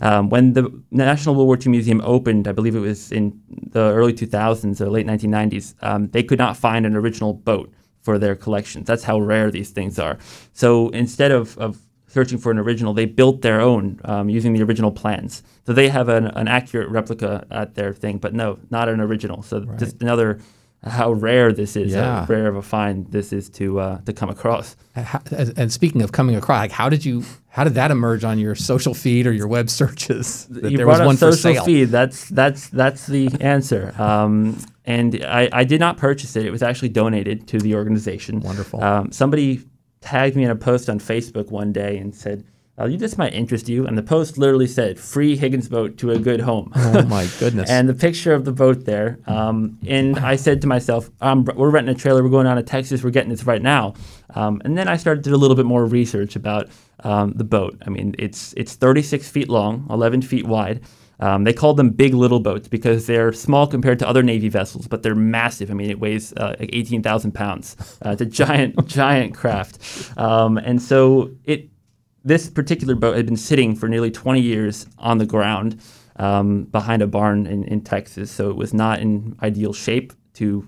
Um, 0.00 0.30
when 0.30 0.54
the 0.54 0.64
National 0.90 1.36
World 1.36 1.46
War 1.46 1.58
II 1.64 1.70
Museum 1.70 2.00
opened, 2.04 2.48
I 2.48 2.52
believe 2.52 2.74
it 2.74 2.80
was 2.80 3.12
in 3.12 3.40
the 3.70 3.92
early 3.92 4.14
2000s 4.14 4.80
or 4.80 4.90
late 4.90 5.06
1990s, 5.06 5.74
um, 5.80 6.08
they 6.08 6.24
could 6.24 6.40
not 6.40 6.56
find 6.56 6.84
an 6.86 6.96
original 6.96 7.34
boat 7.34 7.72
for 8.00 8.18
their 8.18 8.34
collections. 8.34 8.88
That's 8.88 9.04
how 9.04 9.20
rare 9.20 9.48
these 9.52 9.70
things 9.70 9.96
are. 10.00 10.18
So 10.54 10.88
instead 10.88 11.30
of, 11.30 11.56
of 11.58 11.78
searching 12.12 12.38
for 12.38 12.50
an 12.52 12.58
original, 12.58 12.92
they 12.94 13.06
built 13.06 13.40
their 13.42 13.60
own 13.60 13.98
um, 14.04 14.28
using 14.28 14.52
the 14.52 14.62
original 14.62 14.90
plans. 14.92 15.42
So 15.66 15.72
they 15.72 15.88
have 15.88 16.08
an, 16.08 16.26
an 16.26 16.46
accurate 16.48 16.88
replica 16.90 17.46
at 17.50 17.74
their 17.74 17.92
thing, 17.94 18.18
but 18.18 18.34
no, 18.34 18.58
not 18.70 18.88
an 18.88 19.00
original. 19.00 19.42
So 19.42 19.60
just 19.78 20.02
another 20.02 20.38
how 20.84 21.12
rare 21.12 21.52
this 21.52 21.76
is, 21.76 21.92
Yeah. 21.92 22.20
how 22.20 22.26
rare 22.26 22.48
of 22.48 22.56
a 22.56 22.62
find 22.62 23.06
this 23.12 23.32
is 23.32 23.48
to 23.50 23.78
uh, 23.78 23.98
to 24.06 24.12
come 24.12 24.28
across. 24.28 24.76
And 25.30 25.72
speaking 25.72 26.02
of 26.02 26.10
coming 26.10 26.34
across, 26.36 26.58
like 26.58 26.72
how 26.72 26.88
did 26.88 27.04
you, 27.04 27.22
how 27.48 27.62
did 27.64 27.74
that 27.74 27.90
emerge 27.92 28.24
on 28.24 28.38
your 28.40 28.56
social 28.56 28.92
feed 28.92 29.26
or 29.28 29.32
your 29.32 29.46
web 29.46 29.70
searches? 29.70 30.46
That 30.50 30.70
you 30.72 30.76
there 30.78 30.86
was 30.88 31.00
one 31.00 31.16
for 31.16 31.30
social 31.32 31.54
sale. 31.54 31.64
feed. 31.64 31.84
That's 31.90 32.28
that's 32.28 32.68
that's 32.68 33.06
the 33.06 33.28
answer. 33.40 33.94
Um, 33.96 34.58
and 34.84 35.24
I, 35.24 35.48
I 35.52 35.64
did 35.64 35.78
not 35.78 35.98
purchase 35.98 36.34
it. 36.34 36.44
It 36.44 36.50
was 36.50 36.62
actually 36.64 36.88
donated 36.88 37.46
to 37.48 37.58
the 37.58 37.76
organization. 37.76 38.40
Wonderful. 38.40 38.82
Um, 38.82 39.12
somebody 39.12 39.62
tagged 40.02 40.36
me 40.36 40.44
in 40.44 40.50
a 40.50 40.56
post 40.56 40.90
on 40.90 40.98
Facebook 40.98 41.50
one 41.50 41.72
day 41.72 41.96
and 41.96 42.14
said, 42.14 42.44
oh, 42.78 42.86
you 42.86 42.96
this 42.98 43.16
might 43.18 43.32
interest 43.34 43.68
you. 43.68 43.86
And 43.86 43.96
the 43.96 44.02
post 44.02 44.38
literally 44.38 44.66
said, 44.66 44.98
"Free 44.98 45.36
Higgins 45.36 45.68
boat 45.68 45.98
to 45.98 46.10
a 46.10 46.18
good 46.18 46.40
home." 46.40 46.72
Oh 46.74 47.02
my 47.04 47.28
goodness. 47.38 47.70
and 47.70 47.88
the 47.88 47.94
picture 47.94 48.32
of 48.34 48.44
the 48.44 48.52
boat 48.52 48.84
there. 48.84 49.18
Um, 49.26 49.78
and 49.86 50.18
I 50.18 50.36
said 50.36 50.60
to 50.62 50.66
myself, 50.66 51.10
um, 51.20 51.44
we're 51.54 51.70
renting 51.70 51.94
a 51.94 51.98
trailer. 51.98 52.22
We're 52.22 52.30
going 52.30 52.46
down 52.46 52.56
to 52.56 52.62
Texas. 52.62 53.04
We're 53.04 53.10
getting 53.10 53.30
this 53.30 53.44
right 53.44 53.62
now. 53.62 53.94
Um, 54.34 54.60
and 54.64 54.76
then 54.76 54.88
I 54.88 54.96
started 54.96 55.22
to 55.24 55.30
do 55.30 55.36
a 55.36 55.38
little 55.38 55.56
bit 55.56 55.66
more 55.66 55.84
research 55.84 56.34
about 56.34 56.68
um, 57.04 57.32
the 57.34 57.44
boat. 57.44 57.80
I 57.86 57.90
mean, 57.90 58.14
it's 58.18 58.54
it's 58.56 58.74
36 58.74 59.28
feet 59.28 59.48
long, 59.48 59.86
11 59.90 60.22
feet 60.22 60.46
wide. 60.46 60.80
Um, 61.22 61.44
they 61.44 61.52
called 61.52 61.76
them 61.76 61.90
big 61.90 62.14
little 62.14 62.40
boats 62.40 62.66
because 62.66 63.06
they're 63.06 63.32
small 63.32 63.68
compared 63.68 64.00
to 64.00 64.08
other 64.08 64.24
Navy 64.24 64.48
vessels, 64.48 64.88
but 64.88 65.04
they're 65.04 65.14
massive. 65.14 65.70
I 65.70 65.74
mean, 65.74 65.88
it 65.88 66.00
weighs 66.00 66.32
uh, 66.32 66.56
like 66.58 66.70
18,000 66.72 67.32
pounds. 67.32 67.76
Uh, 68.04 68.10
it's 68.10 68.22
a 68.22 68.26
giant, 68.26 68.86
giant 68.88 69.32
craft. 69.32 70.18
Um, 70.18 70.58
and 70.58 70.82
so 70.82 71.30
it 71.44 71.68
this 72.24 72.48
particular 72.48 72.94
boat 72.94 73.16
had 73.16 73.26
been 73.26 73.36
sitting 73.36 73.74
for 73.74 73.88
nearly 73.88 74.10
20 74.10 74.40
years 74.40 74.86
on 74.98 75.18
the 75.18 75.26
ground 75.26 75.80
um, 76.16 76.64
behind 76.64 77.02
a 77.02 77.06
barn 77.06 77.46
in, 77.46 77.64
in 77.64 77.80
Texas, 77.82 78.30
so 78.30 78.50
it 78.50 78.56
was 78.56 78.74
not 78.74 79.00
in 79.00 79.36
ideal 79.42 79.72
shape 79.72 80.12
to 80.34 80.66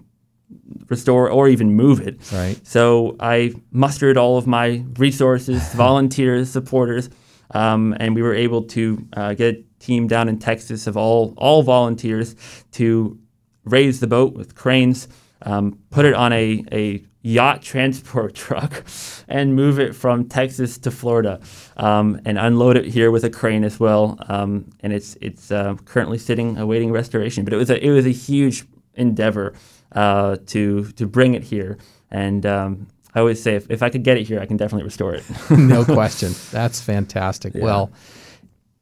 restore 0.88 1.30
or 1.30 1.48
even 1.48 1.74
move 1.74 2.00
it. 2.00 2.20
Right. 2.32 2.58
So 2.66 3.16
I 3.20 3.54
mustered 3.70 4.16
all 4.16 4.36
of 4.36 4.46
my 4.46 4.84
resources, 4.98 5.62
volunteers, 5.74 6.50
supporters, 6.50 7.10
um, 7.50 7.94
and 7.98 8.14
we 8.14 8.22
were 8.22 8.34
able 8.34 8.62
to 8.62 9.06
uh, 9.12 9.34
get 9.34 9.64
team 9.84 10.06
down 10.06 10.28
in 10.28 10.38
Texas 10.38 10.86
of 10.86 10.96
all 10.96 11.34
all 11.36 11.62
volunteers 11.62 12.34
to 12.72 13.18
raise 13.64 14.00
the 14.00 14.06
boat 14.06 14.34
with 14.34 14.54
cranes, 14.54 15.08
um, 15.42 15.78
put 15.90 16.04
it 16.04 16.14
on 16.14 16.32
a, 16.32 16.64
a 16.72 17.02
yacht 17.22 17.62
transport 17.62 18.34
truck, 18.44 18.84
and 19.28 19.54
move 19.54 19.78
it 19.78 19.94
from 19.94 20.28
Texas 20.28 20.78
to 20.78 20.90
Florida, 20.90 21.40
um, 21.76 22.20
and 22.24 22.38
unload 22.38 22.76
it 22.76 22.86
here 22.86 23.10
with 23.10 23.24
a 23.24 23.30
crane 23.30 23.64
as 23.64 23.78
well. 23.78 24.18
Um, 24.28 24.70
and 24.80 24.92
it's 24.92 25.16
it's 25.20 25.50
uh, 25.50 25.74
currently 25.84 26.18
sitting 26.18 26.58
awaiting 26.58 26.92
restoration. 26.92 27.44
But 27.44 27.52
it 27.52 27.56
was 27.58 27.70
a 27.70 27.84
it 27.84 27.90
was 27.90 28.06
a 28.06 28.12
huge 28.12 28.64
endeavor 28.94 29.54
uh, 29.92 30.36
to 30.46 30.84
to 30.92 31.06
bring 31.06 31.34
it 31.34 31.42
here. 31.42 31.78
And 32.10 32.46
um, 32.46 32.86
I 33.14 33.20
always 33.20 33.42
say 33.42 33.54
if, 33.56 33.70
if 33.70 33.82
I 33.82 33.90
could 33.90 34.02
get 34.04 34.16
it 34.18 34.26
here, 34.26 34.40
I 34.40 34.46
can 34.46 34.56
definitely 34.56 34.84
restore 34.84 35.14
it. 35.14 35.24
no 35.50 35.84
question. 35.84 36.32
That's 36.50 36.80
fantastic. 36.80 37.54
Well, 37.56 37.90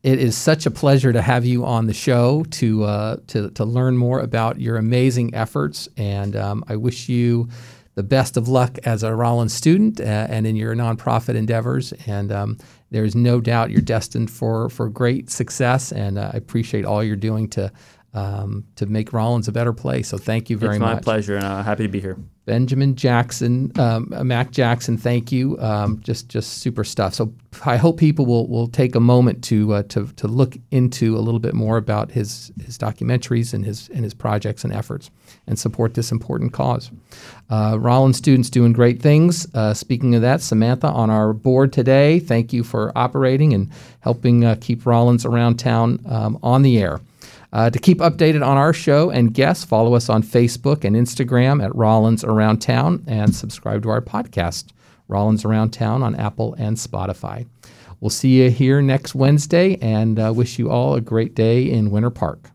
it 0.02 0.18
is 0.18 0.36
such 0.36 0.66
a 0.66 0.70
pleasure 0.70 1.12
to 1.12 1.22
have 1.22 1.44
you 1.44 1.64
on 1.64 1.86
the 1.86 1.94
show 1.94 2.44
to 2.50 2.84
uh, 2.84 3.16
to 3.28 3.50
to 3.50 3.64
learn 3.64 3.96
more 3.96 4.20
about 4.20 4.60
your 4.60 4.76
amazing 4.76 5.34
efforts, 5.34 5.88
and 5.96 6.34
um, 6.34 6.64
I 6.68 6.76
wish 6.76 7.08
you 7.08 7.48
the 7.94 8.02
best 8.02 8.36
of 8.36 8.48
luck 8.48 8.78
as 8.84 9.02
a 9.02 9.14
Rollins 9.14 9.52
student 9.52 10.00
uh, 10.00 10.04
and 10.04 10.46
in 10.46 10.56
your 10.56 10.74
nonprofit 10.74 11.34
endeavors. 11.34 11.92
And 12.06 12.32
um, 12.32 12.58
there's 12.90 13.14
no 13.14 13.40
doubt 13.40 13.70
you're 13.70 13.80
destined 13.80 14.30
for 14.30 14.68
for 14.70 14.88
great 14.88 15.30
success, 15.30 15.92
and 15.92 16.18
uh, 16.18 16.30
I 16.32 16.36
appreciate 16.36 16.84
all 16.84 17.02
you're 17.02 17.16
doing 17.16 17.48
to. 17.50 17.72
Um, 18.14 18.66
to 18.76 18.84
make 18.84 19.14
Rollins 19.14 19.48
a 19.48 19.52
better 19.52 19.72
place. 19.72 20.08
So 20.08 20.18
thank 20.18 20.50
you 20.50 20.58
very 20.58 20.78
much. 20.78 20.98
it's 20.98 21.06
my 21.06 21.12
pleasure, 21.12 21.36
and 21.36 21.46
I'm 21.46 21.64
happy 21.64 21.84
to 21.84 21.88
be 21.88 21.98
here. 21.98 22.18
Benjamin 22.44 22.96
Jackson, 22.96 23.70
um, 23.78 24.12
uh, 24.12 24.24
Mac 24.24 24.50
Jackson, 24.50 24.96
thank 24.98 25.30
you. 25.30 25.56
Um, 25.60 26.00
just 26.02 26.28
just 26.28 26.58
super 26.58 26.82
stuff. 26.82 27.14
So 27.14 27.32
I 27.64 27.76
hope 27.76 27.98
people 27.98 28.26
will, 28.26 28.48
will 28.48 28.66
take 28.66 28.96
a 28.96 29.00
moment 29.00 29.44
to 29.44 29.74
uh, 29.74 29.82
to 29.84 30.06
to 30.16 30.26
look 30.26 30.56
into 30.72 31.16
a 31.16 31.20
little 31.20 31.38
bit 31.38 31.54
more 31.54 31.76
about 31.76 32.10
his 32.10 32.50
his 32.60 32.76
documentaries 32.76 33.54
and 33.54 33.64
his 33.64 33.88
and 33.90 34.02
his 34.02 34.12
projects 34.12 34.64
and 34.64 34.72
efforts, 34.72 35.08
and 35.46 35.56
support 35.56 35.94
this 35.94 36.10
important 36.10 36.52
cause. 36.52 36.90
Uh, 37.48 37.76
Rollins 37.78 38.16
students 38.16 38.50
doing 38.50 38.72
great 38.72 39.00
things. 39.00 39.46
Uh, 39.54 39.72
speaking 39.72 40.16
of 40.16 40.22
that, 40.22 40.40
Samantha 40.40 40.88
on 40.88 41.10
our 41.10 41.32
board 41.32 41.72
today. 41.72 42.18
Thank 42.18 42.52
you 42.52 42.64
for 42.64 42.90
operating 42.96 43.52
and 43.52 43.70
helping 44.00 44.44
uh, 44.44 44.56
keep 44.60 44.84
Rollins 44.84 45.24
around 45.24 45.60
town 45.60 46.00
um, 46.08 46.40
on 46.42 46.62
the 46.62 46.78
air. 46.78 47.00
Uh, 47.52 47.68
to 47.68 47.78
keep 47.78 47.98
updated 47.98 48.46
on 48.46 48.56
our 48.56 48.72
show 48.72 49.10
and 49.10 49.34
guests, 49.34 49.64
follow 49.64 49.94
us 49.94 50.08
on 50.08 50.22
Facebook 50.22 50.84
and 50.84 50.96
Instagram 50.96 51.62
at 51.62 51.74
Rollins 51.74 52.24
Around 52.24 52.60
Town 52.60 53.04
and 53.06 53.34
subscribe 53.34 53.82
to 53.82 53.90
our 53.90 54.00
podcast, 54.00 54.70
Rollins 55.08 55.44
Around 55.44 55.70
Town, 55.72 56.02
on 56.02 56.14
Apple 56.14 56.54
and 56.54 56.76
Spotify. 56.76 57.46
We'll 58.00 58.10
see 58.10 58.42
you 58.42 58.50
here 58.50 58.80
next 58.80 59.14
Wednesday 59.14 59.76
and 59.82 60.18
uh, 60.18 60.32
wish 60.34 60.58
you 60.58 60.70
all 60.70 60.94
a 60.94 61.00
great 61.00 61.34
day 61.34 61.70
in 61.70 61.90
Winter 61.90 62.10
Park. 62.10 62.51